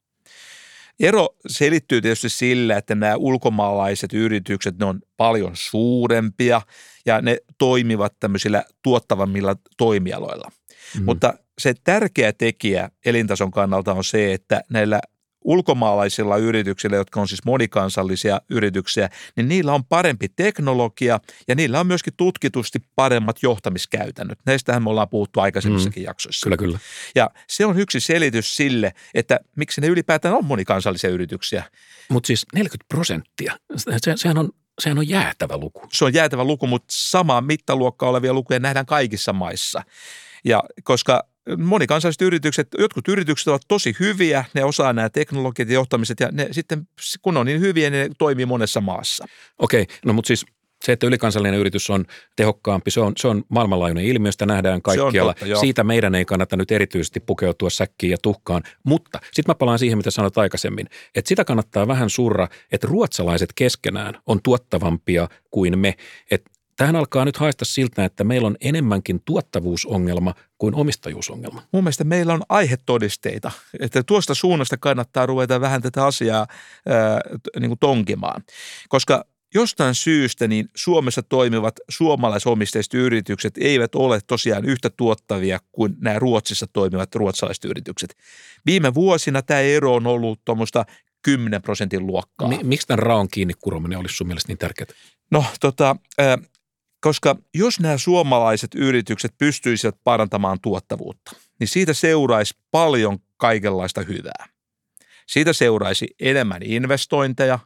Ero 1.00 1.28
selittyy 1.46 2.00
tietysti 2.00 2.28
sillä, 2.28 2.76
että 2.76 2.94
nämä 2.94 3.16
ulkomaalaiset 3.16 4.12
yritykset, 4.12 4.78
ne 4.78 4.84
on 4.84 5.00
paljon 5.16 5.52
suurempia 5.54 6.62
ja 7.06 7.20
ne 7.20 7.36
toimivat 7.58 8.12
tämmöisillä 8.20 8.64
tuottavammilla 8.82 9.56
toimialoilla. 9.76 10.52
Mm. 10.98 11.04
Mutta 11.04 11.34
se 11.58 11.74
tärkeä 11.84 12.32
tekijä 12.32 12.90
elintason 13.04 13.50
kannalta 13.50 13.92
on 13.92 14.04
se, 14.04 14.32
että 14.32 14.62
näillä 14.70 15.00
ulkomaalaisilla 15.44 16.36
yrityksillä, 16.36 16.96
jotka 16.96 17.20
on 17.20 17.28
siis 17.28 17.44
monikansallisia 17.44 18.40
yrityksiä, 18.50 19.08
niin 19.36 19.48
niillä 19.48 19.74
on 19.74 19.84
parempi 19.84 20.28
teknologia 20.28 21.20
ja 21.48 21.54
niillä 21.54 21.80
on 21.80 21.86
myöskin 21.86 22.12
tutkitusti 22.16 22.78
paremmat 22.94 23.42
johtamiskäytännöt. 23.42 24.38
Näistähän 24.46 24.82
me 24.82 24.90
ollaan 24.90 25.08
puhuttu 25.08 25.40
aikaisemmissakin 25.40 26.02
mm. 26.02 26.06
jaksoissa. 26.06 26.44
kyllä, 26.44 26.56
kyllä. 26.56 26.78
Ja 27.14 27.30
se 27.48 27.66
on 27.66 27.78
yksi 27.78 28.00
selitys 28.00 28.56
sille, 28.56 28.92
että 29.14 29.40
miksi 29.56 29.80
ne 29.80 29.86
ylipäätään 29.86 30.34
on 30.34 30.44
monikansallisia 30.44 31.10
yrityksiä. 31.10 31.64
Mutta 32.08 32.26
siis 32.26 32.46
40 32.54 32.84
prosenttia, 32.88 33.58
se, 33.76 34.12
sehän, 34.16 34.38
on, 34.38 34.50
sehän 34.80 34.98
on 34.98 35.08
jäätävä 35.08 35.56
luku. 35.56 35.82
Se 35.92 36.04
on 36.04 36.14
jäätävä 36.14 36.44
luku, 36.44 36.66
mutta 36.66 36.86
samaa 36.90 37.40
mittaluokkaa 37.40 38.08
olevia 38.08 38.34
lukuja 38.34 38.58
nähdään 38.58 38.86
kaikissa 38.86 39.32
maissa. 39.32 39.82
Ja 40.44 40.62
koska 40.82 41.31
monikansalliset 41.58 42.22
yritykset, 42.22 42.68
jotkut 42.78 43.08
yritykset 43.08 43.48
ovat 43.48 43.62
tosi 43.68 43.96
hyviä, 44.00 44.44
ne 44.54 44.64
osaa 44.64 44.92
nämä 44.92 45.10
teknologiat 45.10 45.68
ja 45.68 45.74
johtamiset 45.74 46.20
ja 46.20 46.28
ne 46.32 46.48
sitten 46.50 46.88
kun 47.22 47.36
on 47.36 47.46
niin 47.46 47.60
hyviä, 47.60 47.90
niin 47.90 48.08
ne 48.08 48.14
toimii 48.18 48.46
monessa 48.46 48.80
maassa. 48.80 49.24
Okei, 49.58 49.86
no 50.04 50.12
mutta 50.12 50.26
siis 50.26 50.46
se, 50.84 50.92
että 50.92 51.06
ylikansallinen 51.06 51.60
yritys 51.60 51.90
on 51.90 52.04
tehokkaampi, 52.36 52.90
se 52.90 53.00
on, 53.00 53.12
se 53.16 53.28
on 53.28 53.44
maailmanlaajuinen 53.48 54.04
ilmiö, 54.04 54.32
sitä 54.32 54.46
nähdään 54.46 54.82
kaikkialla. 54.82 55.34
totta, 55.34 55.46
joo. 55.46 55.60
Siitä 55.60 55.84
meidän 55.84 56.14
ei 56.14 56.24
kannata 56.24 56.56
nyt 56.56 56.70
erityisesti 56.70 57.20
pukeutua 57.20 57.70
säkkiin 57.70 58.10
ja 58.10 58.16
tuhkaan, 58.22 58.62
mutta 58.84 59.18
sitten 59.22 59.50
mä 59.50 59.54
palaan 59.54 59.78
siihen, 59.78 59.98
mitä 59.98 60.10
sanoit 60.10 60.38
aikaisemmin, 60.38 60.86
että 61.14 61.28
sitä 61.28 61.44
kannattaa 61.44 61.88
vähän 61.88 62.10
surra, 62.10 62.48
että 62.72 62.86
ruotsalaiset 62.86 63.50
keskenään 63.54 64.14
on 64.26 64.42
tuottavampia 64.42 65.28
kuin 65.50 65.78
me, 65.78 65.94
että 66.30 66.50
Tähän 66.76 66.96
alkaa 66.96 67.24
nyt 67.24 67.36
haista 67.36 67.64
siltä, 67.64 68.04
että 68.04 68.24
meillä 68.24 68.46
on 68.46 68.56
enemmänkin 68.60 69.22
tuottavuusongelma 69.24 70.34
kuin 70.58 70.74
omistajuusongelma. 70.74 71.62
Mun 71.72 71.84
mielestä 71.84 72.04
meillä 72.04 72.34
on 72.34 72.42
aihetodisteita, 72.48 73.50
että 73.80 74.02
tuosta 74.02 74.34
suunnasta 74.34 74.76
kannattaa 74.76 75.26
ruveta 75.26 75.60
vähän 75.60 75.82
tätä 75.82 76.06
asiaa 76.06 76.46
ää, 76.88 77.20
niin 77.60 77.70
kuin 77.70 77.78
tonkimaan, 77.78 78.42
koska 78.88 79.24
jostain 79.54 79.94
syystä 79.94 80.48
niin 80.48 80.68
Suomessa 80.76 81.22
toimivat 81.22 81.74
suomalaisomisteiset 81.88 82.94
yritykset 82.94 83.54
eivät 83.60 83.94
ole 83.94 84.20
tosiaan 84.26 84.64
yhtä 84.64 84.90
tuottavia 84.90 85.58
kuin 85.72 85.96
nämä 86.00 86.18
Ruotsissa 86.18 86.66
toimivat 86.72 87.14
ruotsalaiset 87.14 87.64
yritykset. 87.64 88.16
Viime 88.66 88.94
vuosina 88.94 89.42
tämä 89.42 89.60
ero 89.60 89.94
on 89.94 90.06
ollut 90.06 90.40
tuommoista 90.44 90.84
10 91.22 91.62
prosentin 91.62 92.06
luokkaa. 92.06 92.48
Mi- 92.48 92.60
miksi 92.62 92.86
tämän 92.86 92.98
raon 92.98 93.28
kiinni 93.28 93.54
kurominen 93.60 93.98
olisi 93.98 94.16
sun 94.16 94.26
mielestä 94.26 94.48
niin 94.48 94.58
tärkeää? 94.58 94.90
No 95.30 95.44
tota, 95.60 95.96
koska 97.02 97.36
jos 97.54 97.80
nämä 97.80 97.98
suomalaiset 97.98 98.74
yritykset 98.74 99.34
pystyisivät 99.38 99.96
parantamaan 100.04 100.60
tuottavuutta, 100.60 101.32
niin 101.60 101.68
siitä 101.68 101.94
seuraisi 101.94 102.54
paljon 102.70 103.18
kaikenlaista 103.36 104.02
hyvää. 104.02 104.48
Siitä 105.26 105.52
seuraisi 105.52 106.06
enemmän 106.20 106.62
investointeja, 106.62 107.58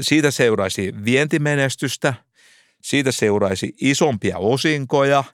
siitä 0.00 0.30
seuraisi 0.30 0.92
vientimenestystä, 1.04 2.14
siitä 2.82 3.12
seuraisi 3.12 3.74
isompia 3.80 4.38
osinkoja, 4.38 5.24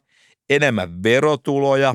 enemmän 0.50 1.02
verotuloja, 1.02 1.94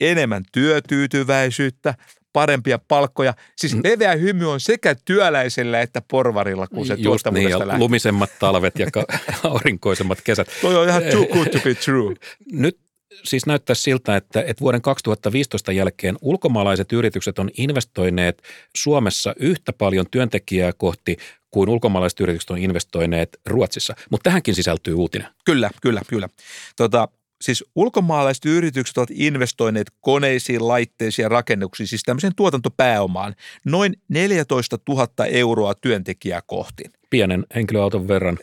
enemmän 0.00 0.44
työtyytyväisyyttä, 0.52 1.94
parempia 2.36 2.78
palkkoja. 2.88 3.34
Siis 3.56 3.76
leveä 3.84 4.14
hymy 4.14 4.50
on 4.50 4.60
sekä 4.60 4.94
työläisellä 5.04 5.80
että 5.80 6.02
porvarilla, 6.10 6.66
kun 6.66 6.86
se 6.86 6.92
Just 6.92 6.98
niin, 6.98 7.04
tuottavuudesta 7.04 7.50
ja 7.50 7.58
lähtee. 7.58 7.78
lumisemmat 7.78 8.30
talvet 8.38 8.78
ja 8.78 8.86
aurinkoisemmat 9.50 10.20
kesät. 10.20 10.48
Toi 10.60 10.76
on 10.76 10.88
ihan 10.88 11.02
too 11.02 11.26
good 11.26 11.46
to 11.46 11.58
be 11.64 11.74
true. 11.74 12.14
Nyt 12.52 12.78
siis 13.24 13.46
näyttää 13.46 13.74
siltä, 13.74 14.16
että, 14.16 14.40
että 14.40 14.60
vuoden 14.60 14.82
2015 14.82 15.72
jälkeen 15.72 16.16
ulkomaalaiset 16.20 16.92
yritykset 16.92 17.38
on 17.38 17.50
investoineet 17.58 18.42
Suomessa 18.76 19.34
yhtä 19.38 19.72
paljon 19.72 20.06
työntekijää 20.10 20.72
kohti 20.72 21.16
kuin 21.50 21.68
ulkomaalaiset 21.68 22.20
yritykset 22.20 22.50
on 22.50 22.58
investoineet 22.58 23.40
Ruotsissa. 23.46 23.94
Mutta 24.10 24.24
tähänkin 24.24 24.54
sisältyy 24.54 24.94
uutinen. 24.94 25.28
Kyllä, 25.44 25.70
kyllä, 25.82 26.02
kyllä. 26.08 26.28
Tota, 26.76 27.08
siis 27.46 27.64
ulkomaalaiset 27.74 28.44
yritykset 28.44 28.98
ovat 28.98 29.10
investoineet 29.12 29.86
koneisiin, 30.00 30.68
laitteisiin 30.68 31.24
ja 31.24 31.28
rakennuksiin, 31.28 31.86
siis 31.86 32.02
tämmöiseen 32.02 32.34
tuotantopääomaan, 32.36 33.34
noin 33.64 33.96
14 34.08 34.78
000 34.88 35.26
euroa 35.26 35.74
työntekijää 35.74 36.40
kohti. 36.46 36.84
Pienen 37.10 37.46
henkilöauton 37.54 38.08
verran. 38.08 38.38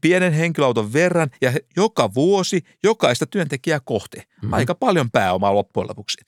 Pienen 0.00 0.32
henkilöauton 0.32 0.92
verran 0.92 1.30
ja 1.40 1.52
joka 1.76 2.14
vuosi 2.14 2.62
jokaista 2.82 3.26
työntekijää 3.26 3.80
kohti. 3.84 4.16
Mm-hmm. 4.16 4.52
Aika 4.52 4.74
paljon 4.74 5.10
pääomaa 5.10 5.54
loppujen 5.54 5.88
lopuksi. 5.88 6.18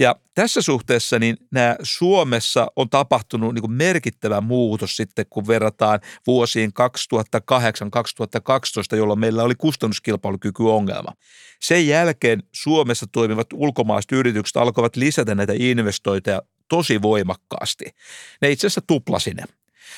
Ja 0.00 0.16
tässä 0.34 0.62
suhteessa 0.62 1.18
niin 1.18 1.36
nämä 1.50 1.76
Suomessa 1.82 2.66
on 2.76 2.90
tapahtunut 2.90 3.54
niin 3.54 3.62
kuin 3.62 3.72
merkittävä 3.72 4.40
muutos 4.40 4.96
sitten, 4.96 5.26
kun 5.30 5.46
verrataan 5.46 6.00
vuosiin 6.26 6.70
2008-2012, 8.94 8.96
jolloin 8.96 9.20
meillä 9.20 9.42
oli 9.42 9.54
kustannuskilpailukykyongelma. 9.54 11.12
Sen 11.62 11.86
jälkeen 11.86 12.42
Suomessa 12.52 13.06
toimivat 13.12 13.46
ulkomaiset 13.52 14.12
yritykset 14.12 14.56
alkoivat 14.56 14.96
lisätä 14.96 15.34
näitä 15.34 15.52
investointeja 15.56 16.42
tosi 16.68 17.02
voimakkaasti. 17.02 17.84
Ne 18.42 18.50
itse 18.50 18.66
asiassa 18.66 18.80
tuplasi 18.86 19.34
ne. 19.34 19.42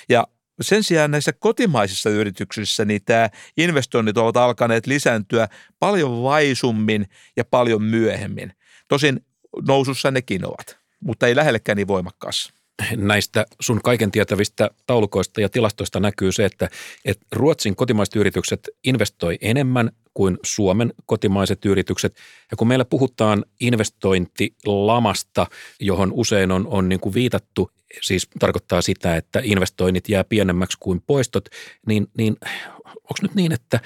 Ja 0.08 0.26
sen 0.60 0.82
sijaan 0.82 1.10
näissä 1.10 1.32
kotimaisissa 1.32 2.10
yrityksissä 2.10 2.84
niin 2.84 3.04
tämä 3.04 3.30
investoinnit 3.56 4.18
ovat 4.18 4.36
alkaneet 4.36 4.86
lisääntyä 4.86 5.48
paljon 5.78 6.22
vaisummin 6.22 7.06
ja 7.36 7.44
paljon 7.44 7.82
myöhemmin. 7.82 8.52
Tosin 8.88 9.20
nousussa 9.66 10.10
nekin 10.10 10.46
ovat, 10.46 10.76
mutta 11.00 11.26
ei 11.26 11.36
lähellekään 11.36 11.76
niin 11.76 11.88
voimakkaassa 11.88 12.52
näistä 12.96 13.46
sun 13.60 13.82
kaiken 13.82 14.10
tietävistä 14.10 14.70
taulukoista 14.86 15.40
ja 15.40 15.48
tilastoista 15.48 16.00
näkyy 16.00 16.32
se, 16.32 16.44
että, 16.44 16.68
että 17.04 17.26
Ruotsin 17.32 17.76
kotimaiset 17.76 18.16
yritykset 18.16 18.68
investoi 18.84 19.38
enemmän 19.40 19.90
kuin 20.14 20.38
Suomen 20.42 20.92
kotimaiset 21.06 21.64
yritykset. 21.64 22.16
Ja 22.50 22.56
kun 22.56 22.68
meillä 22.68 22.84
puhutaan 22.84 23.44
investointilamasta, 23.60 25.46
johon 25.80 26.12
usein 26.12 26.50
on, 26.50 26.66
on 26.66 26.88
niin 26.88 27.00
kuin 27.00 27.14
viitattu, 27.14 27.70
siis 28.00 28.28
tarkoittaa 28.38 28.82
sitä, 28.82 29.16
että 29.16 29.40
investoinnit 29.44 30.08
jää 30.08 30.24
pienemmäksi 30.24 30.76
kuin 30.80 31.02
poistot, 31.06 31.48
niin, 31.86 32.06
niin 32.18 32.36
onko 32.84 33.14
nyt 33.22 33.34
niin, 33.34 33.52
että, 33.52 33.80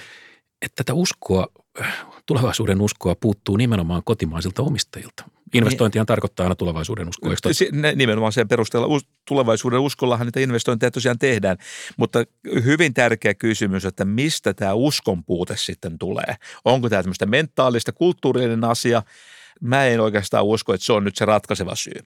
että 0.63 0.85
tätä 0.85 0.95
uskoa, 0.95 1.47
tulevaisuuden 2.27 2.81
uskoa 2.81 3.15
puuttuu 3.15 3.57
nimenomaan 3.57 4.03
kotimaisilta 4.05 4.63
omistajilta? 4.63 5.36
Investointihan 5.55 6.03
niin. 6.03 6.07
tarkoittaa 6.07 6.45
aina 6.45 6.55
tulevaisuuden 6.55 7.09
uskoa. 7.09 7.33
Nimenomaan 7.95 8.33
sen 8.33 8.49
perusteella 8.49 9.01
tulevaisuuden 9.29 9.81
uskollahan 9.81 10.27
niitä 10.27 10.41
investointeja 10.41 10.91
tosiaan 10.91 11.19
tehdään, 11.19 11.57
mutta 11.97 12.25
hyvin 12.65 12.95
tärkeä 12.95 13.35
kysymys, 13.35 13.85
että 13.85 14.05
mistä 14.05 14.55
tämä 14.55 14.75
uskon 14.75 15.25
puute 15.25 15.57
sitten 15.57 15.99
tulee. 15.99 16.37
Onko 16.65 16.89
tämä 16.89 17.03
tämmöistä 17.03 17.27
mentaalista, 17.27 17.93
kulttuurillinen 17.93 18.65
asia? 18.65 19.03
Mä 19.61 19.87
en 19.87 20.01
oikeastaan 20.01 20.45
usko, 20.45 20.75
että 20.75 20.87
se 20.87 20.93
on 20.93 21.05
nyt 21.05 21.17
se 21.17 21.25
ratkaiseva 21.25 21.75
syy. 21.75 22.01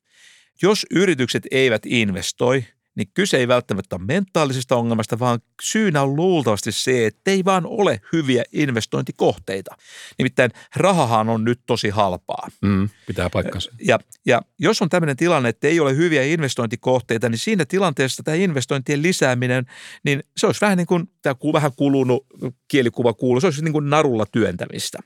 Jos 0.62 0.86
yritykset 0.91 1.47
eivät 1.51 1.82
investoi– 1.86 2.64
niin 2.97 3.09
kyse 3.14 3.36
ei 3.36 3.49
välttämättä 3.49 3.97
ole 3.97 4.05
mentaalisesta 4.05 4.76
ongelmasta, 4.76 5.18
vaan 5.18 5.41
syynä 5.62 6.03
on 6.03 6.16
luultavasti 6.16 6.72
se, 6.72 7.07
että 7.07 7.30
ei 7.30 7.45
vaan 7.45 7.66
ole 7.66 8.01
hyviä 8.12 8.45
investointikohteita. 8.53 9.76
Nimittäin 10.18 10.51
rahahan 10.76 11.28
on 11.28 11.45
nyt 11.45 11.61
tosi 11.66 11.88
halpaa. 11.88 12.49
Mm, 12.62 12.88
pitää 13.07 13.30
paikkansa. 13.30 13.70
Ja, 13.86 13.99
ja 14.26 14.43
jos 14.59 14.82
on 14.82 14.88
tämmöinen 14.88 15.16
tilanne, 15.16 15.49
että 15.49 15.68
ei 15.68 15.80
ole 15.80 15.97
hyviä 15.97 16.22
investointikohteita, 16.22 17.28
niin 17.28 17.38
siinä 17.38 17.64
tilanteessa 17.64 18.22
tämä 18.22 18.34
investointien 18.34 19.03
lisääminen, 19.03 19.66
niin 20.05 20.24
se 20.36 20.47
olisi 20.47 20.61
vähän 20.61 20.76
niin 20.78 20.86
kuin 20.86 21.11
tämä 21.22 21.34
vähän 21.53 21.72
kulunut 21.76 22.26
kielikuva 22.68 23.12
kuuluu, 23.12 23.41
se 23.41 23.47
olisi 23.47 23.64
niin 23.64 23.72
kuin 23.72 23.91
narulla 23.91 24.26
työntämistä. 24.26 24.99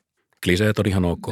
Kliseet 0.44 0.78
on 0.78 0.88
ihan 0.88 1.04
ok. 1.04 1.26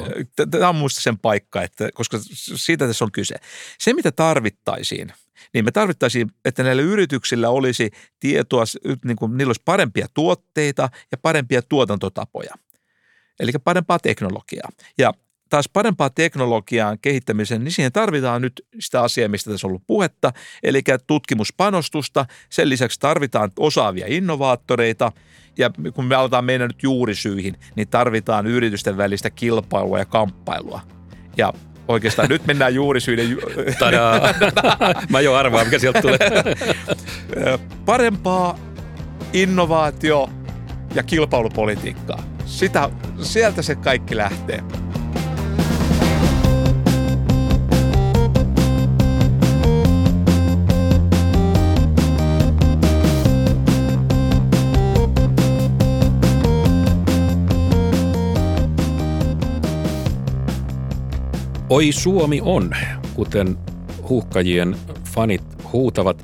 Tämä 0.51 0.69
on 0.69 0.77
minusta 0.77 1.01
sen 1.01 1.19
paikka, 1.19 1.63
että, 1.63 1.89
koska 1.95 2.19
siitä 2.35 2.87
tässä 2.87 3.05
on 3.05 3.13
kyse. 3.13 3.35
Se, 3.79 3.93
mitä 3.93 4.13
tarvittaisiin, 4.13 5.13
niin 5.55 5.65
me 5.65 5.71
tarvittaisiin, 5.71 6.31
että 6.45 6.63
näillä 6.63 6.83
yrityksillä 6.83 7.49
olisi 7.49 7.91
tietoa, 8.21 8.65
niin 9.05 9.17
kuin 9.17 9.37
niillä 9.37 9.49
olisi 9.49 9.63
parempia 9.65 10.07
tuotteita 10.15 10.89
ja 11.13 11.19
parempia 11.19 11.63
tuotantotapoja. 11.63 12.55
Eli 13.41 13.53
parempaa 13.65 13.99
teknologiaa. 13.99 14.69
Ja 14.99 15.13
taas 15.51 15.69
parempaa 15.73 16.11
teknologiaan 16.11 16.99
kehittämiseen, 16.99 17.65
niin 17.65 17.73
siihen 17.73 17.93
tarvitaan 17.93 18.43
nyt 18.43 18.67
sitä 18.81 19.03
asiaa, 19.03 19.29
mistä 19.29 19.51
tässä 19.51 19.67
on 19.67 19.71
ollut 19.71 19.87
puhetta, 19.87 20.33
eli 20.63 20.83
tutkimuspanostusta. 21.07 22.27
Sen 22.51 22.69
lisäksi 22.69 23.01
tarvitaan 23.01 23.51
osaavia 23.59 24.07
innovaattoreita, 24.09 25.13
ja 25.59 25.71
kun 25.95 26.05
me 26.05 26.15
aletaan 26.15 26.45
mennä 26.45 26.67
nyt 26.67 26.83
juurisyihin, 26.83 27.57
niin 27.77 27.89
tarvitaan 27.89 28.47
yritysten 28.47 28.97
välistä 28.97 29.31
kilpailua 29.31 29.99
ja 29.99 30.05
kamppailua. 30.05 30.81
Ja 31.37 31.53
Oikeastaan 31.89 32.29
nyt 32.29 32.47
mennään 32.47 32.75
juurisyiden... 32.75 33.31
Ju- 33.31 33.41
Mä 35.11 35.21
jo 35.21 35.35
arvaan, 35.35 35.67
mikä 35.67 35.79
sieltä 35.79 36.01
tulee. 36.03 36.19
Parempaa 37.85 38.59
innovaatio- 39.33 40.31
ja 40.95 41.03
kilpailupolitiikkaa. 41.03 42.23
Sitä, 42.47 42.91
sieltä 43.23 43.63
se 43.63 43.75
kaikki 43.75 44.17
lähtee. 44.17 44.63
Oi 61.73 61.93
Suomi 61.93 62.41
on, 62.43 62.71
kuten 63.15 63.59
huuhkajien 64.09 64.77
fanit 65.15 65.43
huutavat. 65.73 66.23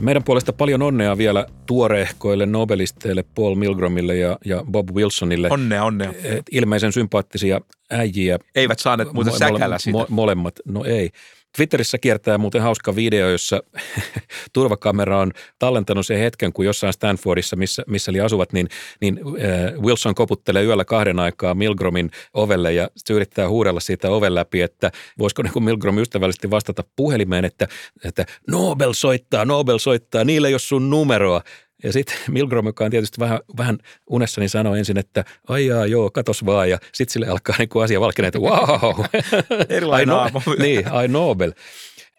Meidän 0.00 0.24
puolesta 0.24 0.52
paljon 0.52 0.82
onnea 0.82 1.18
vielä 1.18 1.46
tuoreehkoille 1.66 2.46
nobelisteille 2.46 3.24
Paul 3.34 3.54
Milgramille 3.54 4.16
ja, 4.16 4.38
ja 4.44 4.64
Bob 4.70 4.90
Wilsonille. 4.90 5.48
Onnea, 5.50 5.84
onnea. 5.84 6.12
Ilmeisen 6.50 6.92
sympaattisia 6.92 7.60
äijiä. 7.90 8.38
Eivät 8.54 8.78
saaneet 8.78 9.12
muuten 9.12 9.32
mo- 9.32 9.38
säkällä 9.38 9.78
sitä. 9.78 9.98
Mo- 9.98 10.06
molemmat, 10.08 10.54
no 10.64 10.84
ei. 10.84 11.10
Twitterissä 11.56 11.98
kiertää 11.98 12.38
muuten 12.38 12.62
hauska 12.62 12.96
video, 12.96 13.28
jossa 13.28 13.62
turvakamera 14.52 15.18
on 15.18 15.32
tallentanut 15.58 16.06
sen 16.06 16.18
hetken, 16.18 16.52
kun 16.52 16.64
jossain 16.64 16.92
Stanfordissa, 16.92 17.56
missä, 17.56 17.82
missä 17.86 18.10
oli 18.10 18.20
asuvat, 18.20 18.52
niin, 18.52 18.68
niin 19.00 19.18
äh, 19.18 19.82
Wilson 19.82 20.14
koputtelee 20.14 20.64
yöllä 20.64 20.84
kahden 20.84 21.18
aikaa 21.18 21.54
Milgromin 21.54 22.10
ovelle 22.34 22.72
ja 22.72 22.88
se 22.96 23.14
yrittää 23.14 23.48
huudella 23.48 23.80
siitä 23.80 24.10
oven 24.10 24.34
läpi, 24.34 24.60
että 24.62 24.90
voisiko 25.18 25.42
niin 25.42 25.64
Milgrom 25.64 25.98
ystävällisesti 25.98 26.50
vastata 26.50 26.84
puhelimeen, 26.96 27.44
että, 27.44 27.68
että 28.04 28.24
Nobel 28.48 28.92
soittaa, 28.92 29.44
Nobel 29.44 29.78
soittaa, 29.78 30.24
niille 30.24 30.50
jos 30.50 30.68
sun 30.68 30.90
numeroa. 30.90 31.42
Ja 31.84 31.92
sitten 31.92 32.16
Milgrom, 32.30 32.66
joka 32.66 32.84
on 32.84 32.90
tietysti 32.90 33.20
vähän, 33.20 33.38
vähän 33.56 33.78
unessa, 34.10 34.40
niin 34.40 34.48
sanoo 34.48 34.74
ensin, 34.74 34.98
että 34.98 35.24
ai 35.48 35.66
jaa, 35.66 35.86
joo, 35.86 36.10
katos 36.10 36.46
vaan. 36.46 36.70
Ja 36.70 36.78
sitten 36.92 37.12
sille 37.12 37.26
alkaa 37.26 37.56
niin 37.58 37.68
asia 37.84 38.00
valkenee, 38.00 38.28
että 38.28 38.38
wow. 38.38 39.04
Erilainen 39.68 40.14
aamu. 40.14 40.40
niin, 40.58 40.92
ai 40.92 41.08
Nobel. 41.08 41.52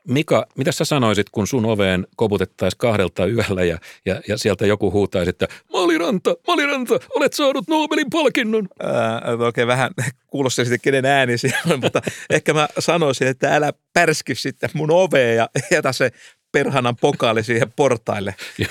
Mika, 0.08 0.48
mitä 0.58 0.72
sä 0.72 0.86
sanoisit, 0.86 1.30
kun 1.30 1.48
sun 1.48 1.66
oveen 1.66 2.08
koputettaisiin 2.16 2.78
kahdelta 2.78 3.26
yöllä 3.26 3.64
ja, 3.64 3.78
ja, 4.06 4.22
ja 4.28 4.38
sieltä 4.38 4.66
joku 4.66 4.92
huutaisi, 4.92 5.30
että 5.30 5.48
Maliranta, 5.74 6.36
Maliranta, 6.48 7.00
olet 7.16 7.34
saanut 7.34 7.68
Nobelin 7.68 8.10
palkinnon? 8.10 8.68
Ää, 8.84 9.22
oikein 9.46 9.68
vähän 9.68 9.92
kuulostaa 10.32 10.66
sitten 10.66 10.82
kenen 10.82 11.06
ääni 11.06 11.38
siellä, 11.38 11.78
mutta 11.82 12.02
ehkä 12.30 12.54
mä 12.54 12.68
sanoisin, 12.80 13.28
että 13.28 13.56
älä 13.56 13.74
pärski 13.94 14.36
sitten 14.36 14.70
mun 14.74 14.92
oveen 14.92 15.36
ja 15.36 15.50
jätä 15.72 15.92
se 15.92 16.12
perhanan 16.56 16.96
pokaali 16.96 17.44
siihen 17.44 17.72
portaille. 17.76 18.36
Ja, 18.58 18.68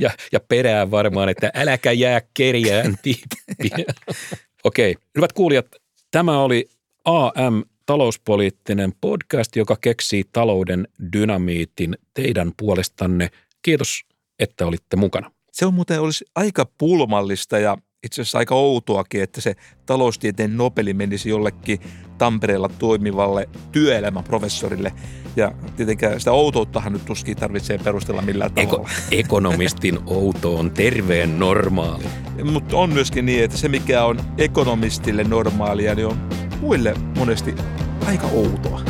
ja, 0.00 0.10
ja 0.32 0.40
perään 0.40 0.90
varmaan, 0.90 1.28
että 1.28 1.50
äläkä 1.54 1.92
jää 1.92 2.20
kerjään 2.34 2.96
tippiä. 3.02 3.84
Okei, 4.64 4.90
okay. 4.90 5.02
hyvät 5.16 5.32
kuulijat, 5.32 5.66
tämä 6.10 6.40
oli 6.40 6.68
AM 7.04 7.62
talouspoliittinen 7.86 8.92
podcast, 9.00 9.56
joka 9.56 9.76
keksii 9.80 10.24
talouden 10.32 10.88
dynamiitin 11.12 11.96
teidän 12.14 12.52
puolestanne. 12.56 13.30
Kiitos, 13.62 14.04
että 14.38 14.66
olitte 14.66 14.96
mukana. 14.96 15.30
Se 15.52 15.66
on 15.66 15.74
muuten 15.74 16.00
olisi 16.00 16.24
aika 16.34 16.66
pulmallista 16.78 17.58
ja 17.58 17.78
itse 18.04 18.22
asiassa 18.22 18.38
aika 18.38 18.54
outoakin, 18.54 19.22
että 19.22 19.40
se 19.40 19.54
taloustieteen 19.86 20.56
Nobeli 20.56 20.94
menisi 20.94 21.28
jollekin 21.28 21.80
Tampereella 22.18 22.68
toimivalle 22.78 23.48
työelämäprofessorille. 23.72 24.92
Ja 25.36 25.52
tietenkään 25.76 26.18
sitä 26.18 26.32
outouttahan 26.32 26.92
nyt 26.92 27.04
tuskin 27.04 27.36
tarvitsee 27.36 27.78
perustella 27.78 28.22
millään 28.22 28.52
tavalla. 28.52 28.72
Eko, 28.72 28.88
ekonomistin 29.10 29.98
outo 30.06 30.56
on 30.56 30.70
terveen 30.70 31.38
normaali. 31.38 32.04
Mutta 32.44 32.76
on 32.76 32.92
myöskin 32.92 33.26
niin, 33.26 33.44
että 33.44 33.56
se 33.56 33.68
mikä 33.68 34.04
on 34.04 34.20
ekonomistille 34.38 35.24
normaalia, 35.24 35.94
niin 35.94 36.06
on 36.06 36.28
muille 36.60 36.94
monesti 37.18 37.54
aika 38.06 38.26
outoa. 38.26 38.80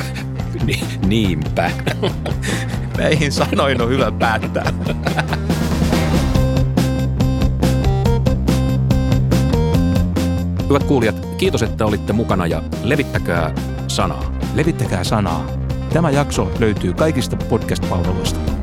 Ni, 0.64 0.80
niinpä. 1.06 1.70
Näihin 2.98 3.32
sanoin 3.32 3.82
on 3.82 3.88
hyvä 3.88 4.12
päättää. 4.12 4.72
Hyvät 10.68 10.84
kuulijat, 10.84 11.26
kiitos, 11.38 11.62
että 11.62 11.86
olitte 11.86 12.12
mukana 12.12 12.46
ja 12.46 12.62
levittäkää 12.82 13.54
sanaa. 13.88 14.32
Levittäkää 14.54 15.04
sanaa. 15.04 15.65
Tämä 15.96 16.10
jakso 16.10 16.50
löytyy 16.58 16.94
kaikista 16.94 17.36
podcast-palveluista. 17.36 18.55